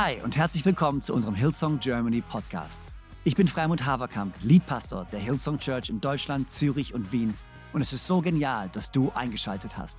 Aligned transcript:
Hi 0.00 0.22
und 0.22 0.36
herzlich 0.36 0.64
willkommen 0.64 1.00
zu 1.00 1.12
unserem 1.12 1.34
Hillsong 1.34 1.80
Germany 1.80 2.20
Podcast. 2.20 2.80
Ich 3.24 3.34
bin 3.34 3.48
Freimund 3.48 3.84
Haverkamp, 3.84 4.32
Leadpastor 4.44 5.08
der 5.10 5.18
Hillsong 5.18 5.58
Church 5.58 5.90
in 5.90 6.00
Deutschland, 6.00 6.48
Zürich 6.48 6.94
und 6.94 7.10
Wien 7.10 7.34
und 7.72 7.80
es 7.80 7.92
ist 7.92 8.06
so 8.06 8.20
genial, 8.20 8.68
dass 8.72 8.92
du 8.92 9.10
eingeschaltet 9.16 9.76
hast. 9.76 9.98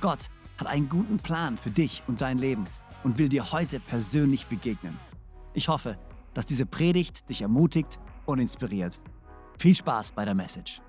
Gott 0.00 0.30
hat 0.56 0.66
einen 0.66 0.88
guten 0.88 1.18
Plan 1.18 1.58
für 1.58 1.68
dich 1.68 2.02
und 2.06 2.22
dein 2.22 2.38
Leben 2.38 2.64
und 3.02 3.18
will 3.18 3.28
dir 3.28 3.52
heute 3.52 3.80
persönlich 3.80 4.46
begegnen. 4.46 4.98
Ich 5.52 5.68
hoffe, 5.68 5.98
dass 6.32 6.46
diese 6.46 6.64
Predigt 6.64 7.28
dich 7.28 7.42
ermutigt 7.42 7.98
und 8.24 8.38
inspiriert. 8.38 8.98
Viel 9.58 9.74
Spaß 9.74 10.12
bei 10.12 10.24
der 10.24 10.34
Message. 10.34 10.80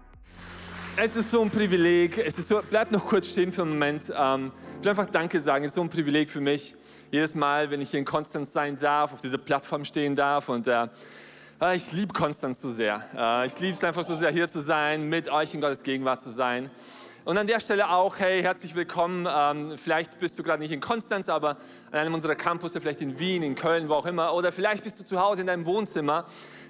Es 0.95 1.17
ist 1.17 1.29
so 1.29 1.41
ein 1.41 1.49
Privileg. 1.49 2.17
Es 2.19 2.39
ist 2.39 2.47
so, 2.47 2.61
bleib 2.69 2.89
noch 2.89 3.05
kurz 3.05 3.27
stehen 3.27 3.51
für 3.51 3.63
einen 3.63 3.71
Moment. 3.71 4.13
Ähm, 4.15 4.53
ich 4.77 4.85
will 4.85 4.91
einfach 4.91 5.09
Danke 5.09 5.41
sagen. 5.41 5.65
Es 5.65 5.71
ist 5.71 5.75
so 5.75 5.81
ein 5.81 5.89
Privileg 5.89 6.29
für 6.29 6.39
mich. 6.39 6.73
Jedes 7.15 7.33
Mal, 7.33 7.71
wenn 7.71 7.79
ich 7.79 7.91
hier 7.91 7.99
in 7.99 8.05
Konstanz 8.05 8.51
sein 8.51 8.75
darf, 8.75 9.13
auf 9.13 9.21
dieser 9.21 9.37
Plattform 9.37 9.85
stehen 9.85 10.17
darf. 10.17 10.49
Und 10.49 10.67
äh, 10.67 10.87
äh 11.61 11.77
ich 11.77 11.93
liebe 11.93 12.11
Konstanz 12.11 12.59
so 12.59 12.69
sehr. 12.69 13.05
Äh, 13.15 13.47
ich 13.47 13.57
liebe 13.57 13.71
es 13.71 13.85
einfach 13.85 14.03
so 14.03 14.15
sehr, 14.15 14.31
hier 14.31 14.49
zu 14.49 14.59
sein, 14.59 15.07
mit 15.07 15.29
euch 15.29 15.53
in 15.53 15.61
Gottes 15.61 15.81
Gegenwart 15.83 16.19
zu 16.19 16.29
sein. 16.29 16.69
Und 17.23 17.37
an 17.37 17.47
der 17.47 17.61
Stelle 17.61 17.89
auch, 17.89 18.19
hey, 18.19 18.41
herzlich 18.41 18.75
willkommen. 18.75 19.29
Ähm, 19.31 19.77
vielleicht 19.77 20.19
bist 20.19 20.37
du 20.37 20.43
gerade 20.43 20.61
nicht 20.61 20.73
in 20.73 20.81
Konstanz, 20.81 21.29
aber 21.29 21.51
an 21.89 21.99
einem 21.99 22.13
unserer 22.13 22.35
Campus, 22.35 22.73
vielleicht 22.73 22.99
in 22.99 23.17
Wien, 23.17 23.43
in 23.43 23.55
Köln, 23.55 23.87
wo 23.87 23.93
auch 23.93 24.07
immer. 24.07 24.33
Oder 24.33 24.51
vielleicht 24.51 24.83
bist 24.83 24.99
du 24.99 25.05
zu 25.05 25.17
Hause 25.17 25.39
in 25.39 25.47
deinem 25.47 25.65
Wohnzimmer. 25.65 26.25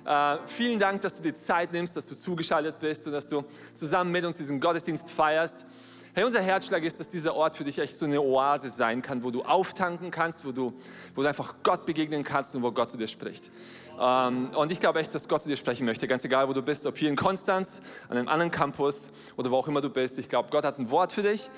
Äh, 0.05 0.37
vielen 0.45 0.77
Dank, 0.77 1.01
dass 1.01 1.17
du 1.17 1.23
dir 1.23 1.33
Zeit 1.33 1.73
nimmst, 1.73 1.97
dass 1.97 2.07
du 2.07 2.13
zugeschaltet 2.13 2.77
bist 2.79 3.07
und 3.07 3.13
dass 3.13 3.27
du 3.27 3.43
zusammen 3.73 4.11
mit 4.11 4.23
uns 4.23 4.37
diesen 4.37 4.59
Gottesdienst 4.59 5.09
feierst. 5.09 5.65
Hey, 6.17 6.23
unser 6.23 6.39
Herzschlag 6.39 6.81
ist, 6.85 6.97
dass 6.97 7.09
dieser 7.09 7.35
Ort 7.35 7.57
für 7.57 7.65
dich 7.65 7.77
echt 7.77 7.97
so 7.97 8.05
eine 8.05 8.21
Oase 8.21 8.69
sein 8.69 9.01
kann, 9.01 9.21
wo 9.21 9.31
du 9.31 9.41
auftanken 9.41 10.11
kannst, 10.11 10.45
wo 10.45 10.53
du, 10.53 10.73
wo 11.13 11.23
du 11.23 11.27
einfach 11.27 11.55
Gott 11.61 11.85
begegnen 11.85 12.23
kannst 12.23 12.55
und 12.55 12.63
wo 12.63 12.71
Gott 12.71 12.89
zu 12.89 12.95
dir 12.95 13.09
spricht. 13.09 13.51
Ähm, 13.99 14.51
und 14.55 14.71
ich 14.71 14.79
glaube 14.79 14.99
echt, 14.99 15.13
dass 15.13 15.27
Gott 15.27 15.41
zu 15.41 15.49
dir 15.49 15.57
sprechen 15.57 15.85
möchte, 15.85 16.07
ganz 16.07 16.23
egal, 16.23 16.47
wo 16.47 16.53
du 16.53 16.61
bist, 16.61 16.85
ob 16.85 16.97
hier 16.97 17.09
in 17.09 17.17
Konstanz, 17.17 17.81
an 18.07 18.15
einem 18.15 18.29
anderen 18.29 18.49
Campus 18.49 19.11
oder 19.35 19.51
wo 19.51 19.57
auch 19.57 19.67
immer 19.67 19.81
du 19.81 19.89
bist. 19.89 20.17
Ich 20.17 20.29
glaube, 20.29 20.47
Gott 20.51 20.63
hat 20.63 20.79
ein 20.79 20.89
Wort 20.89 21.11
für 21.11 21.21
dich. 21.21 21.49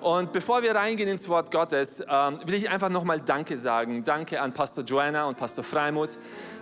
Und 0.00 0.32
bevor 0.32 0.62
wir 0.62 0.74
reingehen 0.74 1.10
ins 1.10 1.28
Wort 1.28 1.50
Gottes, 1.50 2.02
ähm, 2.08 2.38
will 2.46 2.54
ich 2.54 2.70
einfach 2.70 2.88
nochmal 2.88 3.20
Danke 3.20 3.58
sagen. 3.58 4.02
Danke 4.02 4.40
an 4.40 4.54
Pastor 4.54 4.82
Joanna 4.82 5.26
und 5.26 5.36
Pastor 5.36 5.62
Freimuth. 5.62 6.16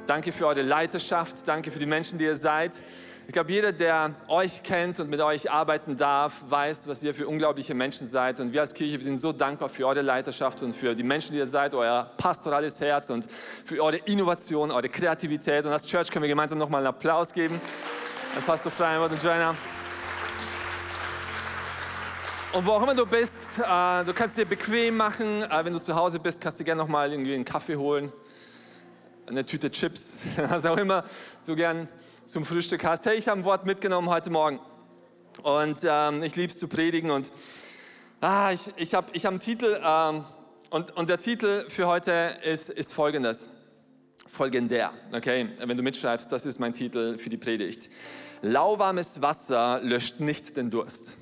Danke 0.08 0.32
für 0.32 0.48
eure 0.48 0.62
Leiterschaft. 0.62 1.46
Danke 1.46 1.70
für 1.70 1.78
die 1.78 1.86
Menschen, 1.86 2.18
die 2.18 2.24
ihr 2.24 2.36
seid. 2.36 2.82
Ich 3.26 3.32
glaube, 3.32 3.50
jeder, 3.50 3.72
der 3.72 4.14
euch 4.28 4.62
kennt 4.62 5.00
und 5.00 5.08
mit 5.08 5.18
euch 5.20 5.50
arbeiten 5.50 5.96
darf, 5.96 6.44
weiß, 6.46 6.86
was 6.86 7.02
ihr 7.02 7.14
für 7.14 7.26
unglaubliche 7.26 7.74
Menschen 7.74 8.06
seid. 8.06 8.38
Und 8.38 8.52
wir 8.52 8.60
als 8.60 8.74
Kirche 8.74 8.98
wir 8.98 9.02
sind 9.02 9.16
so 9.16 9.32
dankbar 9.32 9.70
für 9.70 9.86
eure 9.86 10.02
Leiterschaft 10.02 10.62
und 10.62 10.74
für 10.74 10.94
die 10.94 11.02
Menschen, 11.02 11.32
die 11.32 11.38
ihr 11.38 11.46
seid, 11.46 11.74
euer 11.74 12.10
pastorales 12.18 12.80
Herz 12.82 13.08
und 13.08 13.26
für 13.64 13.82
eure 13.82 13.96
Innovation, 13.96 14.70
eure 14.70 14.90
Kreativität. 14.90 15.64
Und 15.64 15.72
als 15.72 15.86
Church 15.86 16.10
können 16.10 16.24
wir 16.24 16.28
gemeinsam 16.28 16.58
nochmal 16.58 16.80
einen 16.80 16.88
Applaus 16.88 17.32
geben 17.32 17.58
an 18.36 18.42
Pastor 18.42 18.70
Freimuth 18.70 19.12
und 19.12 19.22
Joanna. 19.22 19.56
Und 22.52 22.66
wo 22.66 22.72
auch 22.72 22.82
immer 22.82 22.94
du 22.94 23.06
bist, 23.06 23.58
äh, 23.58 24.04
du 24.04 24.12
kannst 24.12 24.36
dir 24.36 24.44
bequem 24.44 24.98
machen. 24.98 25.42
Äh, 25.44 25.64
wenn 25.64 25.72
du 25.72 25.80
zu 25.80 25.94
Hause 25.94 26.20
bist, 26.20 26.42
kannst 26.42 26.60
du 26.60 26.64
gerne 26.64 26.82
nochmal 26.82 27.10
irgendwie 27.10 27.34
einen 27.34 27.46
Kaffee 27.46 27.76
holen, 27.76 28.12
eine 29.26 29.46
Tüte 29.46 29.70
Chips, 29.70 30.20
was 30.36 30.66
auch 30.66 30.76
immer 30.76 31.04
du 31.46 31.56
gern 31.56 31.88
zum 32.26 32.44
Frühstück 32.44 32.84
hast. 32.84 33.04
Hey, 33.06 33.16
ich 33.16 33.28
habe 33.28 33.40
ein 33.40 33.44
Wort 33.44 33.66
mitgenommen 33.66 34.08
heute 34.08 34.30
Morgen 34.30 34.58
und 35.42 35.80
ähm, 35.84 36.22
ich 36.22 36.36
liebe 36.36 36.50
es 36.50 36.58
zu 36.58 36.68
predigen 36.68 37.10
und 37.10 37.30
ah, 38.20 38.50
ich, 38.52 38.72
ich 38.76 38.94
habe 38.94 39.08
ich 39.12 39.26
hab 39.26 39.32
einen 39.32 39.40
Titel 39.40 39.78
ähm, 39.82 40.24
und, 40.70 40.96
und 40.96 41.08
der 41.08 41.18
Titel 41.18 41.68
für 41.68 41.86
heute 41.86 42.38
ist, 42.42 42.70
ist 42.70 42.94
folgendes. 42.94 43.50
Folgender, 44.26 44.92
okay? 45.12 45.50
Wenn 45.58 45.76
du 45.76 45.82
mitschreibst, 45.82 46.32
das 46.32 46.44
ist 46.46 46.58
mein 46.58 46.72
Titel 46.72 47.18
für 47.18 47.28
die 47.28 47.36
Predigt. 47.36 47.88
Lauwarmes 48.42 49.22
Wasser 49.22 49.80
löscht 49.82 50.18
nicht 50.18 50.56
den 50.56 50.70
Durst. 50.70 51.16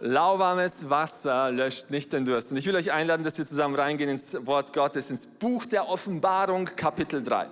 Lauwarmes 0.00 0.88
Wasser 0.88 1.50
löscht 1.50 1.90
nicht 1.90 2.12
den 2.12 2.24
Durst. 2.24 2.52
Und 2.52 2.56
ich 2.56 2.66
will 2.66 2.76
euch 2.76 2.90
einladen, 2.90 3.22
dass 3.22 3.36
wir 3.38 3.44
zusammen 3.44 3.74
reingehen 3.74 4.08
ins 4.08 4.34
Wort 4.46 4.72
Gottes, 4.72 5.10
ins 5.10 5.26
Buch 5.26 5.66
der 5.66 5.88
Offenbarung, 5.88 6.64
Kapitel 6.64 7.22
3. 7.22 7.48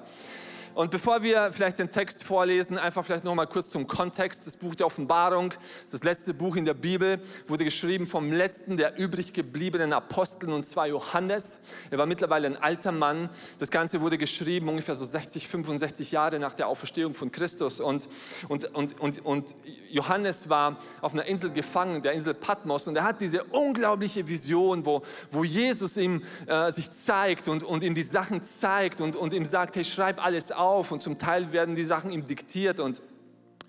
Und 0.75 0.93
bevor 0.93 1.23
wir 1.23 1.53
vielleicht 1.53 1.81
den 1.81 1.91
Text 1.91 2.23
vorlesen, 2.23 2.79
einfach 2.79 3.05
vielleicht 3.05 3.25
noch 3.25 3.35
mal 3.35 3.47
kurz 3.47 3.71
zum 3.71 3.87
Kontext. 3.89 4.47
Das 4.47 4.57
Buch 4.57 4.77
der 4.77 4.87
Offenbarung, 4.87 5.51
das, 5.83 5.93
das 5.93 6.05
letzte 6.05 6.33
Buch 6.33 6.55
in 6.55 6.65
der 6.65 6.75
Bibel, 6.75 7.21
wurde 7.49 7.65
geschrieben 7.65 8.07
vom 8.07 8.31
letzten 8.31 8.77
der 8.77 8.99
übrig 8.99 9.33
gebliebenen 9.33 9.93
Aposteln 9.93 10.53
und 10.53 10.63
zwar 10.65 10.87
Johannes. 10.87 11.61
Er 11.91 11.99
war 11.99 12.07
mittlerweile 12.07 12.47
ein 12.47 12.57
alter 12.57 12.93
Mann. 12.93 13.31
Das 13.59 13.71
Ganze 13.71 14.01
wurde 14.01 14.17
geschrieben 14.17 14.69
ungefähr 14.69 14.95
so 14.95 15.05
60, 15.05 15.49
65 15.49 16.13
Jahre 16.13 16.39
nach 16.39 16.55
der 16.55 16.69
Auferstehung 16.69 17.15
von 17.15 17.33
Christus. 17.33 17.81
Und, 17.81 18.09
und, 18.49 18.67
und, 18.75 19.01
und, 19.01 19.25
und 19.25 19.57
Johannes 19.89 20.49
war 20.49 20.79
auf 21.01 21.15
einer 21.15 21.25
Insel 21.25 21.51
gefangen, 21.51 22.03
der 22.03 22.13
Insel 22.13 22.35
Patmos. 22.35 22.87
Und 22.87 22.97
er 22.97 23.03
hat 23.03 23.21
diese 23.21 23.43
unglaubliche 23.45 24.29
Vision, 24.29 24.87
wo, 24.87 25.03
wo 25.31 25.43
Jesus 25.43 25.97
ihm 25.97 26.23
äh, 26.47 26.71
sich 26.71 26.93
zeigt 26.93 27.49
und, 27.49 27.65
und 27.65 27.83
ihm 27.83 27.95
die 27.95 28.05
Sachen 28.05 28.43
zeigt 28.43 29.01
und, 29.01 29.17
und 29.17 29.33
ihm 29.33 29.45
sagt, 29.45 29.75
hey, 29.75 29.85
schreib 29.85 30.25
alles 30.25 30.53
auf 30.53 30.60
auf 30.61 30.93
und 30.93 31.03
zum 31.03 31.19
Teil 31.19 31.53
werden 31.53 31.75
die 31.75 31.85
Sachen 31.85 32.11
ihm 32.11 32.25
diktiert 32.25 32.81
und 32.81 33.03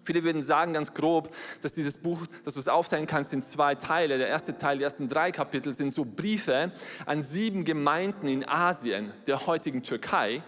Viele 0.03 0.24
würden 0.24 0.41
sagen 0.41 0.74
ganz 0.74 0.94
grob, 0.94 1.29
dass 1.62 1.74
dieses 1.74 1.97
Buch, 1.97 2.25
dass 2.44 2.56
du 2.56 2.59
es 2.59 2.68
aufteilen 2.68 3.06
kannst 3.06 3.34
in 3.34 3.44
zwei 3.44 3.75
Teile. 3.75 4.18
Der 4.18 4.28
erste 4.28 4.57
Teil, 4.57 4.79
die 4.79 4.84
ersten 4.84 5.07
drei 5.07 5.31
Kapitel 5.31 5.75
sind 5.75 5.91
so 5.91 6.06
Briefe 6.06 6.72
an 7.06 7.22
sieben 7.22 7.66
Gemeinden 7.66 8.28
in 8.28 8.47
Asien, 8.47 9.13
der 9.28 9.46
heutigen 9.46 9.84
Türkei. 9.84 10.41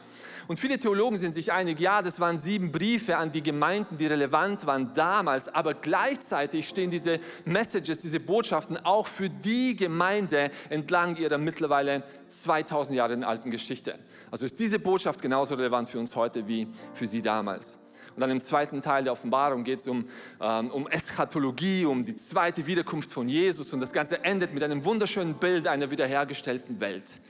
Und 0.47 0.59
viele 0.59 0.77
Theologen 0.77 1.17
sind 1.17 1.33
sich 1.33 1.51
einig, 1.51 1.79
ja, 1.79 2.01
das 2.01 2.19
waren 2.19 2.37
sieben 2.37 2.71
Briefe 2.71 3.17
an 3.17 3.31
die 3.31 3.41
Gemeinden, 3.41 3.97
die 3.97 4.07
relevant 4.07 4.65
waren 4.65 4.93
damals, 4.93 5.47
aber 5.47 5.73
gleichzeitig 5.73 6.67
stehen 6.67 6.91
diese 6.91 7.19
Messages, 7.45 7.99
diese 7.99 8.19
Botschaften 8.19 8.77
auch 8.77 9.07
für 9.07 9.29
die 9.29 9.75
Gemeinde 9.75 10.49
entlang 10.69 11.15
ihrer 11.15 11.37
mittlerweile 11.37 12.03
2000 12.27 12.97
Jahre 12.97 13.25
alten 13.25 13.51
Geschichte. 13.51 13.99
Also 14.31 14.45
ist 14.45 14.59
diese 14.59 14.79
Botschaft 14.79 15.21
genauso 15.21 15.55
relevant 15.55 15.89
für 15.89 15.99
uns 15.99 16.15
heute 16.15 16.47
wie 16.47 16.67
für 16.93 17.07
sie 17.07 17.21
damals. 17.21 17.79
Und 18.15 18.21
dann 18.21 18.29
im 18.29 18.41
zweiten 18.41 18.81
Teil 18.81 19.03
der 19.03 19.13
Offenbarung 19.13 19.63
geht 19.63 19.79
es 19.79 19.87
um, 19.87 20.05
ähm, 20.39 20.69
um 20.71 20.87
Eschatologie, 20.87 21.85
um 21.85 22.05
die 22.05 22.15
zweite 22.15 22.65
Wiederkunft 22.67 23.11
von 23.11 23.27
Jesus. 23.27 23.73
Und 23.73 23.79
das 23.79 23.91
Ganze 23.91 24.23
endet 24.23 24.53
mit 24.53 24.61
einem 24.63 24.83
wunderschönen 24.85 25.35
Bild 25.35 25.67
einer 25.67 25.89
wiederhergestellten 25.89 26.79
Welt, 26.79 27.21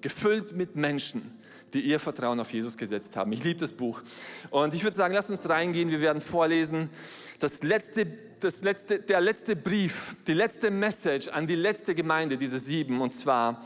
gefüllt 0.00 0.56
mit 0.56 0.76
Menschen, 0.76 1.39
die 1.74 1.80
ihr 1.80 2.00
Vertrauen 2.00 2.40
auf 2.40 2.52
Jesus 2.52 2.76
gesetzt 2.76 3.16
haben. 3.16 3.32
Ich 3.32 3.42
liebe 3.44 3.60
das 3.60 3.72
Buch. 3.72 4.02
Und 4.50 4.74
ich 4.74 4.82
würde 4.82 4.96
sagen, 4.96 5.14
lass 5.14 5.30
uns 5.30 5.48
reingehen. 5.48 5.90
Wir 5.90 6.00
werden 6.00 6.20
vorlesen. 6.20 6.90
Das 7.38 7.62
letzte, 7.62 8.06
das 8.40 8.62
letzte, 8.62 9.00
der 9.00 9.20
letzte 9.20 9.56
Brief, 9.56 10.14
die 10.26 10.34
letzte 10.34 10.70
Message 10.70 11.28
an 11.28 11.46
die 11.46 11.54
letzte 11.54 11.94
Gemeinde, 11.94 12.36
diese 12.36 12.58
sieben, 12.58 13.00
und 13.00 13.12
zwar 13.12 13.64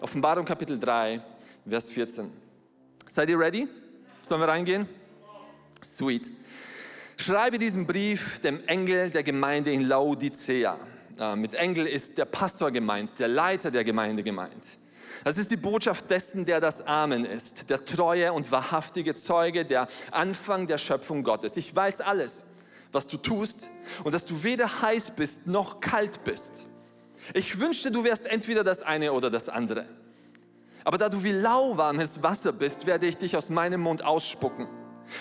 Offenbarung 0.00 0.44
Kapitel 0.44 0.78
3, 0.78 1.20
Vers 1.68 1.90
14. 1.90 2.30
Seid 3.08 3.28
ihr 3.28 3.38
ready? 3.38 3.68
Sollen 4.22 4.40
wir 4.40 4.48
reingehen? 4.48 4.88
Sweet. 5.82 6.30
Schreibe 7.16 7.58
diesen 7.58 7.86
Brief 7.86 8.38
dem 8.40 8.66
Engel 8.66 9.10
der 9.10 9.22
Gemeinde 9.22 9.70
in 9.72 9.82
Laodicea. 9.82 10.78
Äh, 11.18 11.36
mit 11.36 11.54
Engel 11.54 11.86
ist 11.86 12.18
der 12.18 12.24
Pastor 12.24 12.70
gemeint, 12.70 13.18
der 13.18 13.28
Leiter 13.28 13.70
der 13.70 13.84
Gemeinde 13.84 14.22
gemeint. 14.22 14.78
Das 15.24 15.38
ist 15.38 15.50
die 15.50 15.56
Botschaft 15.56 16.10
dessen, 16.10 16.44
der 16.44 16.60
das 16.60 16.80
Amen 16.86 17.24
ist, 17.24 17.70
der 17.70 17.84
treue 17.84 18.32
und 18.32 18.50
wahrhaftige 18.50 19.14
Zeuge, 19.14 19.64
der 19.64 19.88
Anfang 20.10 20.66
der 20.66 20.78
Schöpfung 20.78 21.22
Gottes. 21.22 21.56
Ich 21.56 21.74
weiß 21.74 22.00
alles, 22.00 22.44
was 22.90 23.06
du 23.06 23.16
tust 23.16 23.70
und 24.04 24.12
dass 24.12 24.24
du 24.24 24.42
weder 24.42 24.82
heiß 24.82 25.12
bist 25.12 25.46
noch 25.46 25.80
kalt 25.80 26.24
bist. 26.24 26.66
Ich 27.34 27.60
wünschte, 27.60 27.90
du 27.90 28.02
wärst 28.02 28.26
entweder 28.26 28.64
das 28.64 28.82
eine 28.82 29.12
oder 29.12 29.30
das 29.30 29.48
andere. 29.48 29.86
Aber 30.84 30.98
da 30.98 31.08
du 31.08 31.22
wie 31.22 31.32
lauwarmes 31.32 32.22
Wasser 32.22 32.52
bist, 32.52 32.86
werde 32.86 33.06
ich 33.06 33.16
dich 33.16 33.36
aus 33.36 33.50
meinem 33.50 33.80
Mund 33.80 34.04
ausspucken. 34.04 34.66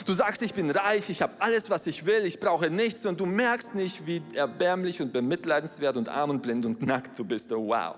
Du 0.05 0.13
sagst, 0.13 0.41
ich 0.41 0.53
bin 0.53 0.71
reich, 0.71 1.09
ich 1.09 1.21
habe 1.21 1.33
alles, 1.39 1.69
was 1.69 1.85
ich 1.85 2.05
will, 2.05 2.25
ich 2.25 2.39
brauche 2.39 2.69
nichts 2.69 3.05
und 3.05 3.19
du 3.19 3.25
merkst 3.25 3.75
nicht, 3.75 4.07
wie 4.07 4.21
erbärmlich 4.33 5.01
und 5.01 5.13
bemitleidenswert 5.13 5.97
und 5.97 6.09
arm 6.09 6.29
und 6.31 6.41
blind 6.41 6.65
und 6.65 6.81
nackt 6.81 7.19
du 7.19 7.25
bist. 7.25 7.51
Oh 7.51 7.67
wow. 7.67 7.95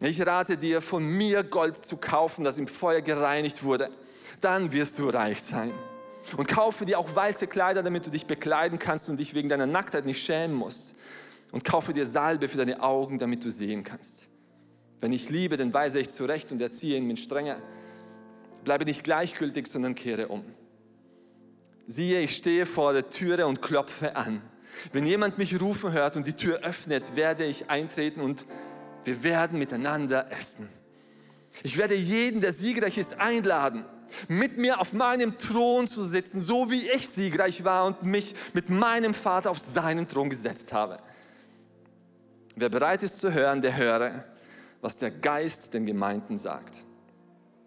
Ich 0.00 0.26
rate 0.26 0.56
dir, 0.56 0.80
von 0.80 1.04
mir 1.04 1.44
Gold 1.44 1.76
zu 1.76 1.98
kaufen, 1.98 2.42
das 2.42 2.58
im 2.58 2.66
Feuer 2.66 3.02
gereinigt 3.02 3.62
wurde. 3.62 3.90
Dann 4.40 4.72
wirst 4.72 4.98
du 4.98 5.08
reich 5.10 5.42
sein. 5.42 5.72
Und 6.36 6.48
kaufe 6.48 6.86
dir 6.86 6.98
auch 6.98 7.14
weiße 7.14 7.46
Kleider, 7.46 7.82
damit 7.82 8.06
du 8.06 8.10
dich 8.10 8.26
bekleiden 8.26 8.78
kannst 8.78 9.10
und 9.10 9.18
dich 9.18 9.34
wegen 9.34 9.48
deiner 9.48 9.66
Nacktheit 9.66 10.06
nicht 10.06 10.24
schämen 10.24 10.56
musst. 10.56 10.96
Und 11.52 11.64
kaufe 11.64 11.92
dir 11.92 12.06
Salbe 12.06 12.48
für 12.48 12.56
deine 12.56 12.82
Augen, 12.82 13.18
damit 13.18 13.44
du 13.44 13.50
sehen 13.50 13.84
kannst. 13.84 14.28
Wenn 15.00 15.12
ich 15.12 15.28
liebe, 15.28 15.56
dann 15.56 15.74
weise 15.74 15.98
ich 15.98 16.08
zurecht 16.08 16.50
und 16.52 16.60
erziehe 16.60 16.96
ihn 16.96 17.06
mit 17.06 17.18
strenger. 17.18 17.58
Bleibe 18.64 18.84
nicht 18.84 19.04
gleichgültig, 19.04 19.66
sondern 19.66 19.94
kehre 19.94 20.28
um. 20.28 20.44
Siehe, 21.86 22.20
ich 22.20 22.36
stehe 22.36 22.66
vor 22.66 22.92
der 22.92 23.08
Türe 23.08 23.46
und 23.46 23.60
klopfe 23.60 24.16
an. 24.16 24.42
Wenn 24.92 25.04
jemand 25.04 25.38
mich 25.38 25.60
rufen 25.60 25.92
hört 25.92 26.16
und 26.16 26.26
die 26.26 26.34
Tür 26.34 26.60
öffnet, 26.60 27.16
werde 27.16 27.44
ich 27.44 27.68
eintreten 27.68 28.20
und 28.20 28.46
wir 29.04 29.22
werden 29.22 29.58
miteinander 29.58 30.30
essen. 30.32 30.68
Ich 31.62 31.76
werde 31.76 31.94
jeden, 31.94 32.40
der 32.40 32.52
siegreich 32.52 32.98
ist, 32.98 33.18
einladen, 33.18 33.84
mit 34.28 34.58
mir 34.58 34.80
auf 34.80 34.92
meinem 34.92 35.36
Thron 35.36 35.86
zu 35.86 36.02
sitzen, 36.04 36.40
so 36.40 36.70
wie 36.70 36.88
ich 36.90 37.08
siegreich 37.08 37.64
war 37.64 37.86
und 37.86 38.02
mich 38.04 38.34
mit 38.52 38.70
meinem 38.70 39.14
Vater 39.14 39.50
auf 39.50 39.58
seinen 39.58 40.08
Thron 40.08 40.30
gesetzt 40.30 40.72
habe. 40.72 40.98
Wer 42.56 42.68
bereit 42.68 43.02
ist 43.02 43.20
zu 43.20 43.32
hören, 43.32 43.60
der 43.60 43.76
höre, 43.76 44.24
was 44.80 44.96
der 44.96 45.10
Geist 45.10 45.72
den 45.74 45.86
Gemeinden 45.86 46.38
sagt. 46.38 46.84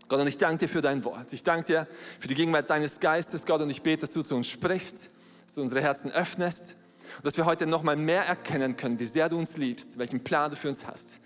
Gott, 0.09 0.19
und 0.19 0.27
ich 0.27 0.37
danke 0.37 0.65
dir 0.65 0.69
für 0.69 0.81
dein 0.81 1.03
Wort. 1.05 1.31
Ich 1.33 1.43
danke 1.43 1.65
dir 1.65 1.87
für 2.19 2.27
die 2.27 2.35
Gegenwart 2.35 2.69
deines 2.69 2.99
Geistes, 2.99 3.45
Gott, 3.45 3.61
und 3.61 3.69
ich 3.69 3.81
bete, 3.81 4.01
dass 4.01 4.11
du 4.11 4.21
zu 4.21 4.35
uns 4.35 4.47
sprichst, 4.47 5.11
dass 5.45 5.55
du 5.55 5.61
unsere 5.61 5.81
Herzen 5.81 6.11
öffnest 6.11 6.75
und 7.17 7.25
dass 7.25 7.37
wir 7.37 7.45
heute 7.45 7.65
nochmal 7.65 7.95
mehr 7.95 8.23
erkennen 8.25 8.75
können, 8.75 8.99
wie 8.99 9.05
sehr 9.05 9.29
du 9.29 9.37
uns 9.37 9.57
liebst, 9.57 9.97
welchen 9.97 10.23
Plan 10.23 10.51
du 10.51 10.57
für 10.57 10.67
uns 10.67 10.85
hast. 10.85 11.19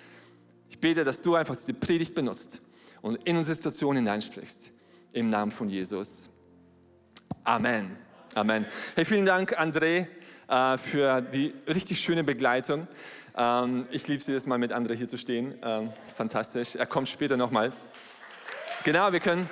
Ich 0.70 0.80
bete, 0.80 1.04
dass 1.04 1.22
du 1.22 1.36
einfach 1.36 1.56
diese 1.56 1.74
Predigt 1.74 2.14
benutzt 2.14 2.62
und 3.02 3.24
in 3.24 3.38
unsere 3.38 3.56
Situation 3.56 3.96
hineinsprichst. 3.96 4.72
Im 5.14 5.30
Namen 5.30 5.52
von 5.52 5.70
Jesus. 5.70 6.30
Amen. 7.44 7.98
Amen. 8.36 8.66
Hey, 8.96 9.06
vielen 9.06 9.26
Dank, 9.26 9.60
André, 9.60 10.08
äh, 10.48 10.78
für 10.78 11.22
die 11.22 11.54
richtig 11.68 12.00
schöne 12.00 12.24
Begleitung. 12.24 12.88
Ähm, 13.36 13.88
ich 13.90 14.08
liebe 14.08 14.20
es 14.20 14.28
jedes 14.28 14.46
Mal 14.46 14.58
mit 14.58 14.72
André 14.72 14.96
hier 14.96 15.08
zu 15.08 15.18
stehen. 15.18 15.58
Ähm, 15.64 15.92
fantastisch. 16.16 16.76
Er 16.76 16.86
kommt 16.86 17.10
später 17.10 17.38
nochmal. 17.38 17.72
Genau, 18.84 19.12
wir 19.12 19.20
können 19.20 19.50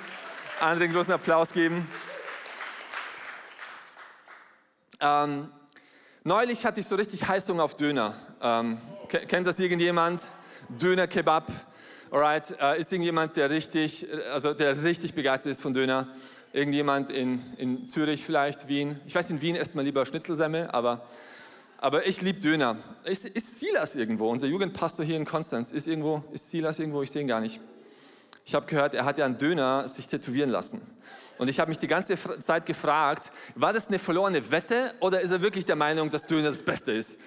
André 0.60 0.84
einen 0.84 0.92
großen 0.92 1.14
Applaus 1.14 1.52
geben. 1.52 1.88
Ähm, 5.00 5.50
neulich 6.24 6.64
hatte 6.64 6.80
ich 6.80 6.86
so 6.86 6.96
richtig 6.96 7.26
Heißung 7.26 7.60
auf 7.60 7.76
Döner. 7.76 8.14
Kennt 9.08 9.46
das 9.46 9.58
irgendjemand? 9.58 10.22
Döner 10.68 11.06
Kebab. 11.06 11.50
Alright, 12.10 12.56
äh, 12.60 12.80
ist 12.80 12.92
irgendjemand, 12.92 13.36
der 13.36 13.50
richtig, 13.50 14.06
also 14.32 14.54
der 14.54 14.82
richtig 14.82 15.14
begeistert 15.14 15.50
ist 15.50 15.60
von 15.60 15.72
Döner? 15.72 16.08
Irgendjemand 16.52 17.10
in, 17.10 17.42
in 17.56 17.86
Zürich 17.86 18.24
vielleicht, 18.24 18.68
Wien? 18.68 19.00
Ich 19.06 19.14
weiß, 19.14 19.30
in 19.30 19.40
Wien 19.40 19.56
isst 19.56 19.74
man 19.74 19.84
lieber 19.84 20.06
Schnitzelsemmel, 20.06 20.68
aber, 20.68 21.06
aber 21.78 22.06
ich 22.06 22.22
liebe 22.22 22.40
Döner. 22.40 22.78
Ist, 23.04 23.26
ist 23.26 23.60
Silas 23.60 23.94
irgendwo? 23.94 24.30
Unser 24.30 24.46
Jugendpastor 24.46 25.04
hier 25.04 25.16
in 25.16 25.24
Konstanz. 25.24 25.72
Ist 25.72 25.86
irgendwo, 25.86 26.24
ist 26.32 26.50
Silas 26.50 26.78
irgendwo? 26.78 27.02
Ich 27.02 27.10
sehe 27.10 27.22
ihn 27.22 27.28
gar 27.28 27.40
nicht. 27.40 27.60
Ich 28.44 28.54
habe 28.54 28.66
gehört, 28.66 28.94
er 28.94 29.04
hat 29.04 29.18
ja 29.18 29.24
einen 29.24 29.38
Döner 29.38 29.86
sich 29.88 30.06
tätowieren 30.06 30.50
lassen. 30.50 30.80
Und 31.38 31.48
ich 31.48 31.60
habe 31.60 31.68
mich 31.68 31.78
die 31.78 31.88
ganze 31.88 32.16
Zeit 32.40 32.64
gefragt, 32.64 33.30
war 33.54 33.72
das 33.72 33.88
eine 33.88 33.98
verlorene 33.98 34.50
Wette 34.50 34.94
oder 35.00 35.20
ist 35.20 35.32
er 35.32 35.42
wirklich 35.42 35.64
der 35.64 35.76
Meinung, 35.76 36.10
dass 36.10 36.26
Döner 36.26 36.48
das 36.48 36.62
Beste 36.62 36.92
ist? 36.92 37.18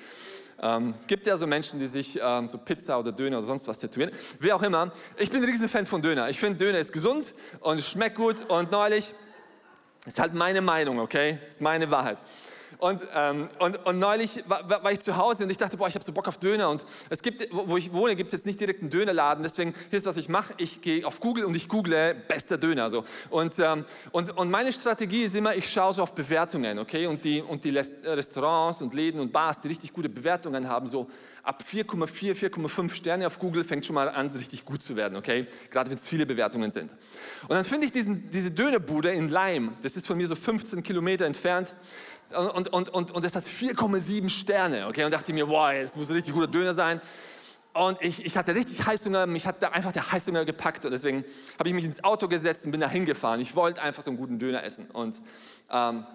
Ähm, 0.62 0.94
gibt 1.08 1.26
ja 1.28 1.38
so 1.38 1.48
Menschen, 1.48 1.80
die 1.80 1.88
sich 1.88 2.20
ähm, 2.22 2.48
so 2.48 2.58
Pizza 2.58 3.00
oder 3.00 3.12
Döner 3.12 3.38
oder 3.38 3.46
sonst 3.46 3.68
was 3.68 3.80
tätowieren. 3.80 4.12
Wie 4.40 4.52
auch 4.52 4.62
immer, 4.62 4.92
ich 5.18 5.30
bin 5.30 5.42
ein 5.42 5.50
Riesenfan 5.50 5.86
von 5.86 6.02
Döner. 6.02 6.30
Ich 6.30 6.40
finde, 6.40 6.58
Döner 6.58 6.80
ist 6.80 6.92
gesund 6.92 7.34
und 7.62 7.80
schmeckt 7.80 8.18
gut. 8.18 8.50
Und 8.50 8.72
neulich, 8.72 9.14
ist 10.06 10.20
halt 10.20 10.34
meine 10.34 10.62
Meinung, 10.62 11.00
okay? 11.00 11.40
Ist 11.48 11.62
meine 11.62 11.92
Wahrheit. 11.92 12.22
Und, 12.80 13.04
ähm, 13.14 13.50
und, 13.60 13.86
und 13.86 14.00
neulich 14.00 14.42
war, 14.48 14.70
war, 14.70 14.92
ich 14.94 15.00
zu 15.00 15.18
Hause 15.18 15.44
und 15.44 15.50
ich 15.50 15.58
dachte, 15.58 15.76
boah, 15.76 15.90
ich 15.90 15.96
habe 15.96 16.06
so 16.06 16.14
Bock 16.14 16.30
auf 16.30 16.38
Döner. 16.38 16.70
Und 16.70 16.86
es 17.10 17.22
gibt, 17.22 17.46
wo 17.52 17.76
ich 17.76 17.92
wohne, 17.92 18.16
gibt 18.16 18.30
es 18.30 18.40
jetzt 18.40 18.46
nicht 18.46 18.58
direkt 18.58 18.80
einen 18.80 18.90
Dönerladen. 18.90 19.44
Deswegen, 19.44 19.74
hier 19.90 20.00
ist 20.00 20.06
was 20.06 20.16
ich 20.16 20.30
mache. 20.30 20.54
Ich 20.56 20.82
gehe 20.82 21.06
auf 21.06 21.20
Google 21.20 21.44
und 21.44 21.58
ich 21.58 21.68
google 21.68 22.16
bester 22.30 22.58
Döner. 22.58 22.90
So. 22.90 23.04
Und, 23.30 23.60
ähm, 23.60 23.84
und, 24.12 24.36
und 24.38 24.50
meine 24.50 24.72
Strategie 24.72 25.24
ist 25.24 25.36
immer, 25.36 25.56
ich 25.56 25.70
schaue 25.70 25.92
so 25.92 26.04
auf 26.04 26.16
Bewertungen. 26.16 26.80
Okay? 26.80 27.06
Und, 27.06 27.26
die, 27.26 27.42
und 27.42 27.66
die 27.66 27.78
Restaurants 27.78 28.82
und 28.82 28.94
Läden 28.94 29.20
und 29.20 29.34
Bars, 29.34 29.60
die 29.60 29.68
richtig 29.68 29.92
gute 29.92 30.08
Bewertungen 30.08 30.70
haben, 30.70 30.88
so 30.88 31.10
ab 31.44 31.64
4,4, 31.70 32.34
4,5 32.34 32.94
Sterne 32.94 33.28
auf 33.28 33.40
Google 33.40 33.66
fängt 33.66 33.86
schon 33.86 33.96
mal 33.96 34.08
an, 34.08 34.28
richtig 34.28 34.64
gut 34.64 34.82
zu 34.82 34.96
werden, 34.96 35.18
okay? 35.18 35.48
Gerade 35.72 35.90
wenn 35.90 35.98
es 35.98 36.08
viele 36.08 36.26
Bewertungen 36.26 36.72
sind. 36.72 36.92
Und 37.44 37.52
dann 37.52 37.64
finde 37.64 37.88
ich 37.88 37.92
diesen, 37.92 38.30
diese 38.30 38.52
Dönerbude 38.52 39.12
in 39.12 39.30
Leim, 39.30 39.74
das 39.82 39.98
ist 39.98 40.08
von 40.08 40.18
mir 40.18 40.28
so 40.28 40.36
15 40.36 40.84
Kilometer 40.84 41.26
entfernt 41.26 41.76
und, 42.36 42.74
und, 42.74 42.90
und, 42.90 43.12
und 43.12 43.24
das 43.24 43.36
hat 43.36 43.44
4,7 43.44 44.30
Sterne. 44.30 44.88
Okay? 44.88 45.04
Und 45.04 45.12
dachte 45.12 45.34
mir, 45.34 45.48
wow, 45.48 45.72
es 45.72 45.96
muss 45.96 46.10
ein 46.10 46.16
richtig 46.16 46.34
guter 46.34 46.48
Döner 46.48 46.74
sein. 46.74 47.02
Und 47.74 48.02
ich, 48.02 48.26
ich 48.26 48.36
hatte 48.36 48.56
richtig 48.56 48.86
Heißhunger, 48.86 49.28
mich 49.28 49.46
hat 49.46 49.62
da 49.62 49.70
einfach 49.70 49.92
der 49.92 50.12
Heißhunger 50.12 50.46
gepackt. 50.46 50.86
Und 50.86 50.92
deswegen 50.92 51.24
habe 51.58 51.70
ich 51.70 51.76
mich 51.76 51.86
ins 51.86 52.04
Auto 52.04 52.28
gesetzt 52.28 52.66
und 52.66 52.72
bin 52.72 52.82
da 52.82 52.90
hingefahren. 52.90 53.40
Ich 53.40 53.56
wollte 53.56 53.82
einfach 53.82 54.04
so 54.04 54.12
einen 54.12 54.18
guten 54.18 54.40
Döner 54.40 54.64
essen. 54.64 54.90
Und 54.92 55.22
ähm, 55.70 56.06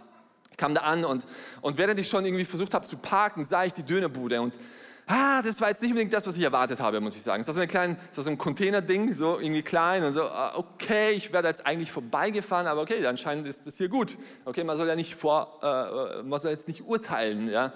kam 0.56 0.74
da 0.74 0.82
an 0.82 1.04
und, 1.04 1.26
und 1.62 1.78
während 1.78 1.98
ich 1.98 2.08
schon 2.08 2.24
irgendwie 2.24 2.44
versucht 2.44 2.74
habe 2.74 2.86
zu 2.86 2.96
parken, 2.96 3.44
sah 3.44 3.64
ich 3.64 3.72
die 3.72 3.82
Dönerbude. 3.82 4.40
Und 4.40 4.56
ah, 5.06 5.42
das 5.42 5.60
war 5.60 5.68
jetzt 5.68 5.82
nicht 5.82 5.90
unbedingt 5.90 6.12
das, 6.12 6.26
was 6.26 6.36
ich 6.36 6.42
erwartet 6.42 6.80
habe, 6.80 7.00
muss 7.00 7.16
ich 7.16 7.22
sagen. 7.22 7.40
Es 7.40 7.46
war 7.46 7.54
so, 7.54 7.60
eine 7.60 7.68
kleine, 7.68 7.96
so 8.10 8.28
ein 8.28 8.38
Container-Ding, 8.38 9.14
so 9.14 9.38
irgendwie 9.38 9.62
klein 9.62 10.04
und 10.04 10.12
so, 10.12 10.24
ah, 10.24 10.54
okay, 10.56 11.12
ich 11.12 11.32
werde 11.32 11.48
jetzt 11.48 11.66
eigentlich 11.66 11.92
vorbeigefahren, 11.92 12.66
aber 12.66 12.82
okay, 12.82 13.04
anscheinend 13.06 13.46
ist 13.46 13.66
das 13.66 13.76
hier 13.76 13.88
gut. 13.88 14.16
Okay, 14.44 14.64
man 14.64 14.76
soll 14.76 14.88
ja 14.88 14.96
nicht 14.96 15.14
vor, 15.14 15.58
äh, 15.62 16.22
man 16.22 16.40
soll 16.40 16.50
jetzt 16.50 16.68
nicht 16.68 16.82
urteilen, 16.82 17.48
ja. 17.48 17.72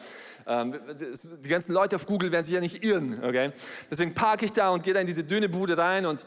Ähm, 0.46 0.78
das, 0.98 1.40
die 1.40 1.48
ganzen 1.48 1.72
Leute 1.72 1.96
auf 1.96 2.06
Google 2.06 2.32
werden 2.32 2.44
sich 2.44 2.54
ja 2.54 2.60
nicht 2.60 2.84
irren, 2.84 3.22
okay. 3.22 3.52
Deswegen 3.90 4.14
parke 4.14 4.44
ich 4.44 4.52
da 4.52 4.70
und 4.70 4.82
gehe 4.82 4.94
da 4.94 5.00
in 5.00 5.06
diese 5.06 5.25
dünne 5.25 5.48
Bude 5.48 5.76
rein 5.76 6.06
und, 6.06 6.25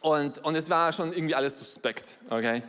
und, 0.00 0.38
und 0.38 0.54
es 0.54 0.70
war 0.70 0.92
schon 0.92 1.12
irgendwie 1.12 1.34
alles 1.34 1.58
suspekt, 1.58 2.18
okay. 2.30 2.62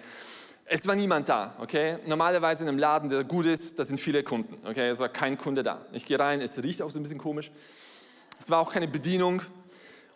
Es 0.68 0.88
war 0.88 0.96
niemand 0.96 1.30
da, 1.30 1.54
okay? 1.60 2.00
Normalerweise 2.08 2.64
in 2.64 2.70
einem 2.70 2.80
Laden, 2.80 3.08
der 3.08 3.24
gut 3.24 3.46
ist, 3.46 3.78
da 3.78 3.84
sind 3.84 4.00
viele 4.00 4.24
Kunden, 4.24 4.66
okay? 4.68 4.90
Es 4.90 5.00
war 5.00 5.10
kein 5.10 5.38
Kunde 5.38 5.62
da. 5.62 5.86
Ich 5.92 6.06
gehe 6.06 6.20
rein, 6.20 6.42
es 6.42 6.62
riecht 6.64 6.82
auch 6.82 6.90
so 6.90 7.00
ein 7.00 7.04
bisschen 7.04 7.20
komisch. 7.20 7.52
Es 8.40 8.50
war 8.50 8.60
auch 8.60 8.74
keine 8.74 8.88
Bedienung. 8.88 9.44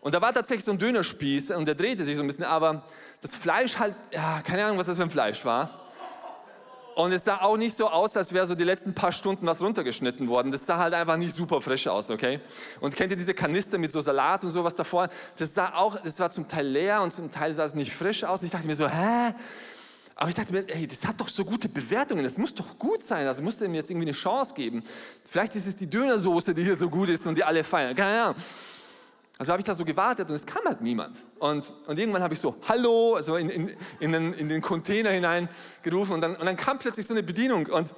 Und 0.02 0.16
da 0.16 0.22
war 0.22 0.34
tatsächlich 0.34 0.66
so 0.66 0.72
ein 0.72 0.80
Dönerspieß 0.80 1.52
und 1.52 1.68
der 1.68 1.76
drehte 1.76 2.04
sich 2.04 2.18
so 2.18 2.24
ein 2.24 2.28
bisschen, 2.28 2.46
aber 2.46 2.84
das 3.22 3.36
Fleisch 3.36 3.78
halt, 3.78 3.96
ja, 4.12 4.42
keine 4.42 4.66
Ahnung, 4.66 4.80
was 4.80 4.88
das 4.88 4.98
für 4.98 5.04
ein 5.04 5.12
Fleisch 5.12 5.46
war. 5.46 5.86
Und 6.96 7.12
es 7.12 7.26
sah 7.26 7.42
auch 7.42 7.56
nicht 7.56 7.78
so 7.78 7.88
aus, 7.88 8.18
als 8.18 8.34
wäre 8.34 8.48
so 8.48 8.56
die 8.56 8.64
letzten 8.64 8.96
paar 8.96 9.12
Stunden 9.12 9.46
was 9.46 9.62
runtergeschnitten 9.62 10.30
worden. 10.30 10.52
Das 10.52 10.66
sah 10.66 10.80
halt 10.80 10.96
einfach 10.96 11.16
nicht 11.18 11.34
super 11.34 11.62
frisch 11.62 11.88
aus, 11.88 12.10
okay? 12.10 12.40
Und 12.82 12.96
kennt 12.96 13.12
ihr 13.12 13.18
diese 13.18 13.36
Kanister 13.36 13.78
mit 13.78 13.92
so 13.92 14.02
Salat 14.02 14.44
und 14.44 14.50
sowas 14.50 14.74
davor? 14.74 15.10
Das 15.38 15.54
sah 15.54 15.76
auch, 15.76 16.00
das 16.00 16.20
war 16.20 16.32
zum 16.32 16.48
Teil 16.48 16.66
leer 16.66 17.04
und 17.04 17.12
zum 17.12 17.30
Teil 17.30 17.54
sah 17.54 17.66
es 17.66 17.76
nicht 17.76 17.94
frisch 17.94 18.24
aus. 18.24 18.42
Und 18.42 18.48
ich 18.48 18.52
dachte 18.52 18.66
mir 18.66 18.76
so, 18.76 18.90
hä? 18.90 19.36
Aber 20.22 20.28
ich 20.28 20.36
dachte 20.36 20.52
mir, 20.52 20.66
ey, 20.68 20.86
das 20.86 21.08
hat 21.08 21.22
doch 21.22 21.30
so 21.30 21.46
gute 21.46 21.70
Bewertungen, 21.70 22.26
das 22.26 22.38
muss 22.38 22.54
doch 22.54 22.78
gut 22.78 23.02
sein. 23.02 23.26
Also 23.26 23.42
musst 23.42 23.62
du 23.62 23.66
ihm 23.66 23.74
jetzt 23.74 23.90
irgendwie 23.90 24.08
eine 24.08 24.16
Chance 24.16 24.54
geben. 24.54 24.84
Vielleicht 25.30 25.56
ist 25.56 25.66
es 25.66 25.78
die 25.78 25.90
Dönersoße, 25.90 26.54
die 26.54 26.62
hier 26.62 26.76
so 26.76 26.90
gut 26.90 27.08
ist 27.08 27.26
und 27.26 27.38
die 27.38 27.44
alle 27.44 27.64
feiern. 27.64 27.96
Keine 27.96 28.22
Ahnung. 28.24 28.36
Also 29.38 29.54
habe 29.54 29.62
ich 29.62 29.66
da 29.66 29.74
so 29.74 29.86
gewartet 29.86 30.30
und 30.30 30.36
es 30.36 30.46
kam 30.46 30.66
halt 30.66 30.82
niemand. 30.82 31.24
Und, 31.40 31.72
und 31.88 31.98
irgendwann 31.98 32.22
habe 32.22 32.34
ich 32.34 32.40
so, 32.42 32.58
hallo, 32.68 33.16
also 33.16 33.38
in, 33.38 33.50
in, 33.50 33.72
in, 34.02 34.12
den, 34.12 34.34
in 34.34 34.50
den 34.50 34.62
Container 34.62 35.12
hineingerufen 35.12 36.16
und 36.16 36.20
dann, 36.20 36.36
und 36.36 36.46
dann 36.46 36.58
kam 36.58 36.80
plötzlich 36.80 37.08
so 37.08 37.14
eine 37.14 37.24
Bedienung 37.24 37.68
und 37.68 37.96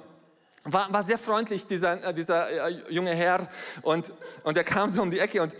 war, 0.62 0.92
war 0.92 1.02
sehr 1.02 1.18
freundlich, 1.18 1.66
dieser, 1.66 2.04
äh, 2.04 2.14
dieser 2.14 2.68
äh, 2.68 2.84
junge 2.88 3.16
Herr. 3.16 3.48
Und, 3.82 4.12
und 4.44 4.56
er 4.56 4.62
kam 4.62 4.88
so 4.88 5.02
um 5.02 5.10
die 5.10 5.18
Ecke 5.18 5.42
und 5.42 5.56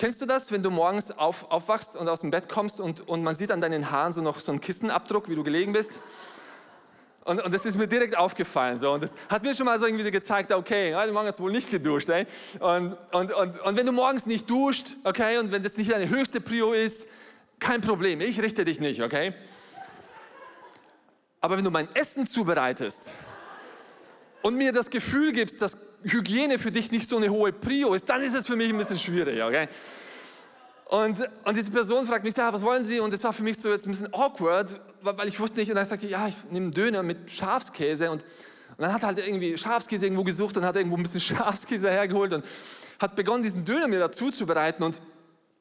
Kennst 0.00 0.22
du 0.22 0.24
das, 0.24 0.50
wenn 0.50 0.62
du 0.62 0.70
morgens 0.70 1.10
auf, 1.10 1.50
aufwachst 1.50 1.94
und 1.94 2.08
aus 2.08 2.22
dem 2.22 2.30
Bett 2.30 2.48
kommst 2.48 2.80
und, 2.80 3.06
und 3.06 3.22
man 3.22 3.34
sieht 3.34 3.50
an 3.50 3.60
deinen 3.60 3.90
Haaren 3.90 4.14
so 4.14 4.22
noch 4.22 4.40
so 4.40 4.50
einen 4.50 4.58
Kissenabdruck, 4.62 5.28
wie 5.28 5.34
du 5.34 5.44
gelegen 5.44 5.74
bist? 5.74 6.00
Und, 7.26 7.44
und 7.44 7.52
das 7.52 7.66
ist 7.66 7.76
mir 7.76 7.86
direkt 7.86 8.16
aufgefallen. 8.16 8.78
So. 8.78 8.92
Und 8.92 9.02
das 9.02 9.14
hat 9.28 9.42
mir 9.42 9.54
schon 9.54 9.66
mal 9.66 9.78
so 9.78 9.84
irgendwie 9.84 10.10
gezeigt, 10.10 10.52
okay, 10.52 10.94
heute 10.94 11.12
Morgen 11.12 11.26
hast 11.26 11.38
du 11.38 11.42
wohl 11.42 11.52
nicht 11.52 11.68
geduscht. 11.68 12.08
Ey. 12.08 12.26
Und, 12.60 12.96
und, 13.12 13.30
und, 13.30 13.60
und 13.60 13.76
wenn 13.76 13.84
du 13.84 13.92
morgens 13.92 14.24
nicht 14.24 14.48
duscht, 14.48 14.96
okay, 15.04 15.36
und 15.36 15.52
wenn 15.52 15.62
das 15.62 15.76
nicht 15.76 15.92
deine 15.92 16.08
höchste 16.08 16.40
Prio 16.40 16.72
ist, 16.72 17.06
kein 17.58 17.82
Problem, 17.82 18.22
ich 18.22 18.40
richte 18.40 18.64
dich 18.64 18.80
nicht, 18.80 19.02
okay? 19.02 19.34
Aber 21.42 21.58
wenn 21.58 21.64
du 21.64 21.70
mein 21.70 21.94
Essen 21.94 22.26
zubereitest 22.26 23.18
und 24.42 24.56
mir 24.56 24.72
das 24.72 24.90
Gefühl 24.90 25.32
gibst, 25.32 25.60
dass 25.62 25.76
Hygiene 26.02 26.58
für 26.58 26.70
dich 26.70 26.90
nicht 26.90 27.08
so 27.08 27.16
eine 27.16 27.28
hohe 27.30 27.52
Prio 27.52 27.94
ist, 27.94 28.08
dann 28.08 28.22
ist 28.22 28.34
es 28.34 28.46
für 28.46 28.56
mich 28.56 28.70
ein 28.70 28.78
bisschen 28.78 28.98
schwierig, 28.98 29.42
okay? 29.42 29.68
Und, 30.86 31.28
und 31.44 31.56
diese 31.56 31.70
Person 31.70 32.04
fragt 32.04 32.24
mich, 32.24 32.36
ja, 32.36 32.52
was 32.52 32.62
wollen 32.62 32.82
Sie? 32.82 32.98
Und 32.98 33.12
das 33.12 33.22
war 33.22 33.32
für 33.32 33.44
mich 33.44 33.58
so 33.58 33.68
jetzt 33.68 33.86
ein 33.86 33.92
bisschen 33.92 34.12
awkward, 34.12 34.80
weil 35.02 35.28
ich 35.28 35.38
wusste 35.38 35.60
nicht. 35.60 35.68
Und 35.68 35.76
dann 35.76 35.84
sagte 35.84 36.06
ich, 36.06 36.12
ja, 36.12 36.26
ich 36.26 36.34
nehme 36.50 36.66
einen 36.66 36.72
Döner 36.72 37.04
mit 37.04 37.30
Schafskäse. 37.30 38.10
Und, 38.10 38.24
und 38.24 38.80
dann 38.80 38.92
hat 38.92 39.02
er 39.02 39.08
halt 39.08 39.18
irgendwie 39.18 39.56
Schafskäse 39.56 40.06
irgendwo 40.06 40.24
gesucht 40.24 40.56
und 40.56 40.64
hat 40.64 40.74
irgendwo 40.74 40.96
ein 40.96 41.02
bisschen 41.04 41.20
Schafskäse 41.36 41.88
hergeholt 41.88 42.32
und 42.32 42.44
hat 43.00 43.14
begonnen, 43.14 43.44
diesen 43.44 43.64
Döner 43.64 43.86
mir 43.86 44.00
dazu 44.00 44.32
zu 44.32 44.46
bereiten. 44.46 44.82
Und, 44.82 45.00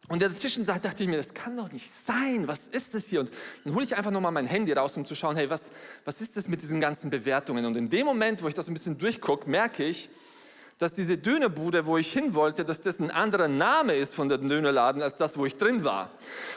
und 0.10 0.16
in 0.16 0.30
der 0.30 0.36
Zwischenzeit 0.36 0.84
dachte 0.84 1.04
ich 1.04 1.10
mir, 1.10 1.18
das 1.18 1.36
kann 1.36 1.56
doch 1.56 1.72
nicht 1.72 1.90
sein. 1.92 2.48
Was 2.48 2.68
ist 2.68 2.96
das 2.96 3.06
hier? 3.06 3.20
Und 3.20 3.32
dann 3.64 3.76
hole 3.76 3.86
ich 3.86 3.96
einfach 3.96 4.10
nochmal 4.10 4.32
mein 4.32 4.48
Handy 4.48 4.74
raus, 4.74 4.98
um 4.98 5.06
zu 5.06 5.14
schauen, 5.14 5.36
hey, 5.36 5.52
was, 5.52 5.72
was 6.04 6.20
ist 6.20 6.36
das 6.36 6.48
mit 6.48 6.64
diesen 6.64 6.82
ganzen 6.82 7.12
Bewertungen? 7.12 7.64
Und 7.66 7.78
in 7.78 7.92
dem 7.92 8.08
Moment, 8.08 8.42
wo 8.42 8.48
ich 8.48 8.56
das 8.56 8.68
ein 8.68 8.74
bisschen 8.74 8.98
durchgucke, 8.98 9.48
merke 9.48 9.84
ich, 9.84 10.10
dass 10.80 10.96
diese 10.96 11.18
Dönerbude, 11.18 11.86
wo 11.86 11.98
ich 11.98 12.12
hin 12.12 12.34
wollte, 12.34 12.66
dass 12.66 12.82
das 12.82 13.00
ein 13.00 13.12
anderer 13.12 13.50
Name 13.50 13.94
ist 13.94 14.16
von 14.16 14.30
dem 14.30 14.50
Dönerladen 14.50 15.04
als 15.04 15.16
das, 15.16 15.38
wo 15.38 15.46
ich 15.46 15.58
drin 15.58 15.84
war. 15.84 16.10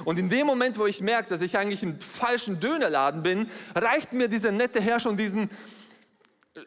Und 0.05 0.19
in 0.19 0.31
dem 0.31 0.47
Moment, 0.47 0.79
wo 0.79 0.87
ich 0.87 1.03
merke, 1.03 1.29
dass 1.29 1.43
ich 1.43 1.59
eigentlich 1.59 1.83
im 1.83 2.01
falschen 2.01 2.59
Dönerladen 2.59 3.23
bin, 3.23 3.51
reicht 3.75 4.15
mir 4.15 4.29
dieser 4.29 4.53
nette 4.53 4.81
Herr 4.81 4.99
schon 4.99 5.17
diesen 5.17 5.51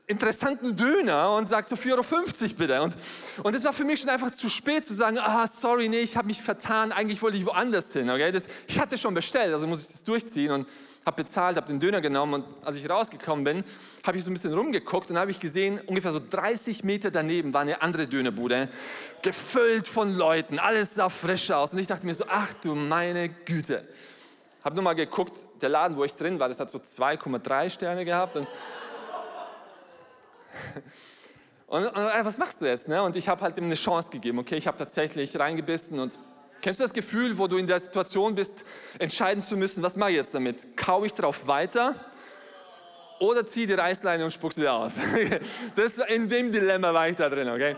interessanten 0.07 0.75
Döner 0.75 1.35
und 1.35 1.47
sagt 1.47 1.69
so 1.69 1.75
4,50 1.75 1.91
Euro 1.91 2.53
bitte. 2.57 2.81
Und, 2.81 2.95
und 3.43 3.55
es 3.55 3.63
war 3.63 3.73
für 3.73 3.83
mich 3.83 3.99
schon 3.99 4.09
einfach 4.09 4.31
zu 4.31 4.49
spät 4.49 4.83
zu 4.83 4.93
sagen, 4.93 5.19
ah, 5.19 5.45
sorry, 5.45 5.89
nee, 5.89 5.99
ich 5.99 6.17
habe 6.17 6.27
mich 6.27 6.41
vertan, 6.41 6.91
eigentlich 6.91 7.21
wollte 7.21 7.37
ich 7.37 7.45
woanders 7.45 7.93
hin. 7.93 8.09
Okay? 8.09 8.31
Das, 8.31 8.47
ich 8.67 8.79
hatte 8.79 8.97
schon 8.97 9.13
bestellt, 9.13 9.53
also 9.53 9.67
muss 9.67 9.81
ich 9.81 9.87
das 9.87 10.03
durchziehen 10.03 10.51
und 10.51 10.67
habe 11.05 11.17
bezahlt, 11.23 11.55
habe 11.55 11.67
den 11.67 11.79
Döner 11.79 12.01
genommen 12.01 12.33
und 12.33 12.65
als 12.65 12.77
ich 12.77 12.89
rausgekommen 12.89 13.45
bin, 13.45 13.63
habe 14.07 14.17
ich 14.17 14.23
so 14.23 14.31
ein 14.31 14.33
bisschen 14.33 14.55
rumgeguckt 14.55 15.11
und 15.11 15.19
habe 15.19 15.29
ich 15.29 15.39
gesehen, 15.39 15.79
ungefähr 15.85 16.11
so 16.11 16.19
30 16.19 16.83
Meter 16.83 17.11
daneben 17.11 17.53
war 17.53 17.61
eine 17.61 17.83
andere 17.83 18.07
Dönerbude, 18.07 18.69
gefüllt 19.21 19.87
von 19.87 20.17
Leuten, 20.17 20.57
alles 20.57 20.95
sah 20.95 21.09
frisch 21.09 21.51
aus 21.51 21.73
und 21.73 21.79
ich 21.79 21.85
dachte 21.85 22.07
mir 22.07 22.15
so, 22.15 22.25
ach 22.27 22.53
du 22.53 22.73
meine 22.73 23.29
Güte. 23.29 23.87
Habe 24.63 24.73
nur 24.73 24.83
mal 24.83 24.95
geguckt, 24.95 25.45
der 25.61 25.69
Laden, 25.69 25.95
wo 25.95 26.03
ich 26.03 26.15
drin 26.15 26.39
war, 26.39 26.47
das 26.47 26.59
hat 26.59 26.71
so 26.71 26.79
2,3 26.79 27.69
Sterne 27.69 28.03
gehabt 28.03 28.35
und 28.35 28.47
und, 31.67 31.85
und, 31.85 31.95
äh, 31.95 32.25
was 32.25 32.37
machst 32.37 32.61
du 32.61 32.65
jetzt? 32.65 32.87
Ne? 32.87 33.01
Und 33.01 33.15
ich 33.15 33.27
habe 33.27 33.41
halt 33.41 33.57
ihm 33.57 33.65
eine 33.65 33.75
Chance 33.75 34.11
gegeben. 34.11 34.39
Okay, 34.39 34.55
ich 34.55 34.67
habe 34.67 34.77
tatsächlich 34.77 35.37
reingebissen 35.37 35.99
und 35.99 36.19
kennst 36.61 36.79
du 36.79 36.83
das 36.83 36.93
Gefühl, 36.93 37.37
wo 37.37 37.47
du 37.47 37.57
in 37.57 37.67
der 37.67 37.79
Situation 37.79 38.35
bist, 38.35 38.65
entscheiden 38.99 39.41
zu 39.41 39.57
müssen, 39.57 39.83
was 39.83 39.97
mache 39.97 40.11
ich 40.11 40.17
jetzt 40.17 40.33
damit? 40.33 40.75
Kau 40.75 41.03
ich 41.03 41.13
drauf 41.13 41.47
weiter 41.47 41.95
oder 43.19 43.45
ziehe 43.45 43.67
die 43.67 43.73
Reißleine 43.73 44.25
und 44.25 44.31
spuck's 44.31 44.57
wieder 44.57 44.73
aus? 44.73 44.95
das, 45.75 45.99
in 45.99 46.27
dem 46.27 46.51
Dilemma 46.51 46.93
war 46.93 47.07
ich 47.07 47.15
da 47.15 47.29
drin, 47.29 47.49
okay? 47.49 47.75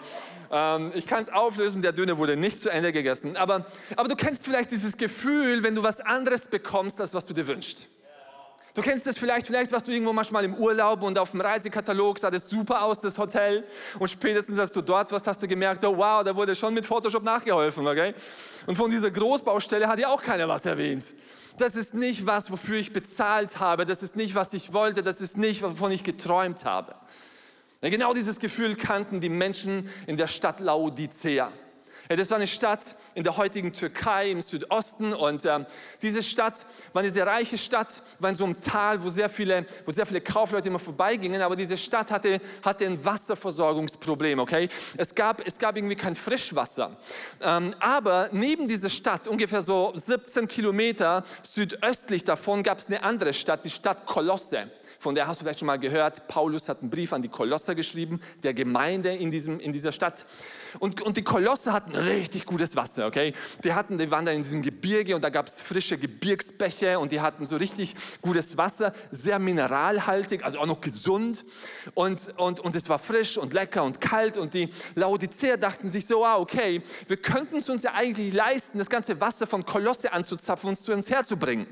Ähm, 0.52 0.92
ich 0.96 1.06
kann 1.06 1.22
es 1.22 1.30
auflösen, 1.30 1.82
der 1.82 1.92
Döner 1.92 2.18
wurde 2.18 2.36
nicht 2.36 2.60
zu 2.60 2.70
Ende 2.70 2.92
gegessen. 2.92 3.38
Aber, 3.38 3.66
aber 3.96 4.08
du 4.08 4.16
kennst 4.16 4.46
vielleicht 4.46 4.72
dieses 4.72 4.98
Gefühl, 4.98 5.64
wenn 5.64 5.76
du 5.76 5.84
was 5.84 6.02
anderes 6.02 6.48
bekommst, 6.48 7.00
als 7.02 7.14
was 7.14 7.26
du 7.26 7.34
dir 7.34 7.48
wünschst. 7.48 7.88
Du 8.78 8.84
kennst 8.84 9.08
das 9.08 9.18
vielleicht, 9.18 9.48
vielleicht 9.48 9.72
warst 9.72 9.88
du 9.88 9.92
irgendwo 9.92 10.14
manchmal 10.14 10.46
im 10.46 10.54
Urlaub 10.54 11.02
und 11.02 11.18
auf 11.18 11.32
dem 11.32 11.42
Reisekatalog 11.42 12.20
sah 12.20 12.30
das 12.30 12.48
super 12.48 12.84
aus, 12.84 13.00
das 13.00 13.18
Hotel. 13.18 13.64
Und 13.98 14.12
spätestens, 14.12 14.60
als 14.60 14.72
du 14.72 14.84
dort 14.84 15.12
warst, 15.12 15.26
hast 15.26 15.42
du 15.42 15.48
gemerkt, 15.48 15.84
oh 15.84 15.98
wow, 15.98 16.24
da 16.24 16.36
wurde 16.36 16.54
schon 16.54 16.76
mit 16.76 16.86
Photoshop 16.86 17.24
nachgeholfen, 17.24 17.88
okay? 17.88 18.14
Und 18.68 18.76
von 18.76 18.92
dieser 18.92 19.10
Großbaustelle 19.10 19.88
hat 19.88 19.98
ja 19.98 20.10
auch 20.10 20.22
keiner 20.22 20.48
was 20.48 20.68
erwähnt. 20.68 21.06
Das 21.58 21.76
ist 21.76 21.96
nicht 21.96 22.28
was, 22.28 22.52
wofür 22.52 22.78
ich 22.78 22.94
bezahlt 22.94 23.60
habe. 23.60 23.88
Das 23.88 24.04
ist 24.04 24.16
nicht, 24.16 24.36
was 24.36 24.54
ich 24.54 24.72
wollte. 24.74 25.02
Das 25.02 25.22
ist 25.22 25.40
nicht, 25.40 25.64
wovon 25.64 25.90
ich 25.90 26.04
geträumt 26.04 26.64
habe. 26.64 26.94
Ja, 27.82 27.90
genau 27.90 28.14
dieses 28.14 28.38
Gefühl 28.38 28.76
kannten 28.76 29.22
die 29.22 29.30
Menschen 29.30 29.90
in 30.06 30.18
der 30.18 30.28
Stadt 30.28 30.60
Laodicea. 30.60 31.52
Das 32.10 32.30
war 32.30 32.38
eine 32.38 32.48
Stadt 32.48 32.96
in 33.16 33.24
der 33.24 33.36
heutigen 33.36 33.74
Türkei 33.74 34.32
im 34.32 34.42
Südosten 34.42 35.14
und 35.14 35.44
äh, 35.44 35.66
diese 36.02 36.24
Stadt 36.24 36.66
war 36.94 37.02
eine 37.02 37.12
sehr 37.12 37.28
reiche 37.28 37.58
Stadt, 37.58 38.02
war 38.20 38.30
in 38.30 38.36
so 38.36 38.46
einem 38.46 38.62
Tal, 38.62 39.04
wo 39.04 39.10
sehr 39.10 39.30
viele, 39.30 39.66
wo 39.86 39.92
sehr 39.92 40.06
viele 40.06 40.22
Kaufleute 40.22 40.70
immer 40.70 40.80
vorbeigingen, 40.80 41.42
aber 41.42 41.56
diese 41.56 41.76
Stadt 41.76 42.12
hatte, 42.12 42.40
hatte 42.64 42.86
ein 42.86 43.04
Wasserversorgungsproblem, 43.04 44.40
okay? 44.40 44.70
Es 44.96 45.14
gab, 45.14 45.46
es 45.46 45.58
gab 45.58 45.76
irgendwie 45.76 45.96
kein 45.96 46.16
Frischwasser. 46.16 46.96
Ähm, 47.42 47.74
aber 47.80 48.30
neben 48.32 48.68
dieser 48.68 48.90
Stadt, 48.90 49.28
ungefähr 49.28 49.62
so 49.62 49.92
17 49.94 50.48
Kilometer 50.48 51.24
südöstlich 51.42 52.24
davon, 52.24 52.64
gab 52.64 52.80
es 52.80 52.88
eine 52.88 53.04
andere 53.04 53.34
Stadt, 53.34 53.66
die 53.66 53.70
Stadt 53.70 54.06
Kolosse 54.06 54.70
von 55.00 55.16
der 55.16 55.28
hast 55.28 55.40
du 55.40 55.46
vielleicht 55.46 55.60
schon 55.60 55.68
mal 55.68 55.80
gehört. 55.80 56.28
Paulus 56.28 56.70
hat 56.70 56.82
einen 56.82 56.90
Brief 56.90 57.14
an 57.14 57.22
die 57.22 57.30
Kolosser 57.30 57.76
geschrieben, 57.76 58.20
der 58.44 58.54
Gemeinde 58.54 59.16
in, 59.16 59.32
diesem, 59.32 59.60
in 59.60 59.72
dieser 59.72 59.92
Stadt. 59.92 60.26
Und, 60.80 61.02
und 61.02 61.18
die 61.18 61.24
Kolosser 61.24 61.74
hatten 61.74 61.96
richtig 61.96 62.46
gutes 62.46 62.76
Wasser, 62.76 63.08
okay? 63.08 63.34
Die, 63.64 63.74
hatten, 63.74 63.98
die 63.98 64.12
waren 64.12 64.26
da 64.26 64.32
in 64.32 64.42
diesem 64.42 64.62
Gebirge 64.62 65.16
und 65.16 65.24
da 65.24 65.30
gab 65.30 65.48
es 65.48 65.62
frische 65.62 65.98
Gebirgsbäche 65.98 67.00
und 67.00 67.12
die 67.12 67.22
hatten 67.22 67.46
so 67.46 67.58
richtig 67.58 67.96
gutes 68.22 68.58
Wasser, 68.58 68.94
sehr 69.12 69.40
mineralhaltig, 69.40 70.44
also 70.44 70.60
auch 70.60 70.66
noch 70.66 70.82
gesund. 70.82 71.46
Und, 71.94 72.34
und, 72.38 72.60
und 72.60 72.76
es 72.76 72.90
war 72.90 73.00
frisch 73.00 73.38
und 73.38 73.54
lecker 73.54 73.84
und 73.84 74.02
kalt 74.02 74.38
und 74.38 74.54
die 74.54 74.70
Laodicea 74.96 75.58
dachten 75.58 75.90
sich 75.90 76.06
so, 76.06 76.26
ah, 76.26 76.38
okay, 76.38 76.82
wir 77.08 77.18
könnten 77.18 77.58
es 77.58 77.70
uns 77.70 77.84
ja 77.84 77.94
eigentlich 77.94 78.34
leisten, 78.34 78.78
das 78.78 78.90
ganze 78.90 79.20
Wasser 79.22 79.48
von 79.48 79.66
Kolosse 79.66 80.12
anzuzapfen 80.14 80.70
und 80.70 80.76
zu 80.76 80.94
uns 80.94 81.10
herzubringen. 81.10 81.68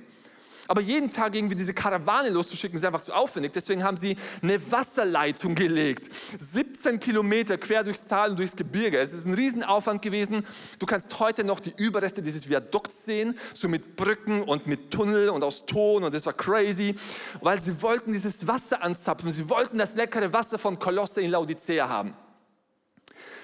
Aber 0.67 0.81
jeden 0.81 1.11
Tag 1.11 1.35
irgendwie 1.35 1.55
diese 1.55 1.73
Karawane 1.73 2.29
loszuschicken, 2.29 2.77
ist 2.77 2.85
einfach 2.85 3.01
zu 3.01 3.13
aufwendig. 3.13 3.53
Deswegen 3.53 3.83
haben 3.83 3.97
sie 3.97 4.15
eine 4.41 4.71
Wasserleitung 4.71 5.55
gelegt. 5.55 6.09
17 6.37 6.99
Kilometer 6.99 7.57
quer 7.57 7.83
durchs 7.83 8.05
Tal 8.05 8.31
und 8.31 8.39
durchs 8.39 8.55
Gebirge. 8.55 8.99
Es 8.99 9.13
ist 9.13 9.25
ein 9.25 9.33
Riesenaufwand 9.33 10.01
gewesen. 10.01 10.45
Du 10.79 10.85
kannst 10.85 11.19
heute 11.19 11.43
noch 11.43 11.59
die 11.59 11.73
Überreste 11.77 12.21
dieses 12.21 12.49
Viadukts 12.49 13.05
sehen, 13.05 13.37
so 13.53 13.67
mit 13.67 13.95
Brücken 13.95 14.41
und 14.41 14.65
mit 14.67 14.91
Tunnel 14.91 15.29
und 15.29 15.43
aus 15.43 15.65
Ton. 15.65 16.03
Und 16.03 16.13
das 16.13 16.25
war 16.25 16.33
crazy, 16.33 16.95
weil 17.41 17.59
sie 17.59 17.81
wollten 17.81 18.11
dieses 18.11 18.47
Wasser 18.47 18.81
anzapfen. 18.81 19.31
Sie 19.31 19.49
wollten 19.49 19.77
das 19.77 19.95
leckere 19.95 20.33
Wasser 20.33 20.57
von 20.57 20.79
Kolosse 20.79 21.21
in 21.21 21.31
Laodicea 21.31 21.87
haben. 21.87 22.15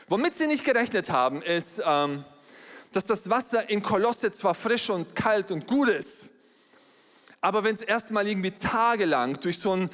Womit 0.07 0.35
sie 0.35 0.47
nicht 0.47 0.65
gerechnet 0.65 1.09
haben, 1.09 1.41
ist, 1.41 1.81
ähm, 1.85 2.25
dass 2.91 3.05
das 3.05 3.29
Wasser 3.29 3.69
in 3.69 3.81
Kolosse 3.81 4.31
zwar 4.31 4.53
frisch 4.53 4.89
und 4.89 5.15
kalt 5.15 5.51
und 5.51 5.67
gut 5.67 5.87
ist, 5.87 6.30
aber 7.41 7.63
wenn 7.63 7.73
es 7.73 7.81
erstmal 7.81 8.27
irgendwie 8.27 8.51
tagelang 8.51 9.39
durch 9.41 9.59
so 9.59 9.75
ein 9.75 9.89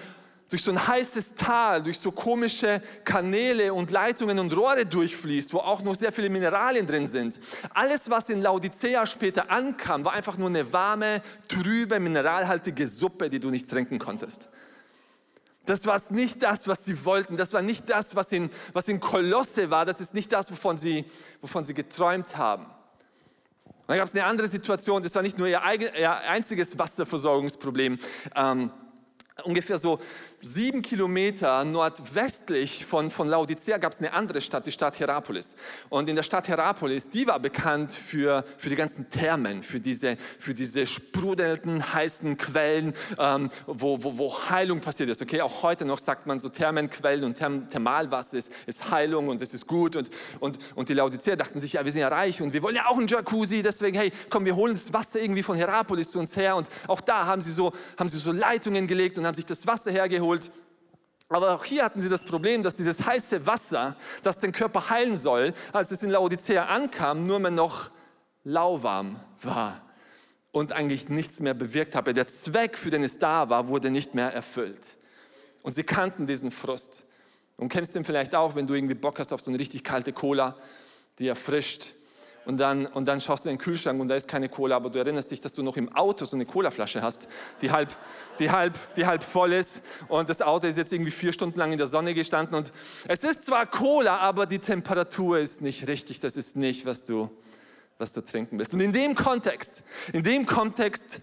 durch 0.49 0.63
so 0.63 0.71
ein 0.71 0.87
heißes 0.87 1.33
Tal, 1.33 1.83
durch 1.83 1.99
so 1.99 2.11
komische 2.11 2.81
Kanäle 3.03 3.73
und 3.73 3.91
Leitungen 3.91 4.39
und 4.39 4.55
Rohre 4.55 4.85
durchfließt, 4.85 5.53
wo 5.53 5.57
auch 5.57 5.81
noch 5.81 5.95
sehr 5.95 6.11
viele 6.11 6.29
Mineralien 6.29 6.87
drin 6.87 7.05
sind. 7.05 7.39
Alles, 7.73 8.09
was 8.09 8.29
in 8.29 8.41
Laodicea 8.41 9.05
später 9.05 9.51
ankam, 9.51 10.05
war 10.05 10.13
einfach 10.13 10.37
nur 10.37 10.47
eine 10.47 10.71
warme, 10.71 11.21
trübe, 11.49 11.99
mineralhaltige 11.99 12.87
Suppe, 12.87 13.29
die 13.29 13.39
du 13.39 13.49
nicht 13.49 13.69
trinken 13.69 13.99
konntest. 13.99 14.49
Das 15.65 15.85
war 15.85 16.01
nicht 16.11 16.41
das, 16.43 16.69
was 16.69 16.85
sie 16.85 17.03
wollten. 17.03 17.35
Das 17.35 17.51
war 17.51 17.61
nicht 17.61 17.89
das, 17.89 18.15
was 18.15 18.31
in, 18.31 18.49
was 18.71 18.87
in 18.87 19.01
Kolosse 19.01 19.69
war. 19.69 19.85
Das 19.85 19.99
ist 19.99 20.13
nicht 20.13 20.31
das, 20.31 20.49
wovon 20.49 20.77
sie, 20.77 21.03
wovon 21.41 21.65
sie 21.65 21.73
geträumt 21.73 22.37
haben. 22.37 22.67
Dann 23.87 23.97
gab 23.97 24.07
es 24.07 24.13
eine 24.13 24.25
andere 24.25 24.47
Situation, 24.47 25.01
das 25.01 25.15
war 25.15 25.21
nicht 25.21 25.37
nur 25.37 25.47
ihr, 25.47 25.63
eigen, 25.63 25.89
ihr 25.97 26.11
einziges 26.11 26.77
Wasserversorgungsproblem. 26.77 27.97
Ähm, 28.35 28.71
ungefähr 29.43 29.77
so 29.77 29.99
sieben 30.41 30.83
Kilometer 30.83 31.65
nordwestlich 31.65 32.85
von, 32.85 33.09
von 33.09 33.27
Laodicea 33.27 33.77
gab 33.77 33.91
es 33.91 33.99
eine 33.99 34.13
andere 34.13 34.39
Stadt, 34.41 34.67
die 34.67 34.71
Stadt 34.71 34.95
Hierapolis. 34.95 35.55
Und 35.89 36.07
in 36.09 36.15
der 36.15 36.23
Stadt 36.23 36.45
Hierapolis, 36.45 37.09
die 37.09 37.25
war 37.25 37.39
bekannt 37.39 37.91
für, 37.91 38.45
für 38.57 38.69
die 38.69 38.75
ganzen 38.75 39.09
Thermen, 39.09 39.63
für 39.63 39.79
diese, 39.79 40.17
für 40.37 40.53
diese 40.53 40.85
sprudelnden, 40.85 41.93
heißen 41.93 42.37
Quellen, 42.37 42.93
ähm, 43.17 43.49
wo, 43.65 44.03
wo, 44.03 44.17
wo 44.19 44.49
Heilung 44.49 44.79
passiert 44.79 45.09
ist. 45.09 45.21
Okay, 45.23 45.41
auch 45.41 45.63
heute 45.63 45.85
noch 45.85 45.97
sagt 45.97 46.27
man 46.27 46.37
so 46.37 46.49
Thermenquellen 46.49 47.23
und 47.23 47.33
Therm 47.33 47.69
Thermalwasser 47.69 48.37
ist, 48.37 48.51
ist 48.67 48.91
Heilung 48.91 49.29
und 49.29 49.41
es 49.41 49.55
ist 49.55 49.65
gut. 49.65 49.95
Und, 49.95 50.11
und, 50.39 50.59
und 50.75 50.89
die 50.89 50.93
Laodicea 50.93 51.35
dachten 51.35 51.59
sich, 51.59 51.73
ja, 51.73 51.83
wir 51.83 51.91
sind 51.91 52.01
ja 52.01 52.09
reich 52.09 52.41
und 52.43 52.53
wir 52.53 52.61
wollen 52.61 52.75
ja 52.75 52.85
auch 52.87 52.97
einen 52.97 53.07
Jacuzzi, 53.07 53.63
deswegen, 53.63 53.97
hey, 53.97 54.11
komm, 54.29 54.45
wir 54.45 54.55
holen 54.55 54.75
das 54.75 54.93
Wasser 54.93 55.19
irgendwie 55.19 55.43
von 55.43 55.55
Hierapolis 55.55 56.11
zu 56.11 56.19
uns 56.19 56.35
her. 56.37 56.55
Und 56.55 56.69
auch 56.87 57.01
da 57.01 57.25
haben 57.25 57.41
sie 57.41 57.51
so, 57.51 57.73
haben 57.97 58.07
sie 58.07 58.19
so 58.19 58.31
Leitungen 58.31 58.85
gelegt 58.85 59.17
und 59.17 59.25
haben 59.25 59.35
sich 59.35 59.45
das 59.45 59.65
Wasser 59.65 59.91
hergeholt 59.91 60.27
geholt. 60.37 60.51
Aber 61.29 61.55
auch 61.55 61.65
hier 61.65 61.83
hatten 61.83 61.99
sie 61.99 62.09
das 62.09 62.23
Problem, 62.23 62.61
dass 62.61 62.75
dieses 62.75 63.05
heiße 63.05 63.45
Wasser, 63.45 63.97
das 64.23 64.39
den 64.39 64.53
Körper 64.53 64.89
heilen 64.89 65.17
soll, 65.17 65.53
als 65.73 65.91
es 65.91 66.01
in 66.01 66.09
Laodicea 66.09 66.65
ankam, 66.67 67.23
nur 67.23 67.39
mehr 67.39 67.51
noch 67.51 67.89
lauwarm 68.45 69.19
war 69.41 69.81
und 70.53 70.71
eigentlich 70.71 71.09
nichts 71.09 71.41
mehr 71.41 71.53
bewirkt 71.53 71.95
habe. 71.95 72.13
Der 72.13 72.27
Zweck, 72.27 72.77
für 72.77 72.91
den 72.91 73.03
es 73.03 73.19
da 73.19 73.49
war, 73.49 73.67
wurde 73.67 73.91
nicht 73.91 74.15
mehr 74.15 74.33
erfüllt. 74.33 74.97
Und 75.63 75.73
sie 75.73 75.83
kannten 75.83 76.27
diesen 76.27 76.51
Frust. 76.51 77.03
Und 77.57 77.69
kennst 77.69 77.95
den 77.95 78.05
vielleicht 78.05 78.33
auch, 78.33 78.55
wenn 78.55 78.67
du 78.67 78.73
irgendwie 78.73 78.95
Bock 78.95 79.19
hast 79.19 79.33
auf 79.33 79.41
so 79.41 79.51
eine 79.51 79.59
richtig 79.59 79.83
kalte 79.83 80.13
Cola, 80.13 80.55
die 81.19 81.27
erfrischt 81.27 81.95
und 82.47 82.57
dann, 82.57 82.85
und 82.85 83.07
dann 83.07 83.19
schaust 83.19 83.43
du 83.43 83.49
in 83.49 83.57
den 83.57 83.61
Kühlschrank 83.61 83.99
und 83.99 84.07
da 84.07 84.15
ist 84.15 84.27
keine 84.27 84.47
Cola, 84.47 84.77
aber 84.77 84.89
du 84.89 84.99
erinnerst 84.99 85.29
dich, 85.31 85.41
dass 85.41 85.51
du 85.51 85.63
noch 85.63 85.75
im 85.75 85.93
Auto 85.93 86.23
so 86.23 86.37
eine 86.37 86.45
Colaflasche 86.45 87.01
hast, 87.01 87.27
die 87.61 87.71
halb, 87.71 87.93
die, 88.39 88.49
halb, 88.49 88.77
die 88.95 89.05
halb 89.05 89.21
voll 89.21 89.51
ist 89.51 89.83
und 90.07 90.29
das 90.29 90.41
Auto 90.41 90.65
ist 90.65 90.77
jetzt 90.77 90.93
irgendwie 90.93 91.11
vier 91.11 91.33
Stunden 91.33 91.59
lang 91.59 91.73
in 91.73 91.77
der 91.77 91.87
Sonne 91.87 92.13
gestanden 92.13 92.55
und 92.55 92.71
es 93.07 93.23
ist 93.25 93.45
zwar 93.45 93.65
Cola, 93.65 94.17
aber 94.17 94.45
die 94.45 94.59
Temperatur 94.59 95.39
ist 95.39 95.61
nicht 95.61 95.89
richtig, 95.89 96.21
das 96.21 96.37
ist 96.37 96.55
nicht, 96.55 96.85
was 96.85 97.03
du, 97.03 97.29
was 97.97 98.13
du 98.13 98.21
trinken 98.21 98.57
willst. 98.57 98.73
Und 98.73 98.79
in 98.79 98.93
dem 98.93 99.13
Kontext, 99.13 99.83
in 100.13 100.23
dem 100.23 100.45
Kontext 100.45 101.21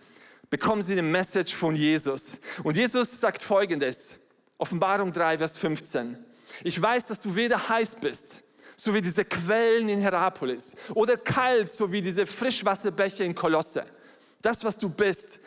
bekommen 0.50 0.82
sie 0.82 0.92
eine 0.92 1.02
Message 1.02 1.54
von 1.54 1.74
Jesus. 1.74 2.38
Und 2.62 2.76
Jesus 2.76 3.18
sagt 3.18 3.42
folgendes, 3.42 4.20
Offenbarung 4.58 5.12
3, 5.12 5.38
Vers 5.38 5.56
15. 5.56 6.18
Ich 6.62 6.80
weiß, 6.80 7.06
dass 7.06 7.18
du 7.18 7.34
weder 7.34 7.68
heiß 7.68 7.96
bist, 7.96 8.43
so 8.76 8.94
wie 8.94 9.00
diese 9.00 9.24
Quellen 9.24 9.88
in 9.88 10.00
Herapolis. 10.00 10.74
Oder 10.94 11.16
kalt, 11.16 11.68
so 11.68 11.90
wie 11.92 12.00
diese 12.00 12.26
Frischwasserbecher 12.26 13.24
in 13.24 13.34
Kolosse. 13.34 13.84
Das, 14.42 14.64
was 14.64 14.78
du 14.78 14.88
bist. 14.88 15.40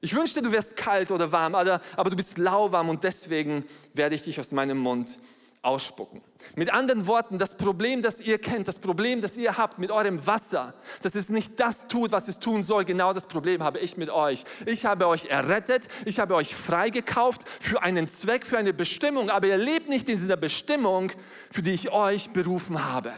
Ich 0.00 0.14
wünschte, 0.14 0.40
du 0.40 0.50
wärst 0.50 0.76
kalt 0.76 1.10
oder 1.10 1.30
warm, 1.30 1.54
aber, 1.54 1.80
aber 1.96 2.10
du 2.10 2.16
bist 2.16 2.38
lauwarm 2.38 2.88
und 2.88 3.04
deswegen 3.04 3.64
werde 3.92 4.14
ich 4.14 4.22
dich 4.22 4.40
aus 4.40 4.52
meinem 4.52 4.78
Mund 4.78 5.18
ausspucken. 5.62 6.22
Mit 6.54 6.72
anderen 6.72 7.06
Worten, 7.06 7.38
das 7.38 7.56
Problem, 7.56 8.00
das 8.00 8.18
ihr 8.18 8.38
kennt, 8.38 8.66
das 8.66 8.78
Problem, 8.78 9.20
das 9.20 9.36
ihr 9.36 9.58
habt 9.58 9.78
mit 9.78 9.90
eurem 9.90 10.26
Wasser, 10.26 10.74
dass 11.02 11.14
es 11.14 11.28
nicht 11.28 11.60
das 11.60 11.86
tut, 11.86 12.12
was 12.12 12.28
es 12.28 12.38
tun 12.38 12.62
soll, 12.62 12.86
genau 12.86 13.12
das 13.12 13.26
Problem 13.26 13.62
habe 13.62 13.78
ich 13.78 13.98
mit 13.98 14.08
euch. 14.08 14.44
Ich 14.64 14.86
habe 14.86 15.06
euch 15.06 15.26
errettet, 15.26 15.88
ich 16.06 16.18
habe 16.18 16.34
euch 16.34 16.54
freigekauft 16.54 17.42
für 17.60 17.82
einen 17.82 18.08
Zweck, 18.08 18.46
für 18.46 18.56
eine 18.56 18.72
Bestimmung, 18.72 19.28
aber 19.28 19.48
ihr 19.48 19.58
lebt 19.58 19.88
nicht 19.88 20.08
in 20.08 20.16
dieser 20.16 20.38
Bestimmung, 20.38 21.12
für 21.50 21.62
die 21.62 21.72
ich 21.72 21.92
euch 21.92 22.30
berufen 22.30 22.90
habe. 22.90 23.12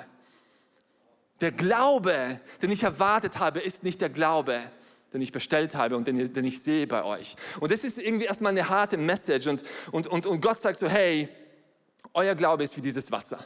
Der 1.40 1.52
Glaube, 1.52 2.40
den 2.60 2.70
ich 2.70 2.82
erwartet 2.82 3.38
habe, 3.38 3.60
ist 3.60 3.84
nicht 3.84 4.00
der 4.00 4.10
Glaube, 4.10 4.60
den 5.12 5.20
ich 5.20 5.30
bestellt 5.30 5.74
habe 5.76 5.96
und 5.96 6.08
den, 6.08 6.32
den 6.32 6.44
ich 6.44 6.62
sehe 6.62 6.86
bei 6.86 7.04
euch. 7.04 7.36
Und 7.60 7.70
das 7.70 7.84
ist 7.84 7.98
irgendwie 7.98 8.26
erstmal 8.26 8.50
eine 8.50 8.68
harte 8.68 8.96
Message 8.96 9.46
und, 9.46 9.62
und, 9.92 10.06
und, 10.08 10.26
und 10.26 10.40
Gott 10.40 10.58
sagt 10.58 10.78
so, 10.78 10.88
hey, 10.88 11.28
euer 12.14 12.34
Glaube 12.34 12.64
ist 12.64 12.76
wie 12.76 12.80
dieses 12.80 13.10
Wasser. 13.10 13.38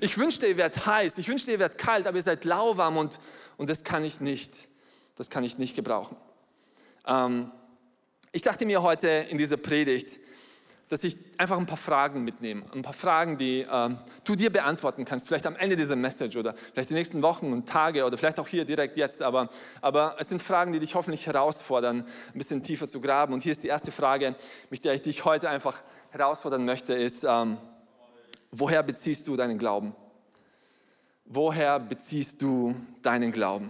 Ich 0.00 0.16
wünschte, 0.16 0.46
ihr 0.46 0.56
werdet 0.56 0.86
heiß, 0.86 1.18
ich 1.18 1.28
wünschte, 1.28 1.52
ihr 1.52 1.58
werdet 1.58 1.78
kalt, 1.78 2.06
aber 2.06 2.16
ihr 2.16 2.22
seid 2.22 2.44
lauwarm 2.44 2.96
und, 2.96 3.20
und 3.56 3.68
das 3.68 3.84
kann 3.84 4.02
ich 4.02 4.20
nicht, 4.20 4.68
das 5.16 5.30
kann 5.30 5.44
ich 5.44 5.58
nicht 5.58 5.76
gebrauchen. 5.76 6.16
Ähm, 7.06 7.50
ich 8.32 8.42
dachte 8.42 8.66
mir 8.66 8.82
heute 8.82 9.08
in 9.08 9.38
dieser 9.38 9.56
Predigt, 9.56 10.20
dass 10.88 11.02
ich 11.02 11.16
einfach 11.38 11.56
ein 11.56 11.66
paar 11.66 11.78
Fragen 11.78 12.24
mitnehme. 12.24 12.62
Ein 12.74 12.82
paar 12.82 12.92
Fragen, 12.92 13.38
die 13.38 13.66
ähm, 13.70 13.98
du 14.24 14.34
dir 14.34 14.50
beantworten 14.50 15.04
kannst. 15.04 15.28
Vielleicht 15.28 15.46
am 15.46 15.56
Ende 15.56 15.76
dieser 15.76 15.96
Message 15.96 16.36
oder 16.36 16.54
vielleicht 16.72 16.90
die 16.90 16.94
nächsten 16.94 17.22
Wochen 17.22 17.52
und 17.52 17.68
Tage 17.68 18.04
oder 18.04 18.18
vielleicht 18.18 18.38
auch 18.38 18.48
hier 18.48 18.64
direkt 18.64 18.96
jetzt. 18.96 19.22
Aber, 19.22 19.48
aber 19.80 20.16
es 20.18 20.28
sind 20.28 20.42
Fragen, 20.42 20.72
die 20.72 20.78
dich 20.78 20.94
hoffentlich 20.94 21.26
herausfordern, 21.26 22.00
ein 22.00 22.38
bisschen 22.38 22.62
tiefer 22.62 22.86
zu 22.86 23.00
graben. 23.00 23.32
Und 23.32 23.42
hier 23.42 23.52
ist 23.52 23.62
die 23.62 23.68
erste 23.68 23.92
Frage, 23.92 24.34
mit 24.70 24.84
der 24.84 24.94
ich 24.94 25.02
dich 25.02 25.24
heute 25.24 25.48
einfach 25.48 25.82
herausfordern 26.10 26.64
möchte, 26.64 26.94
ist, 26.94 27.24
ähm, 27.24 27.56
Woher 28.56 28.84
beziehst 28.84 29.26
du 29.26 29.34
deinen 29.34 29.58
Glauben? 29.58 29.96
Woher 31.24 31.80
beziehst 31.80 32.40
du 32.40 32.76
deinen 33.02 33.32
Glauben? 33.32 33.68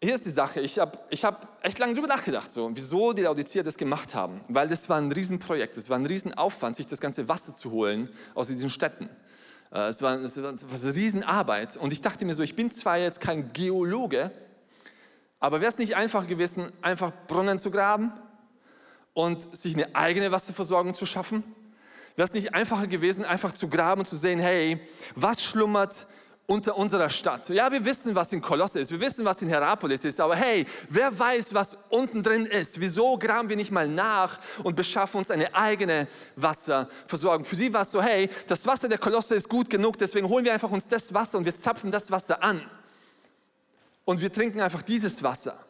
Hier 0.00 0.14
ist 0.14 0.24
die 0.24 0.30
Sache, 0.30 0.60
ich 0.60 0.78
habe 0.78 0.96
ich 1.10 1.24
hab 1.24 1.58
echt 1.64 1.80
lange 1.80 1.94
darüber 1.94 2.06
nachgedacht, 2.06 2.52
so, 2.52 2.70
wieso 2.72 3.12
die 3.12 3.22
Laodicea 3.22 3.64
das 3.64 3.76
gemacht 3.76 4.14
haben. 4.14 4.40
Weil 4.46 4.68
das 4.68 4.88
war 4.88 4.98
ein 4.98 5.10
Riesenprojekt, 5.10 5.76
es 5.76 5.90
war 5.90 5.98
ein 5.98 6.06
Riesenaufwand, 6.06 6.76
sich 6.76 6.86
das 6.86 7.00
ganze 7.00 7.26
Wasser 7.26 7.56
zu 7.56 7.72
holen 7.72 8.08
aus 8.36 8.46
diesen 8.46 8.70
Städten. 8.70 9.08
Äh, 9.72 9.88
es 9.88 10.00
war, 10.00 10.16
es 10.20 10.40
war 10.40 10.50
eine 10.50 10.96
Riesenarbeit. 10.96 11.76
Und 11.76 11.92
ich 11.92 12.02
dachte 12.02 12.24
mir 12.24 12.34
so, 12.34 12.44
ich 12.44 12.54
bin 12.54 12.70
zwar 12.70 12.98
jetzt 12.98 13.20
kein 13.20 13.52
Geologe, 13.52 14.30
aber 15.40 15.60
wäre 15.60 15.72
es 15.72 15.78
nicht 15.78 15.96
einfach 15.96 16.28
gewesen, 16.28 16.70
einfach 16.82 17.10
Brunnen 17.26 17.58
zu 17.58 17.72
graben 17.72 18.12
und 19.12 19.56
sich 19.56 19.74
eine 19.74 19.96
eigene 19.96 20.30
Wasserversorgung 20.30 20.94
zu 20.94 21.04
schaffen? 21.04 21.42
Wäre 22.16 22.28
es 22.28 22.34
nicht 22.34 22.54
einfacher 22.54 22.86
gewesen, 22.86 23.24
einfach 23.24 23.52
zu 23.52 23.68
graben 23.68 24.02
und 24.02 24.06
zu 24.06 24.16
sehen, 24.16 24.38
hey, 24.38 24.80
was 25.16 25.42
schlummert 25.42 26.06
unter 26.46 26.76
unserer 26.76 27.10
Stadt? 27.10 27.48
Ja, 27.48 27.72
wir 27.72 27.84
wissen, 27.84 28.14
was 28.14 28.32
in 28.32 28.40
Kolosse 28.40 28.78
ist, 28.78 28.92
wir 28.92 29.00
wissen, 29.00 29.24
was 29.24 29.42
in 29.42 29.48
Herapolis 29.48 30.04
ist, 30.04 30.20
aber 30.20 30.36
hey, 30.36 30.64
wer 30.88 31.18
weiß, 31.18 31.54
was 31.54 31.76
unten 31.88 32.22
drin 32.22 32.46
ist? 32.46 32.78
Wieso 32.78 33.18
graben 33.18 33.48
wir 33.48 33.56
nicht 33.56 33.72
mal 33.72 33.88
nach 33.88 34.38
und 34.62 34.76
beschaffen 34.76 35.18
uns 35.18 35.30
eine 35.32 35.54
eigene 35.56 36.06
Wasserversorgung? 36.36 37.44
Für 37.44 37.56
sie 37.56 37.72
war 37.72 37.82
es 37.82 37.90
so, 37.90 38.00
hey, 38.00 38.30
das 38.46 38.64
Wasser 38.64 38.88
der 38.88 38.98
Kolosse 38.98 39.34
ist 39.34 39.48
gut 39.48 39.68
genug, 39.68 39.98
deswegen 39.98 40.28
holen 40.28 40.44
wir 40.44 40.52
einfach 40.52 40.70
uns 40.70 40.86
das 40.86 41.12
Wasser 41.12 41.38
und 41.38 41.46
wir 41.46 41.54
zapfen 41.56 41.90
das 41.90 42.12
Wasser 42.12 42.42
an. 42.44 42.62
Und 44.04 44.20
wir 44.20 44.32
trinken 44.32 44.60
einfach 44.60 44.82
dieses 44.82 45.22
Wasser. 45.22 45.64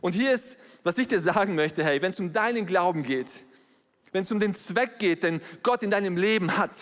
Und 0.00 0.14
hier 0.14 0.32
ist, 0.32 0.56
was 0.82 0.98
ich 0.98 1.06
dir 1.06 1.20
sagen 1.20 1.54
möchte, 1.54 1.84
hey, 1.84 2.02
wenn 2.02 2.10
es 2.10 2.18
um 2.18 2.32
deinen 2.32 2.66
Glauben 2.66 3.02
geht, 3.02 3.44
wenn 4.12 4.22
es 4.22 4.30
um 4.32 4.40
den 4.40 4.54
Zweck 4.54 4.98
geht, 4.98 5.22
den 5.22 5.40
Gott 5.62 5.82
in 5.82 5.90
deinem 5.90 6.16
Leben 6.16 6.56
hat 6.56 6.76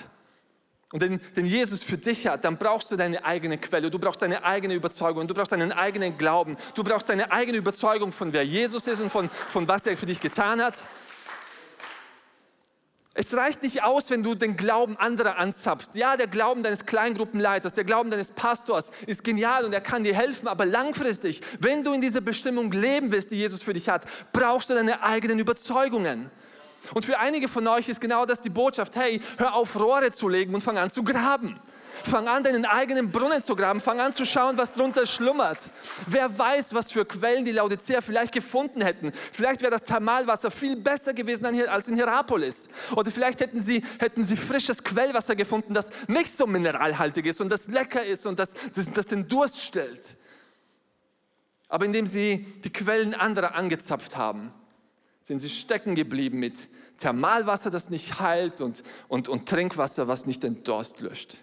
und 0.93 1.03
den, 1.03 1.21
den 1.37 1.45
Jesus 1.45 1.83
für 1.83 1.99
dich 1.99 2.27
hat, 2.27 2.45
dann 2.45 2.59
brauchst 2.59 2.91
du 2.91 2.97
deine 2.97 3.25
eigene 3.25 3.59
Quelle, 3.59 3.91
du 3.91 3.99
brauchst 3.99 4.23
deine 4.23 4.45
eigene 4.45 4.75
Überzeugung, 4.75 5.27
du 5.27 5.35
brauchst 5.35 5.53
deinen 5.53 5.73
eigenen 5.73 6.17
Glauben, 6.17 6.57
du 6.75 6.85
brauchst 6.85 7.09
deine 7.09 7.33
eigene 7.33 7.59
Überzeugung 7.59 8.13
von 8.13 8.33
wer 8.33 8.45
Jesus 8.45 8.87
ist 8.87 9.01
und 9.01 9.11
von, 9.11 9.29
von 9.49 9.67
was 9.69 9.87
er 9.87 9.97
für 9.97 10.07
dich 10.07 10.21
getan 10.21 10.63
hat. 10.63 10.89
Es 13.19 13.35
reicht 13.35 13.63
nicht 13.63 13.83
aus, 13.83 14.11
wenn 14.11 14.23
du 14.23 14.35
den 14.35 14.59
Glauben 14.59 14.99
anderer 14.99 15.39
anzapfst. 15.39 15.95
Ja, 15.95 16.19
der 16.19 16.27
Glauben 16.27 16.63
deines 16.63 16.85
Kleingruppenleiters, 16.85 17.73
der 17.73 17.85
Glauben 17.85 18.11
deines 18.11 18.31
Pastors 18.31 18.91
ist 19.07 19.25
genial 19.25 19.65
und 19.65 19.73
er 19.73 19.81
kann 19.81 20.05
dir 20.05 20.15
helfen, 20.15 20.47
aber 20.47 20.67
langfristig, 20.67 21.41
wenn 21.59 21.83
du 21.83 21.95
in 21.95 22.03
dieser 22.03 22.21
Bestimmung 22.21 22.71
leben 22.73 23.13
willst, 23.13 23.31
die 23.31 23.37
Jesus 23.37 23.63
für 23.63 23.73
dich 23.73 23.89
hat, 23.89 24.05
brauchst 24.35 24.69
du 24.69 24.75
deine 24.75 25.03
eigenen 25.03 25.39
Überzeugungen. 25.39 26.31
Und 26.95 27.05
für 27.05 27.19
einige 27.19 27.49
von 27.49 27.67
euch 27.67 27.89
ist 27.89 28.01
genau 28.01 28.27
das 28.27 28.41
die 28.41 28.51
Botschaft, 28.51 28.97
hey, 28.97 29.21
hör 29.39 29.55
auf, 29.55 29.79
Rohre 29.79 30.11
zu 30.11 30.29
legen 30.29 30.55
und 30.55 30.61
fang 30.61 30.79
an 30.79 30.91
zu 30.91 31.03
graben. 31.03 31.61
Fang 32.05 32.29
an, 32.29 32.43
deinen 32.43 32.65
eigenen 32.65 33.11
Brunnen 33.11 33.41
zu 33.41 33.57
graben. 33.57 33.81
Fang 33.81 34.01
an 34.01 34.13
zu 34.13 34.25
schauen, 34.25 34.59
was 34.59 34.73
drunter 34.73 35.07
schlummert. 35.07 35.71
Wer 36.07 36.37
weiß, 36.37 36.75
was 36.75 36.93
für 36.93 37.05
Quellen 37.05 37.45
die 37.45 37.53
Laodicea 37.53 38.01
vielleicht 38.01 38.33
gefunden 38.33 38.83
hätten. 38.83 39.13
Vielleicht 39.33 39.63
wäre 39.63 39.71
das 39.71 39.83
Thermalwasser 39.83 40.51
viel 40.51 40.77
besser 40.77 41.15
gewesen 41.15 41.47
als 41.69 41.89
in 41.89 41.95
Hierapolis. 41.95 42.69
Oder 42.95 43.11
vielleicht 43.11 43.41
hätten 43.41 43.61
sie, 43.61 43.83
hätten 43.99 44.25
sie 44.25 44.37
frisches 44.37 44.83
Quellwasser 44.83 45.37
gefunden, 45.37 45.75
das 45.75 45.91
nicht 46.07 46.37
so 46.37 46.47
mineralhaltig 46.47 47.27
ist 47.27 47.41
und 47.41 47.49
das 47.51 47.69
lecker 47.69 48.05
ist 48.05 48.27
und 48.27 48.39
das, 48.39 48.55
das, 48.75 48.93
das 48.93 49.07
den 49.07 49.27
Durst 49.29 49.63
stellt. 49.63 50.17
Aber 51.69 51.85
indem 51.85 52.07
sie 52.07 52.47
die 52.63 52.73
Quellen 52.73 53.15
anderer 53.15 53.55
angezapft 53.55 54.17
haben, 54.17 54.53
sind 55.27 55.41
sie 55.41 55.49
stecken 55.49 55.97
geblieben 55.97 56.39
mit 56.39 56.69
Thermalwasser, 56.99 57.69
das 57.69 57.91
nicht 57.91 58.21
heilt 58.21 58.61
und, 58.61 58.85
und, 59.09 59.29
und 59.29 59.49
Trinkwasser, 59.49 60.07
was 60.07 60.25
nicht 60.25 60.45
den 60.45 60.63
Durst 60.63 61.01
löscht. 61.01 61.39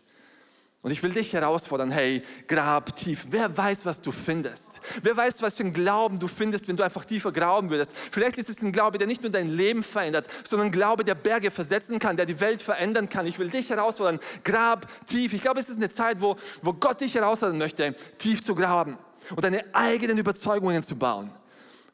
Und 0.81 0.91
ich 0.91 1.03
will 1.03 1.11
dich 1.11 1.33
herausfordern, 1.33 1.91
hey, 1.91 2.21
grab 2.47 2.95
tief. 2.95 3.27
Wer 3.29 3.57
weiß, 3.57 3.85
was 3.85 4.01
du 4.01 4.13
findest? 4.13 4.79
Wer 5.01 5.17
weiß, 5.17 5.41
was 5.41 5.57
für 5.57 5.63
ein 5.63 5.73
Glauben 5.73 6.17
du 6.17 6.29
findest, 6.29 6.69
wenn 6.69 6.77
du 6.77 6.83
einfach 6.83 7.03
tiefer 7.03 7.33
graben 7.33 7.69
würdest? 7.69 7.91
Vielleicht 8.11 8.37
ist 8.37 8.49
es 8.49 8.63
ein 8.63 8.71
Glaube, 8.71 8.97
der 8.97 9.07
nicht 9.07 9.21
nur 9.21 9.31
dein 9.31 9.49
Leben 9.49 9.83
verändert, 9.83 10.27
sondern 10.45 10.69
ein 10.69 10.71
Glaube, 10.71 11.03
der 11.03 11.15
Berge 11.15 11.51
versetzen 11.51 11.99
kann, 11.99 12.15
der 12.15 12.25
die 12.25 12.39
Welt 12.39 12.61
verändern 12.61 13.09
kann. 13.09 13.25
Ich 13.25 13.37
will 13.37 13.49
dich 13.49 13.69
herausfordern, 13.69 14.19
grab 14.45 14.87
tief. 15.07 15.33
Ich 15.33 15.41
glaube, 15.41 15.59
es 15.59 15.67
ist 15.67 15.77
eine 15.77 15.89
Zeit, 15.89 16.21
wo, 16.21 16.37
wo 16.61 16.71
Gott 16.71 17.01
dich 17.01 17.15
herausfordern 17.15 17.57
möchte, 17.57 17.95
tief 18.17 18.41
zu 18.43 18.55
graben 18.55 18.97
und 19.31 19.43
deine 19.43 19.75
eigenen 19.75 20.17
Überzeugungen 20.17 20.83
zu 20.83 20.95
bauen. 20.95 21.31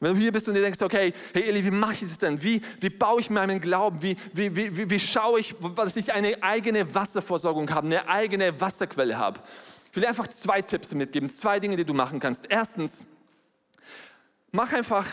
Wenn 0.00 0.14
du 0.14 0.20
hier 0.20 0.32
bist 0.32 0.48
und 0.48 0.54
dir 0.54 0.62
denkst, 0.62 0.80
okay, 0.80 1.12
hey 1.34 1.42
Eli, 1.42 1.62
wie 1.62 1.70
mache 1.70 1.92
ich 1.92 2.00
das 2.00 2.18
denn? 2.18 2.42
Wie, 2.42 2.62
wie 2.80 2.88
baue 2.88 3.20
ich 3.20 3.28
meinen 3.28 3.60
Glauben? 3.60 4.00
Wie, 4.00 4.16
wie, 4.32 4.56
wie, 4.56 4.88
wie 4.88 4.98
schaue 4.98 5.40
ich, 5.40 5.54
dass 5.76 5.94
ich 5.96 6.12
eine 6.14 6.42
eigene 6.42 6.94
Wasserversorgung 6.94 7.70
habe, 7.70 7.86
eine 7.86 8.08
eigene 8.08 8.58
Wasserquelle 8.58 9.18
habe? 9.18 9.40
Ich 9.90 9.96
will 9.96 10.02
dir 10.02 10.08
einfach 10.08 10.28
zwei 10.28 10.62
Tipps 10.62 10.94
mitgeben, 10.94 11.28
zwei 11.28 11.60
Dinge, 11.60 11.76
die 11.76 11.84
du 11.84 11.92
machen 11.92 12.18
kannst. 12.18 12.46
Erstens, 12.48 13.04
mach 14.52 14.72
einfach 14.72 15.06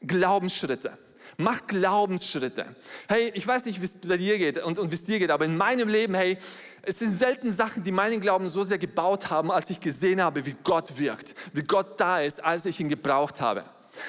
Glaubensschritte. 0.00 0.98
Mach 1.36 1.66
Glaubensschritte. 1.68 2.74
Hey, 3.08 3.30
ich 3.34 3.46
weiß 3.46 3.64
nicht, 3.66 3.80
wie 3.80 3.84
es 3.84 3.98
bei 3.98 4.16
dir 4.16 4.38
geht 4.38 4.58
und, 4.58 4.80
und 4.80 4.90
wie 4.90 4.94
es 4.94 5.04
dir 5.04 5.20
geht, 5.20 5.30
aber 5.30 5.44
in 5.44 5.56
meinem 5.56 5.88
Leben, 5.88 6.14
hey, 6.14 6.38
es 6.82 6.98
sind 6.98 7.12
selten 7.12 7.50
Sachen, 7.50 7.84
die 7.84 7.92
meinen 7.92 8.20
Glauben 8.20 8.48
so 8.48 8.62
sehr 8.64 8.78
gebaut 8.78 9.30
haben, 9.30 9.50
als 9.50 9.70
ich 9.70 9.78
gesehen 9.78 10.20
habe, 10.20 10.44
wie 10.44 10.56
Gott 10.64 10.98
wirkt, 10.98 11.34
wie 11.52 11.62
Gott 11.62 12.00
da 12.00 12.20
ist, 12.20 12.42
als 12.42 12.66
ich 12.66 12.80
ihn 12.80 12.88
gebraucht 12.88 13.40
habe. 13.40 13.64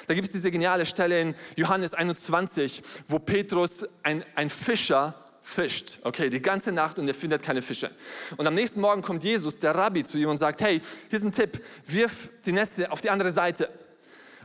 Da 0.08 0.14
gibt 0.14 0.28
es 0.28 0.34
diese 0.34 0.52
geniale 0.52 0.86
Stelle 0.86 1.22
in 1.22 1.36
Johannes 1.56 1.94
21, 1.94 2.84
wo 3.08 3.20
Petrus, 3.20 3.86
ein, 4.04 4.24
ein 4.36 4.50
Fischer, 4.50 5.16
fischt, 5.42 6.00
okay, 6.02 6.30
die 6.30 6.42
ganze 6.42 6.72
Nacht 6.72 6.98
und 6.98 7.08
er 7.08 7.14
findet 7.14 7.44
keine 7.44 7.62
Fische. 7.62 7.92
Und 8.36 8.48
am 8.48 8.56
nächsten 8.56 8.82
Morgen 8.82 9.04
kommt 9.04 9.24
Jesus, 9.24 9.60
der 9.60 9.76
Rabbi, 9.76 10.04
zu 10.04 10.18
ihm 10.18 10.30
und 10.30 10.38
sagt, 10.38 10.62
hey, 10.62 10.82
hier 11.10 11.18
ist 11.18 11.24
ein 11.24 11.32
Tipp, 11.32 11.64
wirf 11.86 12.32
die 12.46 12.52
Netze 12.52 12.92
auf 12.92 13.02
die 13.02 13.12
andere 13.12 13.30
Seite. 13.30 13.70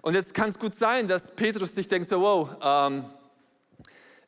Und 0.03 0.14
jetzt 0.14 0.35
kann 0.35 0.50
es 0.50 0.59
gut 0.59 0.74
sein, 0.74 1.09
dass 1.09 1.31
Petrus 1.31 1.74
sich 1.74 1.88
denkt, 1.88 2.07
so, 2.07 2.20
wow, 2.20 2.50
ähm, 2.62 3.05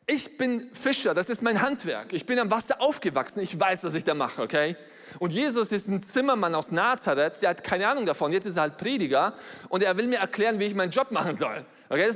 ich 0.06 0.36
bin 0.36 0.70
Fischer, 0.72 1.14
das 1.14 1.28
ist 1.28 1.42
mein 1.42 1.60
Handwerk. 1.60 2.12
Ich 2.12 2.26
bin 2.26 2.38
am 2.38 2.50
Wasser 2.50 2.80
aufgewachsen, 2.80 3.40
ich 3.40 3.58
weiß, 3.58 3.84
was 3.84 3.94
ich 3.94 4.04
da 4.04 4.14
mache, 4.14 4.42
okay? 4.42 4.76
Und 5.18 5.32
Jesus 5.32 5.72
ist 5.72 5.88
ein 5.88 6.02
Zimmermann 6.02 6.54
aus 6.54 6.70
Nazareth, 6.70 7.42
der 7.42 7.50
hat 7.50 7.64
keine 7.64 7.88
Ahnung 7.88 8.06
davon. 8.06 8.32
Jetzt 8.32 8.46
ist 8.46 8.56
er 8.56 8.62
halt 8.62 8.76
Prediger 8.76 9.34
und 9.68 9.82
er 9.82 9.96
will 9.96 10.06
mir 10.06 10.18
erklären, 10.18 10.58
wie 10.58 10.64
ich 10.64 10.74
meinen 10.74 10.90
Job 10.90 11.10
machen 11.10 11.34
soll. 11.34 11.64
Okay? 11.88 12.10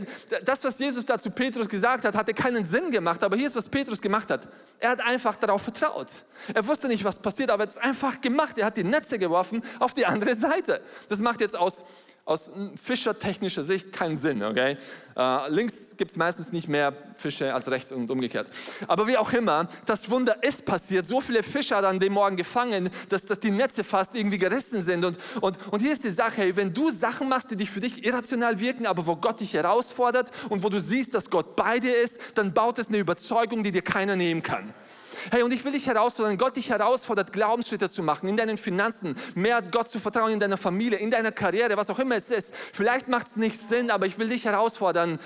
Das, 0.44 0.64
was 0.64 0.78
Jesus 0.78 1.04
da 1.04 1.18
zu 1.18 1.30
Petrus 1.30 1.68
gesagt 1.68 2.06
hat, 2.06 2.14
hatte 2.14 2.32
keinen 2.32 2.64
Sinn 2.64 2.90
gemacht, 2.90 3.22
aber 3.22 3.36
hier 3.36 3.46
ist, 3.46 3.56
was 3.56 3.68
Petrus 3.68 4.00
gemacht 4.00 4.30
hat. 4.30 4.48
Er 4.78 4.90
hat 4.90 5.02
einfach 5.02 5.36
darauf 5.36 5.62
vertraut. 5.62 6.08
Er 6.54 6.66
wusste 6.66 6.88
nicht, 6.88 7.04
was 7.04 7.18
passiert, 7.18 7.50
aber 7.50 7.64
er 7.64 7.66
hat 7.66 7.76
es 7.76 7.78
einfach 7.78 8.20
gemacht. 8.22 8.56
Er 8.56 8.66
hat 8.66 8.76
die 8.78 8.84
Netze 8.84 9.18
geworfen 9.18 9.62
auf 9.78 9.92
die 9.92 10.06
andere 10.06 10.34
Seite. 10.34 10.80
Das 11.08 11.20
macht 11.20 11.42
jetzt 11.42 11.54
aus 11.54 11.84
aus 12.26 12.50
fischertechnischer 12.82 13.62
Sicht 13.62 13.92
keinen 13.92 14.16
Sinn. 14.16 14.42
Okay? 14.42 14.76
Äh, 15.16 15.48
links 15.48 15.96
gibt 15.96 16.10
es 16.10 16.16
meistens 16.16 16.52
nicht 16.52 16.68
mehr 16.68 16.92
Fische 17.14 17.54
als 17.54 17.70
rechts 17.70 17.92
und 17.92 18.10
umgekehrt. 18.10 18.50
Aber 18.88 19.06
wie 19.06 19.16
auch 19.16 19.32
immer, 19.32 19.68
das 19.86 20.10
Wunder 20.10 20.42
ist 20.42 20.64
passiert. 20.64 21.06
So 21.06 21.20
viele 21.20 21.44
Fische 21.44 21.76
hat 21.76 21.84
an 21.84 22.00
dem 22.00 22.12
Morgen 22.12 22.36
gefangen, 22.36 22.90
dass, 23.08 23.24
dass 23.26 23.38
die 23.38 23.52
Netze 23.52 23.84
fast 23.84 24.16
irgendwie 24.16 24.38
gerissen 24.38 24.82
sind. 24.82 25.04
Und, 25.04 25.18
und, 25.40 25.58
und 25.72 25.80
hier 25.80 25.92
ist 25.92 26.02
die 26.02 26.10
Sache, 26.10 26.42
hey, 26.42 26.56
wenn 26.56 26.74
du 26.74 26.90
Sachen 26.90 27.28
machst, 27.28 27.58
die 27.58 27.66
für 27.66 27.80
dich 27.80 28.04
irrational 28.04 28.58
wirken, 28.58 28.86
aber 28.86 29.06
wo 29.06 29.14
Gott 29.14 29.38
dich 29.38 29.54
herausfordert 29.54 30.32
und 30.48 30.64
wo 30.64 30.68
du 30.68 30.80
siehst, 30.80 31.14
dass 31.14 31.30
Gott 31.30 31.54
bei 31.54 31.78
dir 31.78 31.96
ist, 31.96 32.20
dann 32.34 32.52
baut 32.52 32.80
es 32.80 32.88
eine 32.88 32.98
Überzeugung, 32.98 33.62
die 33.62 33.70
dir 33.70 33.82
keiner 33.82 34.16
nehmen 34.16 34.42
kann. 34.42 34.74
Hey, 35.30 35.42
und 35.42 35.52
ich 35.52 35.64
will 35.64 35.72
dich 35.72 35.86
herausfordern, 35.86 36.38
Gott 36.38 36.56
dich 36.56 36.70
herausfordert, 36.70 37.32
Glaubensschritte 37.32 37.88
zu 37.88 38.02
machen 38.02 38.28
in 38.28 38.36
deinen 38.36 38.56
Finanzen, 38.56 39.16
mehr 39.34 39.62
Gott 39.62 39.88
zu 39.88 39.98
vertrauen 39.98 40.32
in 40.32 40.40
deiner 40.40 40.56
Familie, 40.56 40.98
in 40.98 41.10
deiner 41.10 41.32
Karriere, 41.32 41.76
was 41.76 41.90
auch 41.90 41.98
immer 41.98 42.16
es 42.16 42.30
ist. 42.30 42.54
Vielleicht 42.72 43.08
macht 43.08 43.28
es 43.28 43.36
nicht 43.36 43.60
Sinn, 43.60 43.90
aber 43.90 44.06
ich 44.06 44.18
will 44.18 44.28
dich 44.28 44.44
herausfordern, 44.44 45.18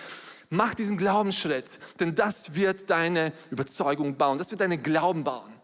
mach 0.49 0.75
diesen 0.75 0.97
Glaubensschritt, 0.97 1.79
denn 1.99 2.15
das 2.15 2.55
wird 2.55 2.89
deine 2.91 3.33
Überzeugung 3.51 4.17
bauen, 4.17 4.39
das 4.39 4.51
wird 4.51 4.61
deinen 4.61 4.83
Glauben 4.83 5.25
bauen. 5.25 5.61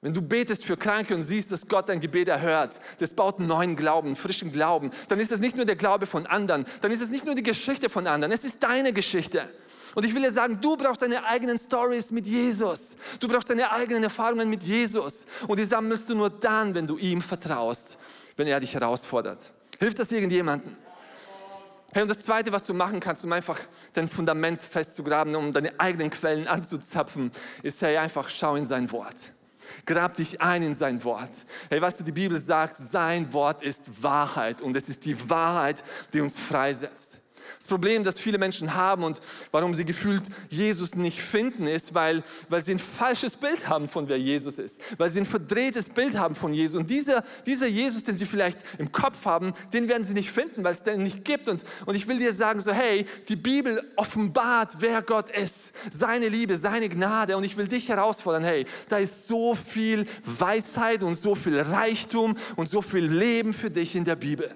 Wenn 0.00 0.14
du 0.14 0.22
betest 0.22 0.64
für 0.64 0.76
Kranke 0.76 1.14
und 1.14 1.22
siehst, 1.22 1.50
dass 1.50 1.66
Gott 1.66 1.88
dein 1.88 1.98
Gebet 1.98 2.28
erhört, 2.28 2.80
das 3.00 3.12
baut 3.12 3.40
einen 3.40 3.48
neuen 3.48 3.74
Glauben, 3.74 4.08
einen 4.08 4.16
frischen 4.16 4.52
Glauben, 4.52 4.90
dann 5.08 5.18
ist 5.18 5.32
es 5.32 5.40
nicht 5.40 5.56
nur 5.56 5.64
der 5.64 5.74
Glaube 5.74 6.06
von 6.06 6.26
anderen, 6.26 6.66
dann 6.82 6.92
ist 6.92 7.00
es 7.00 7.10
nicht 7.10 7.24
nur 7.24 7.34
die 7.34 7.42
Geschichte 7.42 7.90
von 7.90 8.06
anderen, 8.06 8.32
es 8.32 8.44
ist 8.44 8.62
deine 8.62 8.92
Geschichte. 8.92 9.50
Und 9.94 10.04
ich 10.04 10.14
will 10.14 10.22
dir 10.22 10.30
sagen, 10.30 10.60
du 10.60 10.76
brauchst 10.76 11.02
deine 11.02 11.24
eigenen 11.24 11.58
Stories 11.58 12.10
mit 12.10 12.26
Jesus. 12.26 12.96
Du 13.20 13.28
brauchst 13.28 13.50
deine 13.50 13.70
eigenen 13.70 14.04
Erfahrungen 14.04 14.48
mit 14.48 14.62
Jesus. 14.62 15.26
Und 15.46 15.58
die 15.58 15.64
sammelst 15.64 16.08
du 16.10 16.14
nur 16.14 16.30
dann, 16.30 16.74
wenn 16.74 16.86
du 16.86 16.96
ihm 16.98 17.22
vertraust, 17.22 17.98
wenn 18.36 18.46
er 18.46 18.60
dich 18.60 18.74
herausfordert. 18.74 19.50
Hilft 19.78 19.98
das 19.98 20.12
irgendjemandem? 20.12 20.76
Hey, 21.92 22.02
und 22.02 22.08
das 22.08 22.18
Zweite, 22.18 22.52
was 22.52 22.64
du 22.64 22.74
machen 22.74 23.00
kannst, 23.00 23.24
um 23.24 23.32
einfach 23.32 23.58
dein 23.94 24.08
Fundament 24.08 24.62
festzugraben, 24.62 25.34
um 25.34 25.52
deine 25.52 25.80
eigenen 25.80 26.10
Quellen 26.10 26.46
anzuzapfen, 26.46 27.32
ist, 27.62 27.80
hey, 27.80 27.96
einfach 27.96 28.28
schau 28.28 28.56
in 28.56 28.66
sein 28.66 28.90
Wort. 28.92 29.32
Grab 29.86 30.14
dich 30.16 30.40
ein 30.40 30.62
in 30.62 30.74
sein 30.74 31.02
Wort. 31.04 31.30
Hey, 31.70 31.80
weißt 31.80 32.00
du, 32.00 32.04
die 32.04 32.12
Bibel 32.12 32.36
sagt, 32.36 32.76
sein 32.76 33.32
Wort 33.32 33.62
ist 33.62 34.02
Wahrheit 34.02 34.60
und 34.60 34.76
es 34.76 34.88
ist 34.88 35.04
die 35.06 35.30
Wahrheit, 35.30 35.82
die 36.12 36.20
uns 36.20 36.38
freisetzt. 36.38 37.20
Das 37.58 37.66
Problem, 37.66 38.04
das 38.04 38.20
viele 38.20 38.38
Menschen 38.38 38.74
haben 38.74 39.02
und 39.02 39.20
warum 39.50 39.74
sie 39.74 39.84
gefühlt 39.84 40.22
Jesus 40.48 40.94
nicht 40.94 41.20
finden, 41.20 41.66
ist, 41.66 41.92
weil, 41.92 42.22
weil 42.48 42.62
sie 42.62 42.72
ein 42.72 42.78
falsches 42.78 43.36
Bild 43.36 43.68
haben 43.68 43.88
von 43.88 44.08
wer 44.08 44.18
Jesus 44.18 44.58
ist. 44.58 44.80
Weil 44.96 45.10
sie 45.10 45.20
ein 45.20 45.26
verdrehtes 45.26 45.88
Bild 45.88 46.16
haben 46.16 46.34
von 46.34 46.52
Jesus. 46.52 46.80
Und 46.80 46.88
dieser, 46.88 47.24
dieser 47.46 47.66
Jesus, 47.66 48.04
den 48.04 48.16
sie 48.16 48.26
vielleicht 48.26 48.60
im 48.78 48.92
Kopf 48.92 49.24
haben, 49.26 49.54
den 49.72 49.88
werden 49.88 50.04
sie 50.04 50.14
nicht 50.14 50.30
finden, 50.30 50.62
weil 50.62 50.72
es 50.72 50.84
den 50.84 51.02
nicht 51.02 51.24
gibt. 51.24 51.48
Und, 51.48 51.64
und 51.84 51.96
ich 51.96 52.06
will 52.06 52.18
dir 52.18 52.32
sagen, 52.32 52.60
so 52.60 52.72
hey, 52.72 53.06
die 53.28 53.36
Bibel 53.36 53.82
offenbart, 53.96 54.76
wer 54.78 55.02
Gott 55.02 55.30
ist. 55.30 55.72
Seine 55.90 56.28
Liebe, 56.28 56.56
seine 56.56 56.88
Gnade. 56.88 57.36
Und 57.36 57.44
ich 57.44 57.56
will 57.56 57.66
dich 57.66 57.88
herausfordern, 57.88 58.44
hey, 58.44 58.66
da 58.88 58.98
ist 58.98 59.26
so 59.26 59.54
viel 59.54 60.06
Weisheit 60.24 61.02
und 61.02 61.16
so 61.16 61.34
viel 61.34 61.60
Reichtum 61.60 62.36
und 62.56 62.68
so 62.68 62.82
viel 62.82 63.04
Leben 63.04 63.52
für 63.52 63.70
dich 63.70 63.96
in 63.96 64.04
der 64.04 64.16
Bibel. 64.16 64.54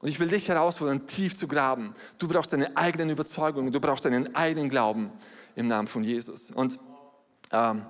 Und 0.00 0.08
ich 0.08 0.18
will 0.18 0.28
dich 0.28 0.48
herausfordern, 0.48 1.06
tief 1.06 1.36
zu 1.36 1.46
graben. 1.46 1.94
Du 2.18 2.26
brauchst 2.26 2.52
deine 2.52 2.76
eigenen 2.76 3.10
Überzeugungen, 3.10 3.70
du 3.70 3.80
brauchst 3.80 4.04
deinen 4.04 4.34
eigenen 4.34 4.70
Glauben 4.70 5.10
im 5.56 5.68
Namen 5.68 5.88
von 5.88 6.02
Jesus. 6.02 6.50
Und 6.50 6.78
ähm, 7.52 7.82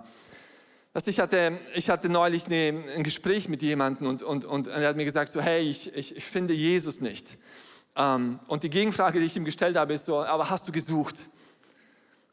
was 0.93 1.07
ich, 1.07 1.21
hatte, 1.21 1.59
ich 1.75 1.89
hatte 1.89 2.09
neulich 2.09 2.47
eine, 2.47 2.83
ein 2.97 3.05
Gespräch 3.05 3.49
mit 3.49 3.63
jemandem 3.63 4.09
und, 4.09 4.25
und, 4.25 4.45
und 4.45 4.67
er 4.67 4.89
hat 4.89 4.97
mir 4.97 5.05
gesagt, 5.05 5.31
so, 5.31 5.41
hey, 5.41 5.63
ich, 5.63 5.95
ich, 5.95 6.17
ich 6.17 6.25
finde 6.25 6.53
Jesus 6.53 7.01
nicht. 7.01 7.39
Ähm, 7.95 8.41
und 8.49 8.65
die 8.65 8.71
Gegenfrage, 8.71 9.21
die 9.21 9.27
ich 9.27 9.37
ihm 9.37 9.45
gestellt 9.45 9.77
habe, 9.77 9.93
ist 9.93 10.07
so, 10.07 10.19
aber 10.19 10.51
hast 10.51 10.67
du 10.67 10.73
gesucht? 10.73 11.29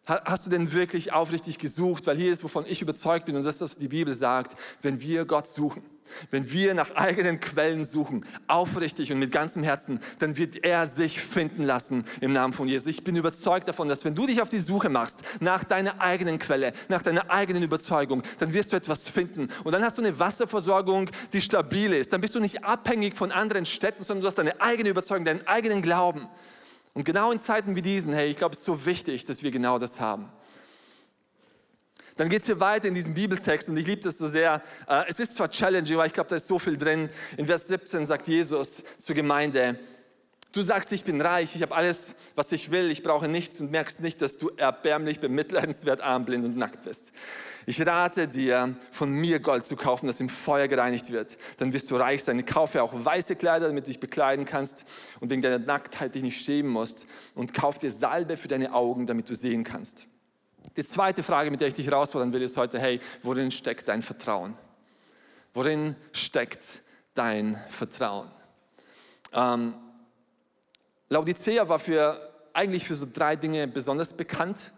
Hast 0.06 0.46
du 0.46 0.50
denn 0.50 0.72
wirklich 0.72 1.12
aufrichtig 1.12 1.60
gesucht? 1.60 2.08
Weil 2.08 2.18
hier 2.18 2.32
ist, 2.32 2.44
wovon 2.44 2.66
ich 2.66 2.82
überzeugt 2.82 3.26
bin, 3.26 3.36
und 3.36 3.44
das 3.44 3.56
ist, 3.56 3.62
was 3.62 3.78
die 3.78 3.90
Bibel 3.90 4.13
sagt, 4.13 4.58
wenn 4.82 5.02
wir 5.02 5.26
Gott 5.26 5.48
suchen, 5.48 5.84
wenn 6.32 6.52
wir 6.52 6.74
nach 6.74 6.96
eigenen 6.96 7.39
Quellen 7.39 7.84
suchen, 7.84 8.26
aufrichtig 8.48 9.12
und 9.12 9.20
mit 9.20 9.32
ganzem 9.32 9.63
Herzen, 9.63 10.00
dann 10.20 10.38
wird 10.38 10.63
er 10.65 10.88
sich 10.88 11.22
finden 11.22 11.63
lassen 11.63 12.06
im 12.22 12.34
Namen 12.34 12.54
von 12.54 12.67
Jesus. 12.67 12.88
Ich 12.88 13.04
bin 13.04 13.15
überzeugt 13.15 13.67
davon, 13.67 13.88
dass 13.88 14.06
wenn 14.06 14.15
du 14.15 14.26
dich 14.26 14.41
auf 14.41 14.50
die 14.50 14.60
Suche 14.60 14.89
machst 14.89 15.24
nach 15.39 15.63
deiner 15.63 16.02
eigenen 16.02 16.39
Quelle, 16.39 16.74
nach 16.89 17.02
deiner 17.02 17.32
eigenen 17.32 17.63
Überzeugung, 17.63 18.24
dann 18.39 18.54
wirst 18.54 18.74
du 18.74 18.78
etwas 18.78 19.08
finden. 19.08 19.48
Und 19.63 19.72
dann 19.72 19.84
hast 19.84 19.98
du 19.98 20.02
eine 20.02 20.20
Wasserversorgung, 20.20 21.10
die 21.34 21.41
stabil 21.41 21.93
ist. 21.93 22.13
Dann 22.13 22.22
bist 22.22 22.36
du 22.36 22.39
nicht 22.39 22.63
abhängig 22.63 23.15
von 23.15 23.32
anderen 23.32 23.65
Städten, 23.65 24.04
sondern 24.04 24.22
du 24.22 24.28
hast 24.28 24.38
deine 24.38 24.62
eigene 24.62 24.89
Überzeugung, 24.89 25.26
deinen 25.26 25.48
eigenen 25.48 25.82
Glauben. 25.82 26.28
Und 26.93 27.06
genau 27.06 27.32
in 27.32 27.39
Zeiten 27.39 27.76
wie 27.76 27.84
diesen, 27.84 28.13
hey, 28.13 28.30
ich 28.30 28.38
glaube, 28.38 28.54
es 28.54 28.60
ist 28.60 28.65
so 28.65 28.86
wichtig, 28.86 29.24
dass 29.26 29.43
wir 29.43 29.52
genau 29.52 29.78
das 29.78 30.00
haben. 30.00 30.30
Dann 32.18 32.30
geht 32.30 32.42
es 32.42 32.48
hier 32.48 32.60
weiter 32.60 32.88
in 32.88 32.94
diesem 32.94 33.14
Bibeltext 33.14 33.70
und 33.70 33.78
ich 33.78 33.88
liebe 33.88 34.02
das 34.02 34.18
so 34.18 34.28
sehr. 34.28 34.62
Äh, 34.88 35.04
es 35.08 35.20
ist 35.20 35.36
zwar 35.36 35.50
challenging, 35.50 35.96
aber 35.96 36.06
ich 36.06 36.14
glaube, 36.14 36.30
da 36.30 36.36
ist 36.36 36.48
so 36.48 36.60
viel 36.60 36.78
drin. 36.78 37.10
In 37.38 37.46
Vers 37.46 37.68
17 37.68 38.06
sagt 38.06 38.28
Jesus 38.28 38.84
zur 38.98 39.16
Gemeinde, 39.16 39.80
Du 40.54 40.62
sagst, 40.64 40.92
ich 40.92 41.04
bin 41.04 41.22
reich, 41.22 41.56
ich 41.56 41.62
habe 41.62 41.76
alles, 41.76 42.16
was 42.34 42.52
ich 42.52 42.72
will, 42.72 42.90
ich 42.90 43.04
brauche 43.04 43.28
nichts 43.28 43.62
und 43.62 43.70
merkst 43.70 44.00
nicht, 44.00 44.22
dass 44.24 44.38
du 44.38 44.50
erbärmlich, 44.58 45.20
bemitleidenswert, 45.20 46.02
arm, 46.02 46.26
blind 46.26 46.46
und 46.46 46.58
nackt 46.58 46.84
bist. 46.84 47.12
Ich 47.68 47.86
rate 47.86 48.28
dir, 48.28 48.76
von 48.90 49.12
mir 49.12 49.40
Gold 49.40 49.68
zu 49.68 49.76
kaufen, 49.76 50.08
das 50.08 50.20
im 50.20 50.30
Feuer 50.30 50.68
gereinigt 50.68 51.12
wird. 51.12 51.38
Dann 51.58 51.74
wirst 51.74 51.92
du 51.92 51.98
reich 51.98 52.24
sein. 52.24 52.44
Kaufe 52.46 52.82
auch 52.82 52.94
weiße 52.94 53.36
Kleider, 53.36 53.68
damit 53.68 53.86
du 53.86 53.92
dich 53.92 54.00
bekleiden 54.00 54.46
kannst 54.46 54.86
und 55.20 55.30
wegen 55.30 55.44
deiner 55.44 55.60
Nacktheit 55.60 56.16
dich 56.16 56.24
nicht 56.24 56.44
schämen 56.44 56.72
musst. 56.72 57.06
Und 57.36 57.54
kauf 57.54 57.78
dir 57.78 57.92
Salbe 57.92 58.36
für 58.36 58.48
deine 58.48 58.74
Augen, 58.74 59.06
damit 59.06 59.30
du 59.30 59.36
sehen 59.36 59.64
kannst. 59.64 60.08
Die 60.78 60.84
zweite 60.84 61.24
Frage, 61.24 61.50
mit 61.50 61.60
der 61.60 61.70
ich 61.70 61.74
dich 61.74 61.88
herausfordern 61.88 62.32
will, 62.32 62.44
ist 62.44 62.56
heute, 62.56 62.80
hey, 62.80 63.00
worin 63.24 63.50
steckt 63.50 63.88
dein 63.88 64.04
Vertrauen? 64.04 64.56
Worin 65.52 65.96
steckt 66.12 66.84
dein 67.16 67.60
Vertrauen? 67.68 68.30
Ähm, 69.34 69.74
Laodicea 71.10 71.68
war 71.68 71.80
für, 71.80 72.32
eigentlich 72.54 72.86
für 72.86 72.94
so 72.94 73.08
drei 73.12 73.36
Dinge 73.36 73.68
besonders 73.68 74.13
bekannt. 74.13 74.72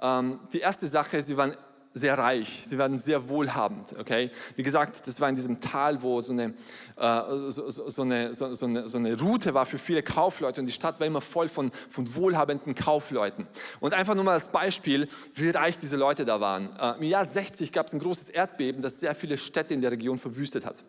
Ähm, 0.00 0.40
die 0.54 0.60
erste 0.60 0.86
Sache, 0.86 1.20
sie 1.20 1.36
waren 1.36 1.54
sehr 1.94 2.16
reich, 2.16 2.62
sie 2.66 2.78
waren 2.78 2.96
sehr 2.96 3.28
wohlhabend. 3.28 3.94
Okay? 3.98 4.30
Wie 4.56 4.62
gesagt, 4.62 5.06
das 5.06 5.20
war 5.20 5.28
in 5.28 5.34
diesem 5.34 5.60
Tal, 5.60 6.02
wo 6.02 6.20
so 6.20 6.32
eine, 6.32 6.54
äh, 6.96 7.50
so, 7.50 7.70
so, 7.70 7.88
so, 7.88 8.02
eine, 8.02 8.34
so, 8.34 8.46
eine, 8.66 8.88
so 8.88 8.98
eine 8.98 9.18
Route 9.20 9.54
war 9.54 9.66
für 9.66 9.78
viele 9.78 10.02
Kaufleute 10.02 10.60
und 10.60 10.66
die 10.66 10.72
Stadt 10.72 11.00
war 11.00 11.06
immer 11.06 11.20
voll 11.20 11.48
von, 11.48 11.70
von 11.88 12.14
wohlhabenden 12.14 12.74
Kaufleuten. 12.74 13.46
Und 13.80 13.94
einfach 13.94 14.14
nur 14.14 14.24
mal 14.24 14.32
als 14.32 14.48
Beispiel, 14.48 15.08
wie 15.34 15.50
reich 15.50 15.78
diese 15.78 15.96
Leute 15.96 16.24
da 16.24 16.40
waren. 16.40 16.74
Äh, 16.78 16.96
Im 16.98 17.04
Jahr 17.04 17.24
60 17.24 17.72
gab 17.72 17.86
es 17.86 17.92
ein 17.92 18.00
großes 18.00 18.30
Erdbeben, 18.30 18.82
das 18.82 19.00
sehr 19.00 19.14
viele 19.14 19.36
Städte 19.36 19.74
in 19.74 19.80
der 19.80 19.90
Region 19.90 20.18
verwüstet 20.18 20.64
hat. 20.64 20.84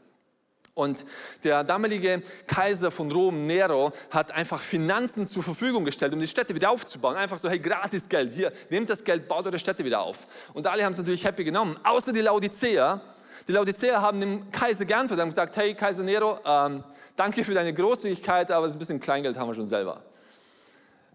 Und 0.76 1.06
der 1.44 1.64
damalige 1.64 2.24
Kaiser 2.48 2.90
von 2.90 3.12
Rom, 3.12 3.46
Nero, 3.46 3.92
hat 4.10 4.32
einfach 4.32 4.60
Finanzen 4.60 5.28
zur 5.28 5.44
Verfügung 5.44 5.86
gestellt, 5.86 6.14
um 6.14 6.20
die 6.20 6.28
Städte 6.28 6.56
wieder 6.56 6.72
aufzubauen. 6.72 7.16
Einfach 7.16 7.38
so, 7.38 7.48
hey, 7.48 7.60
gratis 7.60 8.10
Geld, 8.10 8.34
hier, 8.34 8.52
nehmt 8.72 8.90
das 8.90 9.04
Geld, 9.04 9.28
baut 9.28 9.46
eure 9.46 9.60
Städte 9.60 9.86
wieder 9.86 10.02
auf. 10.02 10.26
Und 10.54 10.66
alle 10.66 10.84
haben 10.84 10.94
es 10.94 10.98
natürlich 10.98 11.24
happy 11.24 11.44
genommen, 11.44 11.80
außer 11.84 12.12
die 12.12 12.22
Laodicea. 12.22 13.02
Die 13.48 13.52
Laodicea 13.52 14.02
haben 14.02 14.20
dem 14.20 14.50
Kaiser 14.50 14.86
geantwortet 14.86 15.24
und 15.24 15.30
gesagt, 15.30 15.58
hey, 15.58 15.76
Kaiser 15.76 16.04
Nero, 16.04 16.40
ähm, 16.44 16.84
danke 17.16 17.44
für 17.44 17.54
deine 17.54 17.74
Großzügigkeit, 17.74 18.50
aber 18.50 18.66
ein 18.66 18.80
bisschen 18.80 19.00
Kleingeld 19.00 19.38
haben 19.38 19.50
wir 19.50 19.56
schon 19.56 19.68
selber. 19.68 20.02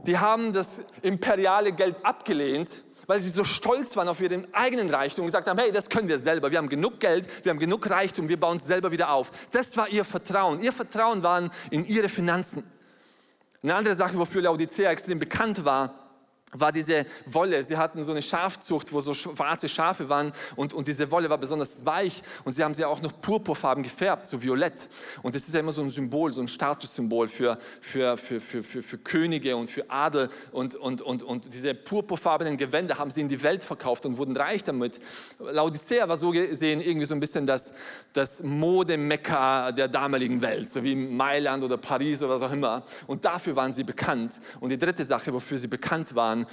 Die 0.07 0.17
haben 0.17 0.53
das 0.53 0.83
imperiale 1.03 1.73
Geld 1.73 1.97
abgelehnt 2.05 2.85
weil 3.09 3.19
sie 3.21 3.31
so 3.31 3.43
stolz 3.43 3.97
waren 3.97 4.07
auf 4.07 4.21
ihren 4.21 4.47
eigenen 4.55 4.89
Reichtum 4.91 5.23
und 5.25 5.29
gesagt 5.29 5.49
haben, 5.49 5.59
hey, 5.59 5.73
das 5.73 5.89
können 5.89 6.09
wir 6.09 6.19
selber. 6.21 6.53
Wir 6.53 6.59
haben 6.59 6.69
genug 6.69 7.01
Geld, 7.01 7.27
wir 7.45 7.51
haben 7.51 7.59
genug 7.59 7.89
Reichtum, 7.91 8.29
wir 8.29 8.39
bauen 8.39 8.59
es 8.59 8.67
selber 8.67 8.93
wieder 8.93 9.11
auf. 9.11 9.33
Das 9.51 9.77
war 9.77 9.89
ihr 9.89 10.05
Vertrauen. 10.05 10.61
Ihr 10.61 10.73
Vertrauen 10.73 11.23
waren 11.23 11.51
in 11.71 11.85
ihre 11.87 12.11
Finanzen. 12.11 12.63
Eine 13.63 13.75
andere 13.75 13.95
Sache, 13.95 14.17
wofür 14.17 14.43
Laodicea 14.43 14.91
extrem 14.91 15.19
bekannt 15.19 15.65
war, 15.65 16.08
war 16.53 16.73
diese 16.73 17.05
Wolle. 17.27 17.63
Sie 17.63 17.77
hatten 17.77 18.03
so 18.03 18.13
eine 18.13 18.23
Schafzucht, 18.23 18.93
wo 18.93 19.01
so 19.01 19.15
schwarze 19.15 19.69
Schafe 19.69 20.09
waren 20.09 20.33
und, 20.57 20.73
und 20.73 20.89
diese 20.89 21.11
Wolle 21.11 21.29
war 21.29 21.39
besonders 21.39 21.85
weich 21.85 22.23
und 22.45 22.53
sie 22.53 22.65
haben 22.65 22.75
sie 22.75 22.85
auch 22.85 23.03
noch 23.03 23.21
purpurfarben 23.21 23.83
gefärbt, 23.83 24.27
so 24.27 24.43
violett. 24.43 24.89
Und 25.23 25.35
das 25.35 25.47
ist 25.47 25.55
ja 25.55 25.61
immer 25.61 25.73
so 25.73 25.83
ein 25.83 25.91
Symbol, 25.91 26.33
so 26.33 26.41
ein 26.41 26.49
Statussymbol 26.49 27.29
für, 27.29 27.59
für, 27.81 28.17
für, 28.17 28.41
für, 28.41 28.63
für, 28.63 28.83
für 28.83 28.99
Könige 28.99 29.57
und 29.57 29.69
für 29.69 29.91
Adel 29.91 30.31
und, 30.53 30.75
und, 30.75 31.03
und, 31.03 31.23
und 31.23 31.53
diese 31.53 31.75
purpurfarbenen 31.75 32.57
Gewänder 32.57 32.99
haben 32.99 33.11
sie 33.11 33.21
in 33.21 33.29
die 33.29 33.43
Welt 33.43 33.63
verkauft 33.63 34.07
und 34.07 34.17
wurden 34.17 34.37
reich 34.37 34.65
damit. 34.65 35.01
Laodicea 35.39 36.09
war 36.09 36.17
so 36.17 36.31
gesehen 36.31 36.81
irgendwie 36.81 37.07
so 37.07 37.15
ein 37.15 37.21
bisschen 37.21 37.47
das, 37.47 37.73
das 38.13 38.43
Modemekka 38.43 39.73
der 39.73 39.89
damaligen 39.89 40.41
Welt, 40.41 40.71
so 40.71 40.83
wie 40.83 40.95
Mailand 40.95 41.63
oder 41.63 41.77
Paris 41.77 42.23
oder 42.23 42.35
was 42.35 42.43
auch 42.43 42.53
immer. 42.53 42.85
Und 43.07 43.25
dafür 43.25 43.55
waren 43.57 43.73
sie 43.73 43.85
bekannt. 43.85 44.41
Und 44.61 44.71
die 44.71 44.79
dritte 44.79 45.05
Sache, 45.05 45.33
wofür 45.33 45.59
sie 45.59 45.69
bekannt 45.69 46.15
waren, 46.15 46.38
waren, 46.39 46.47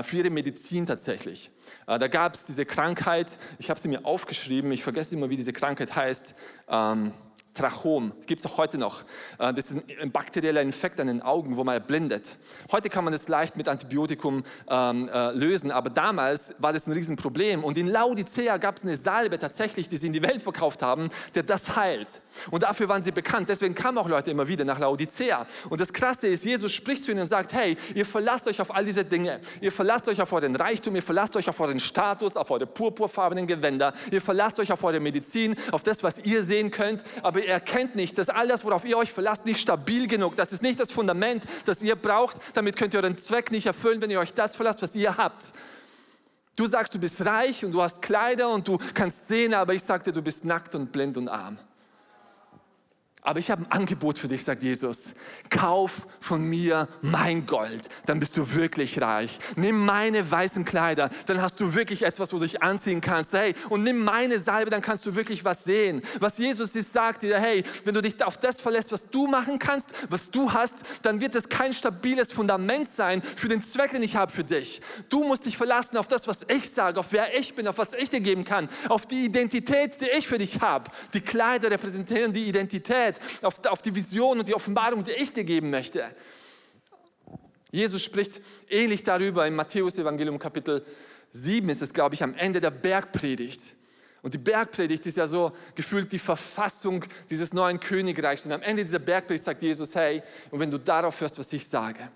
äh, 0.00 0.02
für 0.02 0.18
ihre 0.18 0.30
Medizin 0.30 0.86
tatsächlich. 0.86 1.50
Äh, 1.86 1.98
da 1.98 2.08
gab 2.08 2.34
es 2.34 2.44
diese 2.44 2.64
Krankheit, 2.66 3.38
ich 3.58 3.70
habe 3.70 3.80
sie 3.80 3.88
mir 3.88 4.04
aufgeschrieben, 4.04 4.70
ich 4.72 4.82
vergesse 4.82 5.14
immer, 5.14 5.30
wie 5.30 5.36
diese 5.36 5.52
Krankheit 5.52 5.94
heißt. 5.94 6.34
Ähm, 6.68 7.12
Trachom, 7.54 8.12
gibt 8.26 8.40
es 8.40 8.50
auch 8.50 8.56
heute 8.56 8.78
noch. 8.78 9.02
Äh, 9.38 9.52
das 9.52 9.70
ist 9.70 9.82
ein 10.00 10.10
bakterieller 10.10 10.62
Infekt 10.62 10.98
an 11.00 11.06
den 11.06 11.20
Augen, 11.20 11.56
wo 11.56 11.64
man 11.64 11.74
erblindet. 11.74 12.38
Heute 12.70 12.88
kann 12.88 13.04
man 13.04 13.12
das 13.12 13.28
leicht 13.28 13.56
mit 13.56 13.68
Antibiotikum 13.68 14.42
ähm, 14.68 15.10
äh, 15.12 15.32
lösen, 15.32 15.70
aber 15.70 15.90
damals 15.90 16.54
war 16.58 16.72
das 16.72 16.86
ein 16.86 16.92
Riesenproblem. 16.92 17.62
Und 17.62 17.76
in 17.76 17.88
Laodicea 17.88 18.56
gab 18.56 18.76
es 18.76 18.84
eine 18.84 18.96
Salbe 18.96 19.38
tatsächlich, 19.38 19.88
die 19.88 19.98
sie 19.98 20.06
in 20.06 20.14
die 20.14 20.22
Welt 20.22 20.40
verkauft 20.40 20.82
haben, 20.82 21.10
der 21.34 21.42
das 21.42 21.76
heilt. 21.76 22.22
Und 22.50 22.62
dafür 22.62 22.88
waren 22.88 23.02
sie 23.02 23.12
bekannt. 23.12 23.50
Deswegen 23.50 23.74
kamen 23.74 23.98
auch 23.98 24.08
Leute 24.08 24.30
immer 24.30 24.48
wieder 24.48 24.64
nach 24.64 24.78
Laodicea. 24.78 25.46
Und 25.68 25.80
das 25.80 25.92
Krasse 25.92 26.28
ist, 26.28 26.44
Jesus 26.44 26.72
spricht 26.72 27.04
zu 27.04 27.10
ihnen 27.10 27.20
und 27.20 27.26
sagt, 27.26 27.52
hey, 27.52 27.76
ihr 27.94 28.06
verlasst 28.06 28.48
euch 28.48 28.60
auf 28.62 28.74
all 28.74 28.84
diese 28.86 29.04
Dinge. 29.04 29.40
Ihr 29.60 29.72
verlasst 29.72 30.08
euch 30.08 30.22
auf 30.22 30.32
euren 30.32 30.56
Reichtum, 30.56 30.96
ihr 30.96 31.02
verlasst 31.02 31.36
euch 31.36 31.48
auf 31.50 31.60
euren 31.60 31.80
Status, 31.80 32.36
auf 32.36 32.50
eure 32.50 32.66
purpurfarbenen 32.66 33.46
Gewänder. 33.46 33.92
Ihr 34.10 34.22
verlasst 34.22 34.58
euch 34.58 34.72
auf 34.72 34.82
eure 34.84 35.00
Medizin, 35.00 35.54
auf 35.70 35.82
das, 35.82 36.02
was 36.02 36.18
ihr 36.18 36.44
sehen 36.44 36.70
könnt. 36.70 37.04
Aber 37.22 37.41
ihr 37.42 37.50
erkennt 37.50 37.94
nicht, 37.94 38.16
dass 38.18 38.28
all 38.28 38.48
das, 38.48 38.64
worauf 38.64 38.84
ihr 38.84 38.96
euch 38.96 39.12
verlasst, 39.12 39.44
nicht 39.46 39.60
stabil 39.60 40.06
genug. 40.06 40.36
Das 40.36 40.52
ist 40.52 40.62
nicht 40.62 40.80
das 40.80 40.92
Fundament, 40.92 41.44
das 41.66 41.82
ihr 41.82 41.96
braucht. 41.96 42.38
Damit 42.54 42.76
könnt 42.76 42.94
ihr 42.94 43.00
euren 43.00 43.16
Zweck 43.16 43.50
nicht 43.50 43.66
erfüllen, 43.66 44.00
wenn 44.00 44.10
ihr 44.10 44.20
euch 44.20 44.34
das 44.34 44.56
verlasst, 44.56 44.82
was 44.82 44.94
ihr 44.94 45.16
habt. 45.16 45.52
Du 46.56 46.66
sagst, 46.66 46.94
du 46.94 46.98
bist 46.98 47.24
reich 47.24 47.64
und 47.64 47.72
du 47.72 47.82
hast 47.82 48.02
Kleider 48.02 48.50
und 48.50 48.68
du 48.68 48.78
kannst 48.94 49.28
sehen, 49.28 49.54
aber 49.54 49.74
ich 49.74 49.82
sagte, 49.82 50.12
du 50.12 50.22
bist 50.22 50.44
nackt 50.44 50.74
und 50.74 50.92
blind 50.92 51.16
und 51.16 51.28
arm. 51.28 51.58
Aber 53.24 53.38
ich 53.38 53.52
habe 53.52 53.62
ein 53.62 53.70
Angebot 53.70 54.18
für 54.18 54.26
dich, 54.26 54.42
sagt 54.42 54.64
Jesus. 54.64 55.14
Kauf 55.48 56.08
von 56.20 56.42
mir 56.42 56.88
mein 57.02 57.46
Gold, 57.46 57.88
dann 58.06 58.18
bist 58.18 58.36
du 58.36 58.52
wirklich 58.52 59.00
reich. 59.00 59.38
Nimm 59.54 59.86
meine 59.86 60.28
weißen 60.28 60.64
Kleider, 60.64 61.08
dann 61.26 61.40
hast 61.40 61.60
du 61.60 61.72
wirklich 61.72 62.02
etwas, 62.02 62.32
wo 62.32 62.38
du 62.38 62.42
dich 62.42 62.64
anziehen 62.64 63.00
kannst. 63.00 63.32
Hey, 63.32 63.54
und 63.68 63.84
nimm 63.84 64.02
meine 64.02 64.40
Salbe, 64.40 64.72
dann 64.72 64.82
kannst 64.82 65.06
du 65.06 65.14
wirklich 65.14 65.44
was 65.44 65.62
sehen. 65.62 66.02
Was 66.18 66.36
Jesus 66.36 66.74
ist, 66.74 66.92
sagt 66.92 67.22
dir, 67.22 67.38
hey, 67.38 67.62
wenn 67.84 67.94
du 67.94 68.02
dich 68.02 68.20
auf 68.24 68.38
das 68.38 68.60
verlässt, 68.60 68.90
was 68.90 69.08
du 69.08 69.28
machen 69.28 69.60
kannst, 69.60 69.90
was 70.10 70.32
du 70.32 70.52
hast, 70.52 70.82
dann 71.02 71.20
wird 71.20 71.36
es 71.36 71.48
kein 71.48 71.72
stabiles 71.72 72.32
Fundament 72.32 72.88
sein 72.88 73.22
für 73.22 73.46
den 73.46 73.62
Zweck, 73.62 73.92
den 73.92 74.02
ich 74.02 74.16
habe 74.16 74.32
für 74.32 74.42
dich. 74.42 74.80
Du 75.08 75.22
musst 75.22 75.46
dich 75.46 75.56
verlassen 75.56 75.96
auf 75.96 76.08
das, 76.08 76.26
was 76.26 76.44
ich 76.48 76.68
sage, 76.68 76.98
auf 76.98 77.12
wer 77.12 77.38
ich 77.38 77.54
bin, 77.54 77.68
auf 77.68 77.78
was 77.78 77.92
ich 77.92 78.10
dir 78.10 78.20
geben 78.20 78.42
kann, 78.42 78.68
auf 78.88 79.06
die 79.06 79.26
Identität, 79.26 80.00
die 80.00 80.06
ich 80.06 80.26
für 80.26 80.38
dich 80.38 80.60
habe. 80.60 80.90
Die 81.14 81.20
Kleider 81.20 81.70
repräsentieren 81.70 82.32
die 82.32 82.46
Identität 82.48 83.11
Identität, 83.12 83.44
auf, 83.44 83.64
auf 83.66 83.82
die 83.82 83.94
Vision 83.94 84.38
und 84.38 84.48
die 84.48 84.54
Offenbarung, 84.54 85.02
die 85.04 85.12
ich 85.12 85.32
dir 85.32 85.44
geben 85.44 85.70
möchte. 85.70 86.04
Jesus 87.70 88.02
spricht 88.02 88.40
ähnlich 88.68 89.02
darüber 89.02 89.46
im 89.46 89.54
Matthäus-Evangelium 89.54 90.38
Kapitel 90.38 90.84
7 91.30 91.68
ist 91.70 91.80
es, 91.80 91.94
glaube 91.94 92.14
ich, 92.14 92.22
am 92.22 92.34
Ende 92.34 92.60
der 92.60 92.70
Bergpredigt. 92.70 93.74
Und 94.20 94.34
die 94.34 94.38
Bergpredigt 94.38 95.06
ist 95.06 95.16
ja 95.16 95.26
so 95.26 95.52
gefühlt 95.74 96.12
die 96.12 96.18
Verfassung 96.18 97.04
dieses 97.30 97.54
neuen 97.54 97.80
Königreichs. 97.80 98.44
Und 98.44 98.52
am 98.52 98.60
Ende 98.60 98.84
dieser 98.84 98.98
Bergpredigt 98.98 99.44
sagt 99.44 99.62
Jesus, 99.62 99.94
hey, 99.94 100.22
und 100.50 100.60
wenn 100.60 100.70
du 100.70 100.78
darauf 100.78 101.20
hörst, 101.20 101.38
was 101.38 101.52
ich 101.52 101.66
sage, 101.66 102.10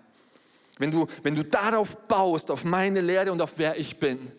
wenn 0.78 0.90
du, 0.90 1.06
wenn 1.22 1.34
du 1.34 1.42
darauf 1.42 1.96
baust, 2.06 2.50
auf 2.50 2.64
meine 2.64 3.00
Lehre 3.00 3.32
und 3.32 3.40
auf 3.40 3.54
wer 3.56 3.78
ich 3.78 3.96
bin, 3.96 4.30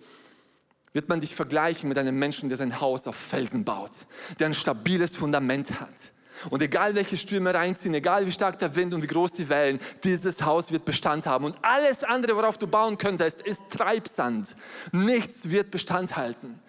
wird 0.93 1.09
man 1.09 1.19
dich 1.19 1.35
vergleichen 1.35 1.89
mit 1.89 1.97
einem 1.97 2.17
Menschen, 2.17 2.47
der 2.47 2.57
sein 2.57 2.79
Haus 2.79 3.07
auf 3.07 3.15
Felsen 3.15 3.65
baut, 3.65 3.91
der 4.39 4.47
ein 4.47 4.53
stabiles 4.53 5.17
Fundament 5.17 5.81
hat 5.81 6.13
und 6.49 6.61
egal 6.61 6.95
welche 6.95 7.17
Stürme 7.17 7.53
reinziehen, 7.53 7.93
egal 7.93 8.25
wie 8.25 8.31
stark 8.31 8.59
der 8.59 8.75
Wind 8.75 8.93
und 8.93 9.03
wie 9.03 9.07
groß 9.07 9.33
die 9.33 9.49
Wellen, 9.49 9.79
dieses 10.03 10.43
Haus 10.43 10.71
wird 10.71 10.85
Bestand 10.85 11.25
haben. 11.25 11.45
Und 11.45 11.57
alles 11.61 12.03
andere, 12.03 12.35
worauf 12.35 12.57
du 12.57 12.67
bauen 12.67 12.97
könntest, 12.97 13.41
ist 13.41 13.69
Treibsand. 13.69 14.55
Nichts 14.91 15.49
wird 15.49 15.71
Bestand 15.71 16.17
halten. 16.17 16.59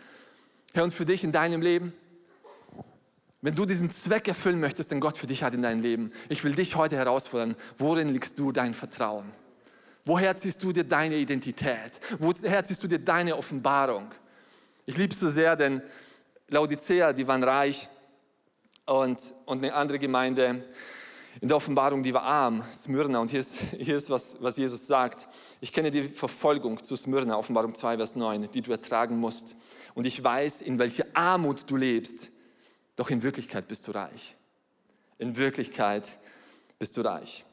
Herr, 0.74 0.84
und 0.84 0.92
für 0.92 1.04
dich 1.04 1.24
in 1.24 1.32
deinem 1.32 1.62
Leben, 1.62 1.92
wenn 3.40 3.54
du 3.54 3.64
diesen 3.64 3.90
Zweck 3.90 4.26
erfüllen 4.26 4.58
möchtest, 4.58 4.90
den 4.90 5.00
Gott 5.00 5.16
für 5.16 5.26
dich 5.26 5.42
hat 5.42 5.54
in 5.54 5.62
deinem 5.62 5.80
Leben, 5.80 6.12
ich 6.28 6.42
will 6.42 6.54
dich 6.54 6.76
heute 6.76 6.96
herausfordern, 6.96 7.54
worin 7.78 8.08
legst 8.08 8.38
du 8.38 8.50
dein 8.52 8.74
Vertrauen? 8.74 9.30
Woher 10.04 10.34
ziehst 10.34 10.62
du 10.62 10.72
dir 10.72 10.84
deine 10.84 11.16
Identität? 11.16 12.00
Woher 12.18 12.64
ziehst 12.64 12.82
du 12.82 12.88
dir 12.88 12.98
deine 12.98 13.36
Offenbarung? 13.36 14.10
Ich 14.86 14.96
liebe 14.96 15.12
es 15.12 15.20
so 15.20 15.28
sehr, 15.28 15.54
denn 15.54 15.82
Laodicea, 16.48 17.12
die 17.12 17.28
waren 17.28 17.44
reich, 17.44 17.88
und, 18.88 19.34
und 19.44 19.62
eine 19.62 19.74
andere 19.74 19.98
Gemeinde 19.98 20.64
in 21.40 21.48
der 21.48 21.56
Offenbarung, 21.56 22.02
die 22.02 22.12
war 22.12 22.22
arm, 22.22 22.64
Smyrna. 22.72 23.20
Und 23.20 23.30
hier 23.30 23.40
ist, 23.40 23.58
hier 23.78 23.96
ist 23.96 24.10
was, 24.10 24.36
was 24.40 24.56
Jesus 24.56 24.86
sagt. 24.86 25.28
Ich 25.60 25.72
kenne 25.72 25.90
die 25.90 26.04
Verfolgung 26.04 26.82
zu 26.82 26.96
Smyrna, 26.96 27.36
Offenbarung 27.36 27.74
2, 27.74 27.96
Vers 27.96 28.16
9, 28.16 28.50
die 28.50 28.62
du 28.62 28.72
ertragen 28.72 29.18
musst. 29.18 29.54
Und 29.94 30.04
ich 30.04 30.22
weiß, 30.22 30.62
in 30.62 30.78
welcher 30.78 31.06
Armut 31.14 31.70
du 31.70 31.76
lebst. 31.76 32.32
Doch 32.96 33.10
in 33.10 33.22
Wirklichkeit 33.22 33.68
bist 33.68 33.86
du 33.86 33.92
reich. 33.92 34.36
In 35.18 35.36
Wirklichkeit 35.36 36.18
bist 36.78 36.96
du 36.96 37.02
reich. 37.02 37.44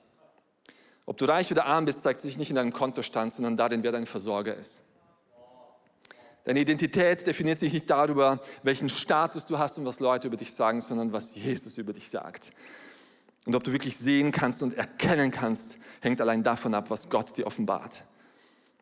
Ob 1.06 1.18
du 1.18 1.26
reich 1.26 1.52
oder 1.52 1.66
arm 1.66 1.86
bist, 1.86 2.02
zeigt 2.02 2.22
sich 2.22 2.38
nicht 2.38 2.50
in 2.50 2.56
deinem 2.56 2.74
Kontostand, 2.74 3.32
sondern 3.32 3.58
darin, 3.58 3.84
wer 3.84 3.92
dein 3.92 4.08
Versorger 4.08 4.56
ist. 4.56 4.82
Deine 6.46 6.60
Identität 6.60 7.26
definiert 7.26 7.58
sich 7.58 7.74
nicht 7.74 7.90
darüber, 7.90 8.40
welchen 8.64 8.88
Status 8.88 9.46
du 9.46 9.58
hast 9.58 9.78
und 9.80 9.86
was 9.86 10.00
Leute 10.00 10.28
über 10.28 10.38
dich 10.38 10.54
sagen, 10.54 10.80
sondern 10.80 11.12
was 11.12 11.36
Jesus 11.36 11.78
über 11.78 11.92
dich 11.92 12.10
sagt. 12.10 12.52
Und 13.46 13.56
ob 13.56 13.64
du 13.64 13.72
wirklich 13.72 13.98
sehen 13.98 14.32
kannst 14.32 14.64
und 14.64 14.74
erkennen 14.74 15.32
kannst, 15.32 15.78
hängt 16.02 16.22
allein 16.22 16.44
davon 16.44 16.74
ab, 16.74 16.90
was 16.90 17.10
Gott 17.10 17.36
dir 17.38 17.48
offenbart. 17.48 18.06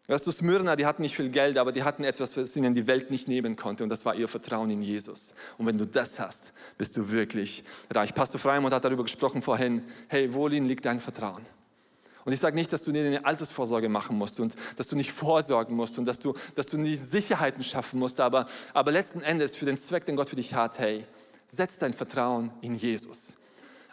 Weißt 0.07 0.27
du, 0.27 0.31
Smyrna, 0.31 0.75
die 0.75 0.85
hatten 0.85 1.01
nicht 1.01 1.15
viel 1.15 1.29
Geld, 1.29 1.57
aber 1.57 1.71
die 1.71 1.83
hatten 1.83 2.03
etwas, 2.03 2.35
was 2.35 2.55
ihnen 2.57 2.73
die 2.73 2.87
Welt 2.87 3.09
nicht 3.09 3.29
nehmen 3.29 3.55
konnte 3.55 3.85
und 3.85 3.89
das 3.89 4.05
war 4.05 4.15
ihr 4.15 4.27
Vertrauen 4.27 4.69
in 4.69 4.81
Jesus. 4.81 5.33
Und 5.57 5.65
wenn 5.65 5.77
du 5.77 5.87
das 5.87 6.19
hast, 6.19 6.51
bist 6.77 6.97
du 6.97 7.09
wirklich 7.09 7.63
reich. 7.93 8.13
Pastor 8.13 8.39
Freimund 8.39 8.73
hat 8.73 8.83
darüber 8.83 9.03
gesprochen 9.03 9.41
vorhin, 9.41 9.83
hey, 10.09 10.33
worin 10.33 10.65
liegt 10.65 10.83
dein 10.83 10.99
Vertrauen? 10.99 11.45
Und 12.25 12.33
ich 12.33 12.39
sage 12.39 12.55
nicht, 12.55 12.71
dass 12.71 12.83
du 12.83 12.91
eine 12.91 13.25
Altersvorsorge 13.25 13.89
machen 13.89 14.17
musst 14.17 14.39
und 14.39 14.55
dass 14.77 14.87
du 14.87 14.95
nicht 14.95 15.11
vorsorgen 15.11 15.75
musst 15.75 15.99
und 15.99 16.05
dass 16.05 16.19
du, 16.19 16.33
dass 16.55 16.67
du 16.67 16.77
nicht 16.77 17.01
Sicherheiten 17.01 17.63
schaffen 17.63 17.99
musst, 17.99 18.19
aber, 18.19 18.45
aber 18.73 18.91
letzten 18.91 19.21
Endes 19.21 19.55
für 19.55 19.65
den 19.65 19.77
Zweck, 19.77 20.05
den 20.05 20.15
Gott 20.15 20.29
für 20.29 20.35
dich 20.35 20.53
hat, 20.53 20.79
hey, 20.79 21.05
setz 21.47 21.77
dein 21.77 21.93
Vertrauen 21.93 22.51
in 22.61 22.75
Jesus, 22.75 23.37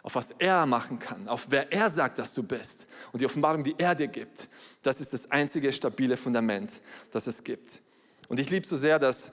auf 0.03 0.15
was 0.15 0.31
er 0.39 0.65
machen 0.65 0.99
kann, 0.99 1.27
auf 1.27 1.47
wer 1.49 1.71
er 1.73 1.89
sagt, 1.89 2.19
dass 2.19 2.33
du 2.33 2.41
bist 2.43 2.87
und 3.11 3.21
die 3.21 3.25
Offenbarung, 3.25 3.63
die 3.63 3.75
er 3.77 3.95
dir 3.95 4.07
gibt. 4.07 4.47
Das 4.81 5.01
ist 5.01 5.13
das 5.13 5.29
einzige 5.29 5.73
stabile 5.73 6.15
Fundament, 6.15 6.81
das 7.11 7.27
es 7.27 7.43
gibt. 7.43 7.81
Und 8.29 8.39
ich 8.39 8.49
liebe 8.49 8.65
so 8.65 8.77
sehr, 8.77 8.97
dass, 8.97 9.31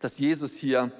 dass 0.00 0.18
Jesus 0.18 0.54
hier 0.54 0.90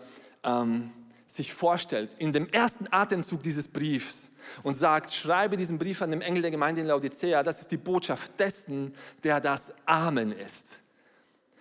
ähm, 0.45 0.93
sich 1.27 1.53
vorstellt, 1.53 2.11
in 2.19 2.33
dem 2.33 2.49
ersten 2.49 2.87
Atemzug 2.91 3.43
dieses 3.43 3.69
Briefs, 3.69 4.31
und 4.63 4.75
sagt, 4.75 5.13
schreibe 5.13 5.57
diesen 5.57 5.79
Brief 5.79 6.03
an 6.03 6.11
den 6.11 6.23
Engel 6.23 6.43
der 6.43 6.51
Gemeinde 6.51 6.81
in 6.81 6.87
Laodicea, 6.87 7.43
das 7.43 7.61
ist 7.61 7.71
die 7.71 7.77
Botschaft 7.77 8.39
dessen, 8.39 8.95
der 9.25 9.41
das 9.41 9.73
Amen 9.85 10.33
ist. 10.33 10.81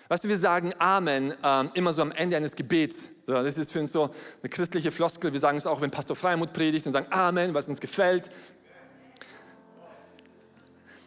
Weißt 0.08 0.23
du, 0.23 0.28
wir 0.28 0.38
sagen 0.38 0.73
Amen 0.78 1.34
ähm, 1.43 1.71
immer 1.73 1.91
so 1.91 2.04
am 2.04 2.12
Ende 2.12 2.38
eines 2.38 2.56
Gebets. 2.56 3.12
Das 3.25 3.58
ist 3.58 3.71
für 3.71 3.80
uns 3.80 3.91
so 3.91 4.12
eine 4.43 4.49
christliche 4.49 4.91
Floskel. 4.91 5.34
Wir 5.34 5.39
sagen 5.39 5.58
es 5.58 5.65
auch, 5.65 5.82
wenn 5.82 5.89
Pastor 5.89 6.15
Freimut 6.15 6.54
predigt 6.54 6.86
und 6.86 6.91
sagen 6.91 7.08
Amen, 7.10 7.56
was 7.56 7.67
uns 7.67 7.82
gefällt. 7.82 8.30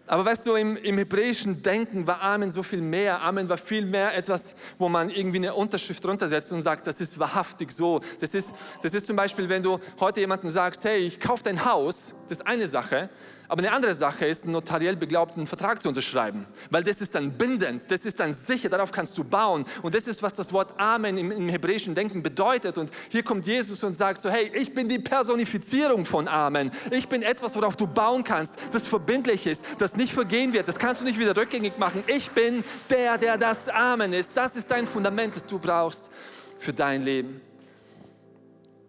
Aber 0.09 0.25
weißt 0.25 0.47
du, 0.47 0.55
im, 0.55 0.77
im, 0.77 0.97
hebräischen 0.97 1.63
Denken 1.63 2.07
war 2.07 2.23
Amen 2.23 2.51
so 2.51 2.63
viel 2.63 2.81
mehr. 2.81 3.21
Amen 3.23 3.49
war 3.49 3.59
viel 3.59 3.85
mehr 3.85 4.17
etwas, 4.17 4.55
wo 4.79 4.89
man 4.89 5.11
irgendwie 5.11 5.37
eine 5.37 5.55
Unterschrift 5.55 6.05
runtersetzt 6.07 6.51
und 6.51 6.63
sagt, 6.63 6.87
das 6.87 7.01
ist 7.01 7.19
wahrhaftig 7.19 7.71
so. 7.71 8.01
Das 8.19 8.33
ist, 8.33 8.55
das 8.83 8.95
ist 8.95 9.07
zum 9.07 9.17
Beispiel, 9.17 9.51
wenn 9.51 9.63
du 9.63 9.79
heute 10.01 10.21
jemandem 10.21 10.49
sagst, 10.49 10.83
hey, 10.85 10.99
ich 10.99 11.21
kaufe 11.21 11.45
dein 11.45 11.63
Haus, 11.65 12.15
das 12.27 12.41
ist 12.41 12.47
eine 12.47 12.67
Sache. 12.67 13.11
Aber 13.51 13.63
eine 13.63 13.73
andere 13.73 13.95
Sache 13.95 14.27
ist, 14.27 14.45
einen 14.45 14.53
notariell 14.53 14.95
beglaubten 14.95 15.47
Vertrag 15.47 15.81
zu 15.81 15.89
unterschreiben, 15.89 16.47
weil 16.71 16.85
das 16.85 17.01
ist 17.01 17.15
dann 17.15 17.33
bindend, 17.33 17.91
das 17.91 18.05
ist 18.05 18.21
dann 18.21 18.35
sicher, 18.35 18.69
darauf 18.69 18.93
kannst 18.93 19.17
du 19.17 19.25
bauen. 19.25 19.65
Und 19.81 19.95
das 19.95 20.07
ist, 20.07 20.23
was 20.23 20.35
das 20.35 20.53
Wort 20.53 20.79
Amen 20.79 21.17
im, 21.17 21.33
im 21.33 21.49
hebräischen 21.49 21.95
Denken 21.95 22.23
bedeutet. 22.23 22.77
Und 22.77 22.91
hier 23.09 23.23
kommt 23.23 23.47
Jesus 23.47 23.83
und 23.83 23.95
sagt 23.95 24.21
so, 24.21 24.29
hey, 24.29 24.51
ich 24.55 24.75
bin 24.75 24.87
die 24.87 24.99
Personifizierung 24.99 26.05
von 26.05 26.29
Amen. 26.29 26.71
Ich 26.91 27.09
bin 27.09 27.23
etwas, 27.23 27.57
worauf 27.57 27.75
du 27.75 27.87
bauen 27.87 28.23
kannst, 28.23 28.57
das 28.73 28.87
verbindlich 28.87 29.47
ist, 29.47 29.65
das 29.79 29.97
nicht 29.97 30.13
vergehen 30.13 30.53
wird, 30.53 30.69
das 30.69 30.79
kannst 30.79 31.01
du 31.01 31.07
nicht 31.07 31.19
wieder 31.19 31.35
rückgängig 31.35 31.79
machen. 31.79 32.05
Ich 32.07 32.31
bin 32.33 32.63
der, 32.91 33.17
der 33.17 33.39
das 33.39 33.71
Amen 33.71 34.13
ist. 34.13 34.37
Das 34.37 34.57
ist 34.57 34.71
dein 34.71 34.85
Fundament, 34.85 35.35
das 35.35 35.47
du 35.47 35.59
brauchst 35.59 36.11
für 36.59 36.75
dein 36.75 37.03
Leben. 37.03 37.41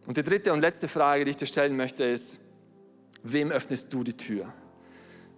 Und 0.06 0.18
die 0.18 0.24
dritte 0.24 0.52
und 0.52 0.60
letzte 0.60 0.90
Frage, 0.90 1.24
die 1.24 1.32
ich 1.32 1.38
dir 1.38 1.46
stellen 1.46 1.78
möchte, 1.78 2.04
ist, 2.04 2.42
Wem 3.24 3.52
öffnest 3.52 3.94
du 3.94 4.04
die 4.04 4.16
Tür? 4.16 4.54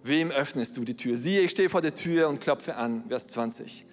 Wem 0.02 0.30
öffnest 0.30 0.76
du 0.76 0.84
die 0.84 0.96
Tür? 0.96 1.16
Siehe, 1.16 1.42
ich 1.42 1.50
stehe 1.50 1.70
vor 1.70 1.80
der 1.80 1.94
Tür 1.94 2.28
und 2.28 2.40
klopfe 2.40 2.76
an. 2.76 3.04
Vers 3.08 3.28
20. 3.28 3.86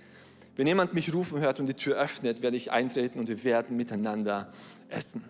Wenn 0.56 0.68
jemand 0.68 0.94
mich 0.94 1.14
rufen 1.14 1.40
hört 1.40 1.60
und 1.60 1.68
die 1.68 1.74
Tür 1.74 1.98
öffnet, 1.98 2.42
werde 2.42 2.58
ich 2.58 2.72
eintreten 2.72 3.20
und 3.20 3.28
wir 3.28 3.44
werden 3.44 3.78
miteinander 3.78 4.52
essen. 4.90 5.24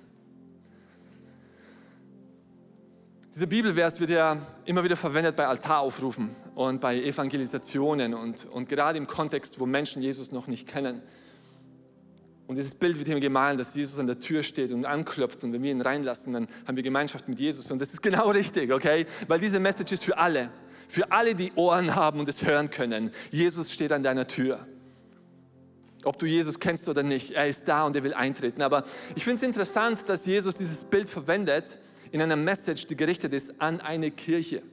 Dieser 3.34 3.46
Bibelvers 3.46 4.00
wird 4.00 4.10
ja 4.10 4.48
immer 4.66 4.84
wieder 4.84 4.98
verwendet 4.98 5.36
bei 5.36 5.46
Altaraufrufen 5.46 6.36
und 6.56 6.82
bei 6.82 7.00
Evangelisationen 7.00 8.16
und, 8.16 8.46
und 8.46 8.68
gerade 8.68 8.98
im 8.98 9.06
Kontext, 9.06 9.60
wo 9.60 9.68
Menschen 9.68 10.02
Jesus 10.02 10.32
noch 10.32 10.48
nicht 10.48 10.68
kennen. 10.68 11.04
Und 12.50 12.56
dieses 12.56 12.74
Bild 12.74 12.98
wird 12.98 13.08
hier 13.08 13.20
gemalt, 13.20 13.60
dass 13.60 13.76
Jesus 13.76 14.00
an 14.00 14.08
der 14.08 14.20
Tür 14.20 14.42
steht 14.42 14.72
und 14.72 14.84
anklopft 14.84 15.44
und 15.44 15.54
wenn 15.54 15.62
wir 15.62 15.70
ihn 15.70 15.82
reinlassen, 15.82 16.34
dann 16.34 16.48
haben 16.66 16.76
wir 16.76 16.82
Gemeinschaft 16.82 17.30
mit 17.30 17.38
Jesus. 17.38 17.70
Und 17.70 17.80
das 17.80 17.94
ist 17.94 18.02
genau 18.02 18.28
richtig, 18.32 18.72
okay? 18.74 19.06
Weil 19.28 19.40
diese 19.40 19.60
Message 19.60 19.92
ist 19.92 20.04
für 20.04 20.18
alle. 20.18 20.50
Für 20.88 21.12
alle, 21.12 21.36
die 21.36 21.52
Ohren 21.54 21.94
haben 21.94 22.20
und 22.20 22.28
es 22.28 22.42
hören 22.44 22.72
können. 22.72 23.12
Jesus 23.30 23.72
steht 23.72 23.92
an 23.92 24.02
deiner 24.02 24.26
Tür. 24.26 24.66
Ob 26.04 26.18
du 26.18 26.26
Jesus 26.26 26.60
kennst 26.60 26.90
oder 26.90 27.04
nicht, 27.04 27.34
er 27.34 27.46
ist 27.46 27.68
da 27.68 27.86
und 27.86 27.96
er 27.96 28.04
will 28.04 28.16
eintreten. 28.16 28.64
Aber 28.64 28.84
ich 29.16 29.24
finde 29.24 29.36
es 29.36 29.44
interessant, 29.44 30.10
dass 30.10 30.26
Jesus 30.26 30.56
dieses 30.56 30.86
Bild 30.86 31.08
verwendet 31.08 31.78
in 32.10 32.20
einer 32.20 32.36
Message, 32.36 32.88
die 32.88 32.98
gerichtet 32.98 33.32
ist 33.32 33.62
an 33.62 33.80
eine 33.80 34.10
Kirche. 34.10 34.64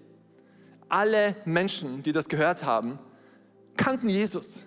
Alle 0.89 1.37
Menschen, 1.45 2.03
die 2.03 2.12
das 2.12 2.31
gehört 2.31 2.65
haben, 2.65 2.99
kannten 3.77 4.09
Jesus. 4.09 4.65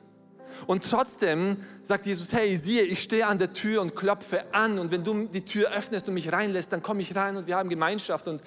Und 0.68 0.90
trotzdem 0.90 1.58
sagt 1.82 2.06
Jesus, 2.06 2.34
hey, 2.34 2.56
siehe, 2.56 2.84
ich 2.84 3.02
stehe 3.02 3.28
an 3.28 3.38
der 3.38 3.54
Tür 3.54 3.82
und 3.82 3.96
klopfe 3.96 4.54
an 4.54 4.80
und 4.80 4.92
wenn 4.92 5.04
du 5.04 5.26
die 5.26 5.46
Tür 5.46 5.72
öffnest 5.72 6.08
und 6.08 6.14
mich 6.14 6.32
reinlässt, 6.32 6.72
dann 6.72 6.82
komme 6.82 7.02
ich 7.02 7.16
rein 7.16 7.38
und 7.38 7.48
wir 7.48 7.56
haben 7.58 7.70
Gemeinschaft. 7.70 8.28
Und, 8.28 8.42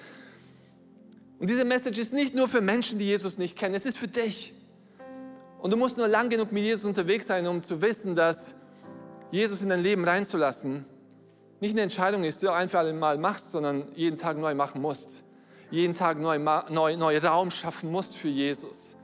und 1.39 1.49
diese 1.49 1.65
Message 1.65 1.99
ist 1.99 2.13
nicht 2.13 2.35
nur 2.35 2.47
für 2.47 2.61
Menschen, 2.61 2.99
die 2.99 3.05
Jesus 3.05 3.37
nicht 3.37 3.57
kennen, 3.57 3.75
es 3.75 3.85
ist 3.85 3.97
für 3.97 4.07
dich. 4.07 4.53
Und 5.59 5.71
du 5.73 5.77
musst 5.77 5.97
nur 5.97 6.07
lang 6.07 6.29
genug 6.29 6.51
mit 6.51 6.63
Jesus 6.63 6.85
unterwegs 6.85 7.27
sein, 7.27 7.47
um 7.47 7.61
zu 7.61 7.81
wissen, 7.81 8.15
dass 8.15 8.55
Jesus 9.31 9.61
in 9.61 9.69
dein 9.69 9.81
Leben 9.81 10.03
reinzulassen 10.03 10.85
nicht 11.63 11.75
eine 11.75 11.83
Entscheidung 11.83 12.25
ist, 12.25 12.41
die 12.41 12.47
du 12.47 12.51
einfach 12.51 12.83
mal 12.91 13.17
machst, 13.17 13.51
sondern 13.51 13.87
jeden 13.95 14.17
Tag 14.17 14.37
neu 14.37 14.53
machen 14.53 14.81
musst. 14.81 15.23
Jeden 15.71 15.93
Tag 15.93 16.19
neu, 16.19 16.37
neu, 16.37 16.97
neu 16.97 17.17
Raum 17.19 17.49
schaffen 17.51 17.89
musst 17.89 18.17
für 18.17 18.27
Jesus. 18.27 18.97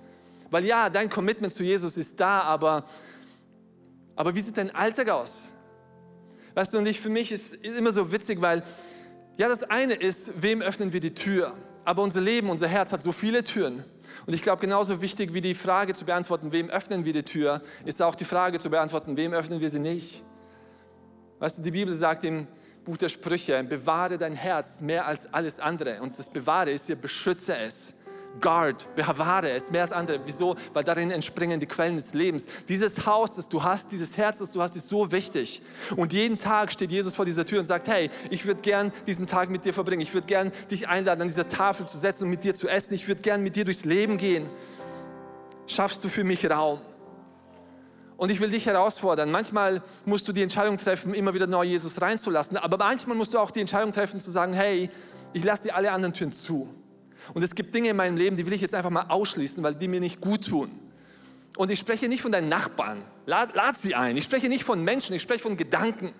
Weil 0.49 0.65
ja, 0.65 0.89
dein 0.89 1.09
Commitment 1.09 1.53
zu 1.53 1.63
Jesus 1.63 1.97
ist 1.97 2.19
da, 2.19 2.41
aber, 2.41 2.85
aber 4.15 4.35
wie 4.35 4.41
sieht 4.41 4.57
dein 4.57 4.73
Alltag 4.73 5.09
aus? 5.09 5.53
Weißt 6.55 6.73
du, 6.73 6.79
und 6.79 6.87
ich, 6.87 6.99
für 6.99 7.09
mich 7.09 7.31
ist, 7.31 7.53
ist 7.53 7.77
immer 7.77 7.91
so 7.91 8.11
witzig, 8.11 8.41
weil 8.41 8.63
ja, 9.37 9.47
das 9.47 9.63
eine 9.63 9.93
ist, 9.93 10.31
wem 10.41 10.61
öffnen 10.61 10.91
wir 10.91 10.99
die 10.99 11.13
Tür? 11.13 11.53
Aber 11.85 12.03
unser 12.03 12.21
Leben, 12.21 12.49
unser 12.49 12.67
Herz 12.67 12.91
hat 12.91 13.01
so 13.01 13.11
viele 13.11 13.43
Türen. 13.43 13.83
Und 14.25 14.33
ich 14.33 14.41
glaube, 14.41 14.61
genauso 14.61 15.01
wichtig 15.01 15.33
wie 15.33 15.41
die 15.41 15.55
Frage 15.55 15.93
zu 15.93 16.05
beantworten, 16.05 16.51
wem 16.51 16.69
öffnen 16.69 17.05
wir 17.05 17.13
die 17.13 17.23
Tür, 17.23 17.61
ist 17.85 18.01
auch 18.01 18.15
die 18.15 18.25
Frage 18.25 18.59
zu 18.59 18.69
beantworten, 18.69 19.15
wem 19.17 19.33
öffnen 19.33 19.61
wir 19.61 19.69
sie 19.69 19.79
nicht. 19.79 20.23
Weißt 21.39 21.59
du, 21.59 21.63
die 21.63 21.71
Bibel 21.71 21.93
sagt 21.93 22.25
im 22.25 22.47
Buch 22.83 22.97
der 22.97 23.09
Sprüche, 23.09 23.63
bewahre 23.63 24.17
dein 24.17 24.33
Herz 24.33 24.81
mehr 24.81 25.05
als 25.05 25.33
alles 25.33 25.59
andere. 25.59 26.01
Und 26.01 26.19
das 26.19 26.29
Bewahre 26.29 26.71
ist 26.71 26.87
hier, 26.87 26.95
beschütze 26.95 27.55
es 27.55 27.93
guard, 28.39 28.87
bewahre 28.95 29.51
es 29.51 29.71
mehr 29.71 29.81
als 29.81 29.91
andere. 29.91 30.19
Wieso? 30.25 30.55
Weil 30.73 30.83
darin 30.83 31.11
entspringen 31.11 31.59
die 31.59 31.65
Quellen 31.65 31.95
des 31.95 32.13
Lebens. 32.13 32.45
Dieses 32.67 33.05
Haus, 33.05 33.33
das 33.33 33.49
du 33.49 33.63
hast, 33.63 33.91
dieses 33.91 34.17
Herz, 34.17 34.39
das 34.39 34.51
du 34.51 34.61
hast, 34.61 34.75
ist 34.75 34.89
so 34.89 35.11
wichtig. 35.11 35.61
Und 35.95 36.13
jeden 36.13 36.37
Tag 36.37 36.71
steht 36.71 36.91
Jesus 36.91 37.15
vor 37.15 37.25
dieser 37.25 37.45
Tür 37.45 37.59
und 37.59 37.65
sagt, 37.65 37.87
hey, 37.87 38.09
ich 38.29 38.45
würde 38.45 38.61
gern 38.61 38.91
diesen 39.07 39.27
Tag 39.27 39.49
mit 39.49 39.65
dir 39.65 39.73
verbringen. 39.73 40.01
Ich 40.01 40.13
würde 40.13 40.27
gern 40.27 40.51
dich 40.71 40.87
einladen, 40.87 41.21
an 41.21 41.27
dieser 41.27 41.47
Tafel 41.47 41.85
zu 41.85 41.97
setzen 41.97 42.25
und 42.25 42.29
mit 42.29 42.43
dir 42.43 42.55
zu 42.55 42.67
essen. 42.67 42.93
Ich 42.93 43.07
würde 43.07 43.21
gern 43.21 43.41
mit 43.43 43.55
dir 43.55 43.65
durchs 43.65 43.85
Leben 43.85 44.17
gehen. 44.17 44.49
Schaffst 45.67 46.03
du 46.03 46.09
für 46.09 46.23
mich 46.23 46.49
Raum? 46.49 46.81
Und 48.17 48.31
ich 48.31 48.41
will 48.41 48.49
dich 48.49 48.65
herausfordern. 48.65 49.31
Manchmal 49.31 49.81
musst 50.03 50.27
du 50.27 50.33
die 50.33 50.41
Entscheidung 50.41 50.75
treffen, 50.75 51.13
immer 51.13 51.33
wieder 51.33 51.47
neu 51.47 51.63
Jesus 51.63 52.01
reinzulassen. 52.01 52.57
Aber 52.57 52.77
manchmal 52.77 53.15
musst 53.15 53.33
du 53.33 53.39
auch 53.39 53.49
die 53.49 53.61
Entscheidung 53.61 53.93
treffen, 53.93 54.19
zu 54.19 54.29
sagen, 54.29 54.51
hey, 54.51 54.89
ich 55.31 55.43
lasse 55.43 55.63
dir 55.63 55.75
alle 55.75 55.91
anderen 55.91 56.13
Türen 56.13 56.33
zu. 56.33 56.67
Und 57.33 57.43
es 57.43 57.55
gibt 57.55 57.73
Dinge 57.73 57.89
in 57.89 57.95
meinem 57.95 58.17
Leben, 58.17 58.35
die 58.35 58.45
will 58.45 58.53
ich 58.53 58.61
jetzt 58.61 58.75
einfach 58.75 58.89
mal 58.89 59.05
ausschließen, 59.09 59.63
weil 59.63 59.75
die 59.75 59.87
mir 59.87 59.99
nicht 59.99 60.21
gut 60.21 60.47
tun. 60.47 60.71
Und 61.57 61.71
ich 61.71 61.79
spreche 61.79 62.07
nicht 62.07 62.21
von 62.21 62.31
deinen 62.31 62.49
Nachbarn. 62.49 63.03
Lad, 63.25 63.55
lad 63.55 63.77
sie 63.77 63.95
ein. 63.95 64.17
Ich 64.17 64.23
spreche 64.23 64.47
nicht 64.47 64.63
von 64.63 64.83
Menschen, 64.83 65.15
ich 65.15 65.21
spreche 65.21 65.43
von 65.43 65.57
Gedanken. 65.57 66.13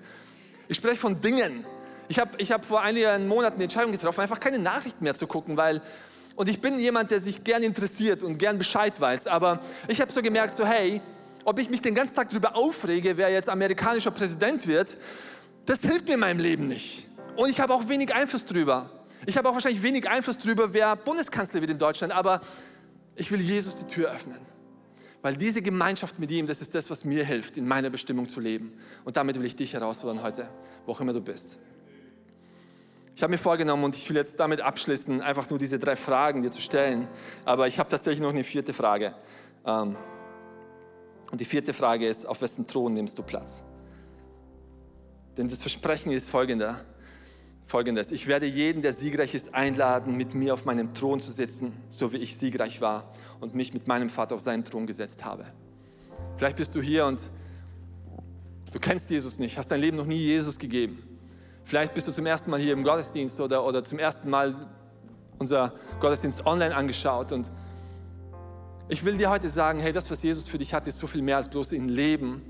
Ich 0.68 0.78
spreche 0.78 0.98
von 0.98 1.22
Dingen. 1.22 1.66
Ich 2.08 2.20
habe 2.20 2.32
ich 2.38 2.52
hab 2.52 2.66
vor 2.66 2.82
einigen 2.82 3.28
Monaten 3.28 3.58
die 3.58 3.64
Entscheidung 3.64 3.92
getroffen, 3.92 4.22
einfach 4.22 4.40
keine 4.40 4.60
Nachrichten 4.60 5.04
mehr 5.04 5.16
zu 5.16 5.28
gucken, 5.28 5.58
weil 5.58 5.82
und 6.36 6.48
ich 6.48 6.62
bin 6.62 6.80
jemand, 6.80 7.12
der 7.12 7.20
sich 7.20 7.44
gern 7.44 7.64
interessiert 7.64 8.24
und 8.24 8.38
gern 8.38 8.58
Bescheid 8.58 9.00
weiß, 9.00 9.28
aber 9.28 9.60
ich 9.90 10.00
habe 10.00 10.10
so 10.10 10.22
gemerkt, 10.22 10.56
so 10.56 10.66
hey, 10.66 11.02
ob 11.44 11.60
ich 11.60 11.70
mich 11.70 11.82
den 11.82 11.94
ganzen 11.94 12.16
Tag 12.16 12.30
darüber 12.30 12.56
aufrege, 12.56 13.18
wer 13.18 13.30
jetzt 13.30 13.50
amerikanischer 13.50 14.12
Präsident 14.12 14.66
wird, 14.66 14.98
das 15.66 15.82
hilft 15.82 16.08
mir 16.08 16.14
in 16.14 16.22
meinem 16.22 16.40
Leben 16.40 16.68
nicht. 16.68 17.08
Und 17.36 17.50
ich 17.50 17.60
habe 17.60 17.74
auch 17.74 17.90
wenig 17.90 18.14
Einfluss 18.14 18.46
drüber. 18.46 18.90
Ich 19.26 19.38
habe 19.38 19.50
auch 19.50 19.54
wahrscheinlich 19.54 19.84
wenig 19.84 20.10
Einfluss 20.10 20.38
darüber, 20.38 20.74
wer 20.74 20.96
Bundeskanzler 20.96 21.62
wird 21.62 21.72
in 21.72 21.78
Deutschland, 21.78 22.14
aber 22.14 22.42
ich 23.16 23.30
will 23.32 23.42
Jesus 23.42 23.78
die 23.78 23.88
Tür 23.88 24.12
öffnen. 24.12 24.40
Weil 25.22 25.36
diese 25.36 25.62
Gemeinschaft 25.62 26.18
mit 26.20 26.32
ihm, 26.32 26.46
das 26.46 26.62
ist 26.62 26.74
das, 26.74 26.90
was 26.90 27.04
mir 27.04 27.26
hilft, 27.26 27.58
in 27.58 27.68
meiner 27.68 27.90
Bestimmung 27.90 28.30
zu 28.30 28.40
leben. 28.40 28.74
Und 29.04 29.18
damit 29.18 29.38
will 29.38 29.46
ich 29.46 29.56
dich 29.56 29.74
herausfordern 29.74 30.24
heute, 30.24 30.50
wo 30.86 30.94
auch 30.94 31.02
immer 31.02 31.12
du 31.12 31.20
bist. 31.20 31.60
Ich 33.16 33.22
habe 33.22 33.32
mir 33.32 33.38
vorgenommen 33.38 33.84
und 33.84 33.98
ich 33.98 34.08
will 34.10 34.16
jetzt 34.16 34.40
damit 34.40 34.62
abschließen, 34.62 35.22
einfach 35.22 35.50
nur 35.50 35.60
diese 35.60 35.78
drei 35.78 35.98
Fragen 35.98 36.42
dir 36.42 36.52
zu 36.52 36.62
stellen. 36.62 37.10
Aber 37.44 37.68
ich 37.68 37.78
habe 37.78 37.90
tatsächlich 37.90 38.22
noch 38.22 38.30
eine 38.30 38.46
vierte 38.46 38.74
Frage. 38.74 39.14
Ähm, 39.66 39.98
und 41.30 41.42
die 41.42 41.46
vierte 41.46 41.74
Frage 41.74 42.08
ist, 42.08 42.26
auf 42.26 42.42
wessen 42.42 42.66
Thron 42.66 42.94
nimmst 42.94 43.20
du 43.20 43.24
Platz? 43.24 43.62
Denn 45.36 45.50
das 45.50 45.62
Versprechen 45.62 46.14
ist 46.14 46.30
folgender 46.30 46.86
folgendes. 47.70 48.12
Ich 48.12 48.26
werde 48.26 48.48
jeden, 48.48 48.82
der 48.82 48.94
siegreich 48.94 49.36
ist, 49.36 49.54
einladen, 49.54 50.18
mit 50.18 50.34
mir 50.34 50.56
auf 50.56 50.66
meinem 50.66 50.92
Thron 50.92 51.20
zu 51.20 51.32
sitzen, 51.32 51.74
so 51.88 52.12
wie 52.12 52.18
ich 52.18 52.36
siegreich 52.36 52.82
war 52.82 53.12
und 53.40 53.54
mich 53.54 53.74
mit 53.74 53.88
meinem 53.88 54.10
Vater 54.10 54.36
auf 54.36 54.42
seinen 54.42 54.66
Thron 54.66 54.88
gesetzt 54.88 55.24
habe. 55.24 55.46
Vielleicht 56.38 56.58
bist 56.58 56.74
du 56.74 56.82
hier 56.82 57.06
und 57.06 57.30
du 58.74 58.80
kennst 58.80 59.12
Jesus 59.12 59.38
nicht, 59.38 59.58
hast 59.58 59.68
dein 59.68 59.82
Leben 59.82 59.98
noch 59.98 60.08
nie 60.08 60.18
Jesus 60.18 60.58
gegeben. 60.58 61.04
Vielleicht 61.64 61.94
bist 61.94 62.08
du 62.08 62.12
zum 62.12 62.26
ersten 62.26 62.50
Mal 62.50 62.60
hier 62.60 62.74
im 62.74 62.82
Gottesdienst 62.82 63.40
oder, 63.40 63.64
oder 63.64 63.84
zum 63.84 64.00
ersten 64.00 64.32
Mal 64.32 64.68
unser 65.38 65.74
Gottesdienst 66.00 66.48
online 66.48 66.76
angeschaut 66.76 67.32
und 67.32 67.52
ich 68.92 69.06
will 69.06 69.16
dir 69.18 69.30
heute 69.30 69.48
sagen, 69.48 69.80
hey, 69.80 69.94
das, 69.94 70.10
was 70.10 70.24
Jesus 70.24 70.48
für 70.48 70.58
dich 70.58 70.74
hat, 70.74 70.88
ist 70.88 70.98
so 70.98 71.06
viel 71.06 71.22
mehr 71.22 71.38
als 71.38 71.48
bloß 71.48 71.74
ein 71.74 71.88
Leben, 71.88 72.42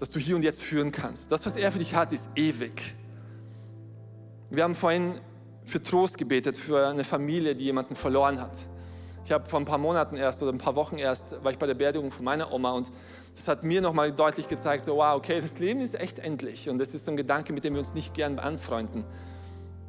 das 0.00 0.10
du 0.10 0.18
hier 0.18 0.34
und 0.34 0.42
jetzt 0.42 0.60
führen 0.60 0.90
kannst. 0.90 1.30
Das, 1.30 1.46
was 1.46 1.54
er 1.54 1.70
für 1.70 1.78
dich 1.78 1.94
hat, 1.94 2.12
ist 2.12 2.28
ewig. 2.34 2.96
Wir 4.54 4.62
haben 4.62 4.74
vorhin 4.74 5.14
für 5.64 5.82
Trost 5.82 6.16
gebetet, 6.16 6.56
für 6.56 6.86
eine 6.86 7.02
Familie, 7.02 7.56
die 7.56 7.64
jemanden 7.64 7.96
verloren 7.96 8.40
hat. 8.40 8.56
Ich 9.24 9.32
habe 9.32 9.48
vor 9.48 9.58
ein 9.58 9.64
paar 9.64 9.78
Monaten 9.78 10.16
erst 10.16 10.42
oder 10.42 10.52
ein 10.52 10.58
paar 10.58 10.76
Wochen 10.76 10.96
erst, 10.96 11.42
war 11.42 11.50
ich 11.50 11.58
bei 11.58 11.66
der 11.66 11.74
Beerdigung 11.74 12.12
von 12.12 12.24
meiner 12.24 12.52
Oma 12.52 12.70
und 12.72 12.92
das 13.34 13.48
hat 13.48 13.64
mir 13.64 13.80
nochmal 13.80 14.12
deutlich 14.12 14.46
gezeigt, 14.46 14.84
so 14.84 14.96
wow, 14.96 15.16
okay, 15.16 15.40
das 15.40 15.58
Leben 15.58 15.80
ist 15.80 15.94
echt 15.94 16.20
endlich 16.20 16.68
und 16.68 16.78
das 16.78 16.94
ist 16.94 17.04
so 17.04 17.10
ein 17.10 17.16
Gedanke, 17.16 17.52
mit 17.52 17.64
dem 17.64 17.72
wir 17.72 17.80
uns 17.80 17.94
nicht 17.94 18.14
gern 18.14 18.38
anfreunden. 18.38 19.04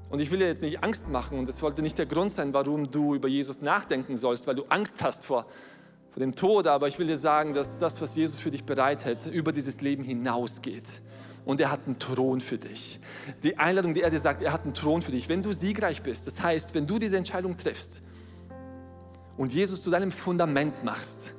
Und 0.10 0.19
ich 0.19 0.32
will 0.32 0.39
dir 0.39 0.47
jetzt 0.47 0.63
nicht 0.63 0.84
Angst 0.84 1.10
machen 1.10 1.38
und 1.38 1.47
das 1.47 1.60
sollte 1.60 1.84
nicht 1.84 1.99
der 1.99 2.08
Grund 2.08 2.32
sein, 2.32 2.54
warum 2.54 2.89
du 2.89 3.13
über 3.13 3.28
Jesus 3.28 3.62
nachdenken 3.62 4.17
sollst, 4.17 4.47
weil 4.47 4.56
du 4.56 4.63
Angst 4.69 5.04
hast 5.04 5.25
vor, 5.25 5.45
vor 6.12 6.19
dem 6.21 6.34
Tod, 6.34 6.65
aber 6.65 6.88
ich 6.88 6.97
will 6.97 7.08
dir 7.08 7.17
sagen, 7.17 7.54
dass 7.54 7.78
das, 7.78 8.01
was 8.01 8.15
Jesus 8.15 8.39
für 8.39 8.49
dich 8.49 8.63
bereitet, 8.63 9.28
über 9.28 9.51
dieses 9.51 9.82
Leben 9.82 10.04
hinausgeht 10.04 11.01
und 11.45 11.62
er 11.62 11.71
hat 11.71 11.81
einen 11.86 11.99
Thron 11.99 12.41
für 12.41 12.58
dich. 12.58 12.99
Die 13.43 13.58
Einladung, 13.58 13.93
die 13.93 14.01
er 14.01 14.10
dir 14.10 14.19
sagt, 14.19 14.41
er 14.41 14.51
hat 14.51 14.63
einen 14.63 14.73
Thron 14.73 15.01
für 15.01 15.12
dich. 15.12 15.29
Wenn 15.29 15.41
du 15.41 15.51
siegreich 15.51 16.01
bist, 16.01 16.27
das 16.27 16.41
heißt, 16.41 16.73
wenn 16.73 16.88
du 16.88 16.99
diese 16.99 17.17
Entscheidung 17.17 17.55
triffst 17.55 18.01
und 19.38 19.53
Jesus 19.53 19.81
zu 19.84 19.89
deinem 19.91 20.12
Fundament 20.12 20.84
machst, 20.84 21.34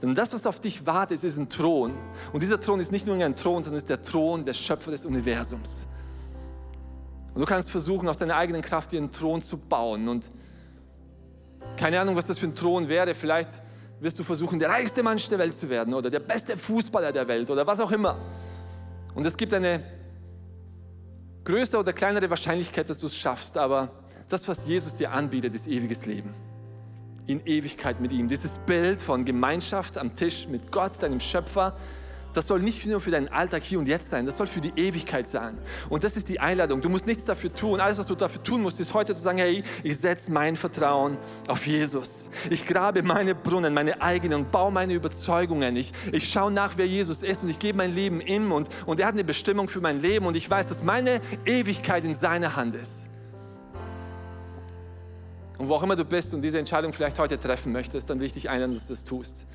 dann 0.00 0.14
das, 0.14 0.34
was 0.34 0.46
auf 0.46 0.60
dich 0.60 0.84
wartet, 0.84 1.24
ist 1.24 1.38
ein 1.38 1.48
Thron. 1.48 1.94
Und 2.32 2.42
dieser 2.42 2.60
Thron 2.60 2.80
ist 2.80 2.92
nicht 2.92 3.06
nur 3.06 3.16
ein 3.16 3.34
Thron, 3.34 3.62
sondern 3.62 3.78
ist 3.78 3.88
der 3.88 4.02
Thron 4.02 4.44
des 4.44 4.58
Schöpfer 4.58 4.90
des 4.90 5.06
Universums. 5.06 5.86
Und 7.34 7.40
du 7.40 7.46
kannst 7.46 7.70
versuchen, 7.70 8.08
aus 8.08 8.18
deiner 8.18 8.36
eigenen 8.36 8.60
Kraft 8.60 8.92
dir 8.92 8.98
einen 8.98 9.10
Thron 9.10 9.40
zu 9.40 9.56
bauen. 9.56 10.08
Und 10.08 10.30
keine 11.76 11.98
Ahnung, 11.98 12.14
was 12.14 12.26
das 12.26 12.38
für 12.38 12.46
ein 12.46 12.54
Thron 12.54 12.88
wäre. 12.88 13.14
Vielleicht 13.14 13.62
wirst 14.00 14.18
du 14.18 14.22
versuchen, 14.22 14.58
der 14.58 14.68
reichste 14.68 15.02
Mensch 15.02 15.28
der 15.28 15.38
Welt 15.38 15.54
zu 15.54 15.70
werden 15.70 15.94
oder 15.94 16.10
der 16.10 16.20
beste 16.20 16.58
Fußballer 16.58 17.12
der 17.12 17.26
Welt 17.28 17.50
oder 17.50 17.66
was 17.66 17.80
auch 17.80 17.92
immer. 17.92 18.18
Und 19.16 19.24
es 19.24 19.38
gibt 19.38 19.54
eine 19.54 19.82
größere 21.44 21.80
oder 21.80 21.94
kleinere 21.94 22.28
Wahrscheinlichkeit, 22.28 22.90
dass 22.90 22.98
du 22.98 23.06
es 23.06 23.16
schaffst, 23.16 23.56
aber 23.56 23.90
das, 24.28 24.46
was 24.46 24.66
Jesus 24.68 24.94
dir 24.94 25.10
anbietet, 25.10 25.54
ist 25.54 25.66
ewiges 25.68 26.04
Leben. 26.04 26.34
In 27.26 27.40
Ewigkeit 27.46 27.98
mit 27.98 28.12
ihm. 28.12 28.28
Dieses 28.28 28.58
Bild 28.58 29.00
von 29.00 29.24
Gemeinschaft 29.24 29.96
am 29.96 30.14
Tisch 30.14 30.46
mit 30.48 30.70
Gott, 30.70 31.02
deinem 31.02 31.20
Schöpfer, 31.20 31.74
das 32.36 32.48
soll 32.48 32.60
nicht 32.60 32.84
nur 32.84 33.00
für 33.00 33.10
deinen 33.10 33.28
Alltag 33.28 33.62
hier 33.62 33.78
und 33.78 33.88
jetzt 33.88 34.10
sein, 34.10 34.26
das 34.26 34.36
soll 34.36 34.46
für 34.46 34.60
die 34.60 34.72
Ewigkeit 34.76 35.26
sein. 35.26 35.56
Und 35.88 36.04
das 36.04 36.16
ist 36.16 36.28
die 36.28 36.38
Einladung. 36.38 36.82
Du 36.82 36.90
musst 36.90 37.06
nichts 37.06 37.24
dafür 37.24 37.52
tun. 37.54 37.80
Alles, 37.80 37.98
was 37.98 38.06
du 38.06 38.14
dafür 38.14 38.42
tun 38.42 38.62
musst, 38.62 38.78
ist 38.78 38.92
heute 38.92 39.14
zu 39.14 39.22
sagen, 39.22 39.38
hey, 39.38 39.62
ich 39.82 39.96
setze 39.96 40.30
mein 40.30 40.54
Vertrauen 40.54 41.16
auf 41.48 41.66
Jesus. 41.66 42.28
Ich 42.50 42.66
grabe 42.66 43.02
meine 43.02 43.34
Brunnen, 43.34 43.72
meine 43.72 44.02
eigenen 44.02 44.40
und 44.40 44.50
baue 44.50 44.70
meine 44.70 44.92
Überzeugungen. 44.92 45.76
Ich, 45.76 45.92
ich 46.12 46.30
schaue 46.30 46.52
nach, 46.52 46.74
wer 46.76 46.86
Jesus 46.86 47.22
ist 47.22 47.42
und 47.42 47.48
ich 47.48 47.58
gebe 47.58 47.78
mein 47.78 47.94
Leben 47.94 48.20
ihm 48.20 48.52
und, 48.52 48.68
und 48.84 49.00
er 49.00 49.06
hat 49.06 49.14
eine 49.14 49.24
Bestimmung 49.24 49.68
für 49.68 49.80
mein 49.80 50.00
Leben 50.00 50.26
und 50.26 50.36
ich 50.36 50.48
weiß, 50.48 50.68
dass 50.68 50.82
meine 50.82 51.22
Ewigkeit 51.46 52.04
in 52.04 52.14
seiner 52.14 52.54
Hand 52.54 52.74
ist. 52.74 53.08
Und 55.56 55.68
wo 55.68 55.74
auch 55.74 55.82
immer 55.82 55.96
du 55.96 56.04
bist 56.04 56.34
und 56.34 56.42
diese 56.42 56.58
Entscheidung 56.58 56.92
vielleicht 56.92 57.18
heute 57.18 57.40
treffen 57.40 57.72
möchtest, 57.72 58.10
dann 58.10 58.20
will 58.20 58.26
ich 58.26 58.34
dich 58.34 58.50
einladen, 58.50 58.74
dass 58.74 58.88
du 58.88 58.92
das 58.92 59.04
tust. 59.04 59.46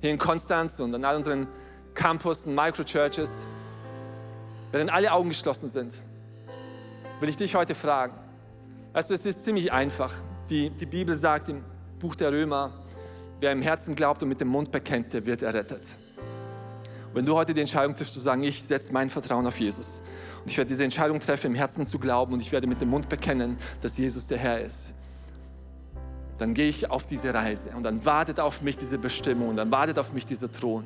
Hier 0.00 0.10
in 0.10 0.18
Konstanz 0.18 0.80
und 0.80 0.92
an 0.94 1.04
all 1.04 1.16
unseren 1.16 1.46
Campus 1.94 2.46
und 2.46 2.54
Microchurches, 2.54 3.46
während 4.72 4.92
alle 4.92 5.12
Augen 5.12 5.28
geschlossen 5.28 5.68
sind, 5.68 6.00
will 7.20 7.28
ich 7.28 7.36
dich 7.36 7.54
heute 7.54 7.74
fragen. 7.74 8.14
Also 8.92 9.14
es 9.14 9.26
ist 9.26 9.44
ziemlich 9.44 9.72
einfach. 9.72 10.12
Die, 10.48 10.70
die 10.70 10.86
Bibel 10.86 11.14
sagt 11.14 11.48
im 11.48 11.62
Buch 11.98 12.16
der 12.16 12.32
Römer, 12.32 12.72
wer 13.40 13.52
im 13.52 13.62
Herzen 13.62 13.94
glaubt 13.94 14.22
und 14.22 14.28
mit 14.28 14.40
dem 14.40 14.48
Mund 14.48 14.70
bekennt, 14.70 15.12
der 15.12 15.24
wird 15.26 15.42
errettet. 15.42 15.96
Und 17.08 17.16
wenn 17.16 17.24
du 17.24 17.34
heute 17.34 17.54
die 17.54 17.60
Entscheidung 17.60 17.94
triffst, 17.94 18.14
zu 18.14 18.20
sagen, 18.20 18.42
ich 18.42 18.62
setze 18.62 18.92
mein 18.92 19.10
Vertrauen 19.10 19.46
auf 19.46 19.58
Jesus 19.58 20.02
und 20.42 20.50
ich 20.50 20.56
werde 20.56 20.68
diese 20.68 20.84
Entscheidung 20.84 21.20
treffen, 21.20 21.48
im 21.48 21.54
Herzen 21.54 21.84
zu 21.84 21.98
glauben 21.98 22.32
und 22.32 22.40
ich 22.40 22.52
werde 22.52 22.66
mit 22.66 22.80
dem 22.80 22.88
Mund 22.88 23.08
bekennen, 23.08 23.58
dass 23.80 23.98
Jesus 23.98 24.26
der 24.26 24.38
Herr 24.38 24.60
ist, 24.60 24.94
dann 26.38 26.54
gehe 26.54 26.68
ich 26.68 26.90
auf 26.90 27.06
diese 27.06 27.34
Reise 27.34 27.70
und 27.76 27.82
dann 27.82 28.04
wartet 28.04 28.40
auf 28.40 28.62
mich 28.62 28.76
diese 28.76 28.96
Bestimmung 28.96 29.50
und 29.50 29.56
dann 29.56 29.70
wartet 29.70 29.98
auf 29.98 30.12
mich 30.12 30.24
dieser 30.24 30.50
Thron. 30.50 30.84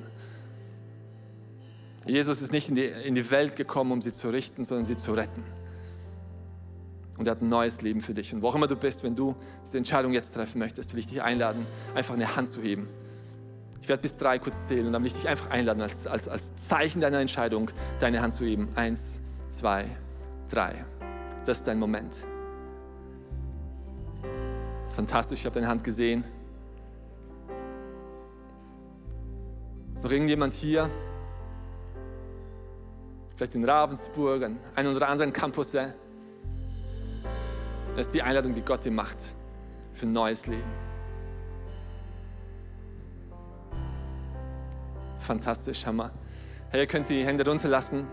Jesus 2.07 2.43
ist 2.43 2.53
nicht 2.53 2.69
in 2.69 2.75
die, 2.75 2.85
in 2.85 3.15
die 3.15 3.31
Welt 3.31 3.57
gekommen, 3.57 3.93
um 3.93 4.03
sie 4.03 4.13
zu 4.13 4.29
richten, 4.29 4.65
sondern 4.65 4.85
sie 4.85 4.97
zu 4.97 5.13
retten. 5.13 5.43
Und 7.17 7.27
er 7.27 7.33
hat 7.33 7.43
ein 7.43 7.49
neues 7.49 7.81
Leben 7.81 8.01
für 8.01 8.13
dich. 8.13 8.35
Und 8.35 8.43
wo 8.43 8.49
auch 8.49 8.55
immer 8.55 8.67
du 8.67 8.77
bist, 8.77 9.05
wenn 9.05 9.15
du 9.15 9.37
diese 9.65 9.79
Entscheidung 9.79 10.13
jetzt 10.13 10.35
treffen 10.35 10.59
möchtest, 10.59 10.93
will 10.93 11.01
ich 11.01 11.07
dich 11.07 11.23
einladen, 11.23 11.67
einfach 11.95 12.15
eine 12.15 12.37
Hand 12.37 12.49
zu 12.49 12.61
heben. 12.61 12.89
Ich 13.81 13.89
werde 13.89 14.03
bis 14.03 14.17
drei 14.17 14.39
kurz 14.39 14.67
zählen 14.67 14.87
und 14.87 14.93
dann 14.93 15.03
will 15.03 15.09
ich 15.09 15.15
dich 15.15 15.29
einfach 15.29 15.51
einladen, 15.51 15.81
als, 15.81 16.07
als, 16.07 16.27
als 16.27 16.57
Zeichen 16.57 17.01
deiner 17.01 17.21
Entscheidung, 17.21 17.71
deine 18.01 18.21
Hand 18.21 18.33
zu 18.33 18.45
heben. 18.45 18.69
Eins, 18.75 19.21
zwei, 19.49 19.87
drei. 20.51 20.85
Das 21.45 21.59
ist 21.59 21.67
dein 21.67 21.79
Moment. 21.79 22.17
Fantastisch, 24.97 25.41
ich 25.41 25.47
habe 25.47 25.55
deine 25.55 25.69
Hand 25.69 25.85
gesehen. 25.85 26.25
Ist 29.95 30.05
noch 30.05 30.11
irgendjemand 30.11 30.55
hier? 30.55 30.91
Vielleicht 33.37 33.55
in 33.55 33.64
Ravensburg, 33.64 34.43
an 34.45 34.59
einem 34.74 34.89
unserer 34.89 35.09
anderen 35.09 35.32
Campusse 35.32 35.95
das 37.97 38.09
ist 38.09 38.14
die 38.14 38.22
Einladung, 38.22 38.55
die 38.55 38.61
Gott 38.61 38.85
dir 38.85 38.91
macht 38.91 39.18
für 39.93 40.07
ein 40.07 40.12
neues 40.12 40.49
Leben. 40.49 40.64
Fantastisch, 45.18 45.87
Hammer. 45.87 46.11
Hey, 46.70 46.80
ihr 46.80 46.87
könnt 46.89 47.09
die 47.09 47.24
Hände 47.24 47.47
runterlassen. 47.49 48.05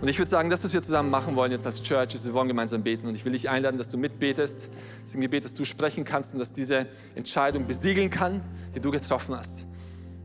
Und 0.00 0.08
ich 0.08 0.18
würde 0.18 0.28
sagen, 0.28 0.50
das, 0.50 0.64
was 0.64 0.74
wir 0.74 0.82
zusammen 0.82 1.08
machen 1.08 1.36
wollen 1.36 1.52
jetzt 1.52 1.64
als 1.64 1.82
Church, 1.84 2.16
ist, 2.16 2.26
wir 2.26 2.34
wollen 2.34 2.48
gemeinsam 2.48 2.82
beten. 2.82 3.06
Und 3.06 3.14
ich 3.14 3.24
will 3.24 3.30
dich 3.30 3.48
einladen, 3.48 3.78
dass 3.78 3.88
du 3.88 3.96
mitbetest. 3.96 4.68
Das 5.02 5.10
ist 5.10 5.14
ein 5.14 5.20
Gebet, 5.20 5.44
das 5.44 5.54
du 5.54 5.64
sprechen 5.64 6.04
kannst 6.04 6.32
und 6.32 6.40
dass 6.40 6.52
diese 6.52 6.88
Entscheidung 7.14 7.66
besiegeln 7.66 8.10
kann, 8.10 8.42
die 8.74 8.80
du 8.80 8.90
getroffen 8.90 9.36
hast. 9.36 9.68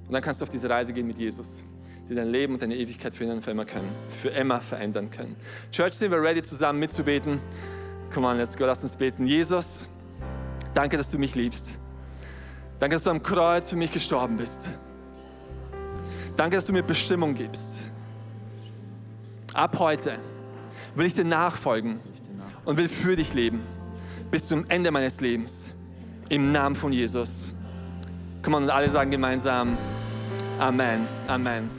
Und 0.07 0.13
dann 0.13 0.23
kannst 0.23 0.41
du 0.41 0.43
auf 0.43 0.49
diese 0.49 0.67
Reise 0.67 0.91
gehen 0.91 1.05
mit 1.05 1.19
Jesus, 1.19 1.63
die 2.10 2.16
dein 2.16 2.30
Leben 2.30 2.53
und 2.53 2.62
deine 2.62 2.76
Ewigkeit 2.76 3.14
für 3.14 3.41
für 3.41 3.51
immer 3.51 3.66
können, 3.66 3.91
für 4.10 4.30
immer 4.30 4.62
verändern 4.62 5.12
können. 5.12 5.36
Church, 5.72 5.93
sind 5.93 6.12
wir 6.12 6.22
ready, 6.22 6.41
zusammen 6.41 6.80
mitzubeten? 6.80 7.39
Come 8.14 8.28
on, 8.28 8.38
let's 8.38 8.57
go, 8.57 8.66
lass 8.66 8.82
uns 8.84 8.95
beten. 8.95 9.28
Jesus, 9.28 9.88
danke, 10.74 10.97
dass 10.97 11.12
du 11.12 11.20
mich 11.20 11.36
liebst. 11.36 11.78
Danke, 12.80 12.95
dass 12.95 13.03
du 13.03 13.12
am 13.12 13.22
Kreuz 13.22 13.70
für 13.70 13.76
mich 13.76 13.91
gestorben 13.91 14.38
bist. 14.38 14.70
Danke, 16.36 16.55
dass 16.55 16.66
du 16.66 16.74
mir 16.74 16.82
Bestimmung 16.82 17.36
gibst. 17.36 17.91
Ab 19.53 19.78
heute 19.78 20.18
will 20.95 21.05
ich 21.05 21.14
dir 21.14 21.26
nachfolgen 21.26 21.99
und 22.66 22.78
will 22.78 22.88
für 22.88 23.16
dich 23.16 23.34
leben 23.34 23.62
bis 24.32 24.45
zum 24.45 24.66
Ende 24.70 24.91
meines 24.91 25.22
Lebens. 25.22 25.76
Im 26.30 26.51
Namen 26.51 26.76
von 26.76 26.93
Jesus. 26.93 27.53
Komm 28.43 28.53
on, 28.53 28.64
und 28.64 28.70
alle 28.70 28.89
sagen 28.89 29.12
gemeinsam 29.12 29.78
Amen. 30.60 31.07
Amen. 31.28 31.78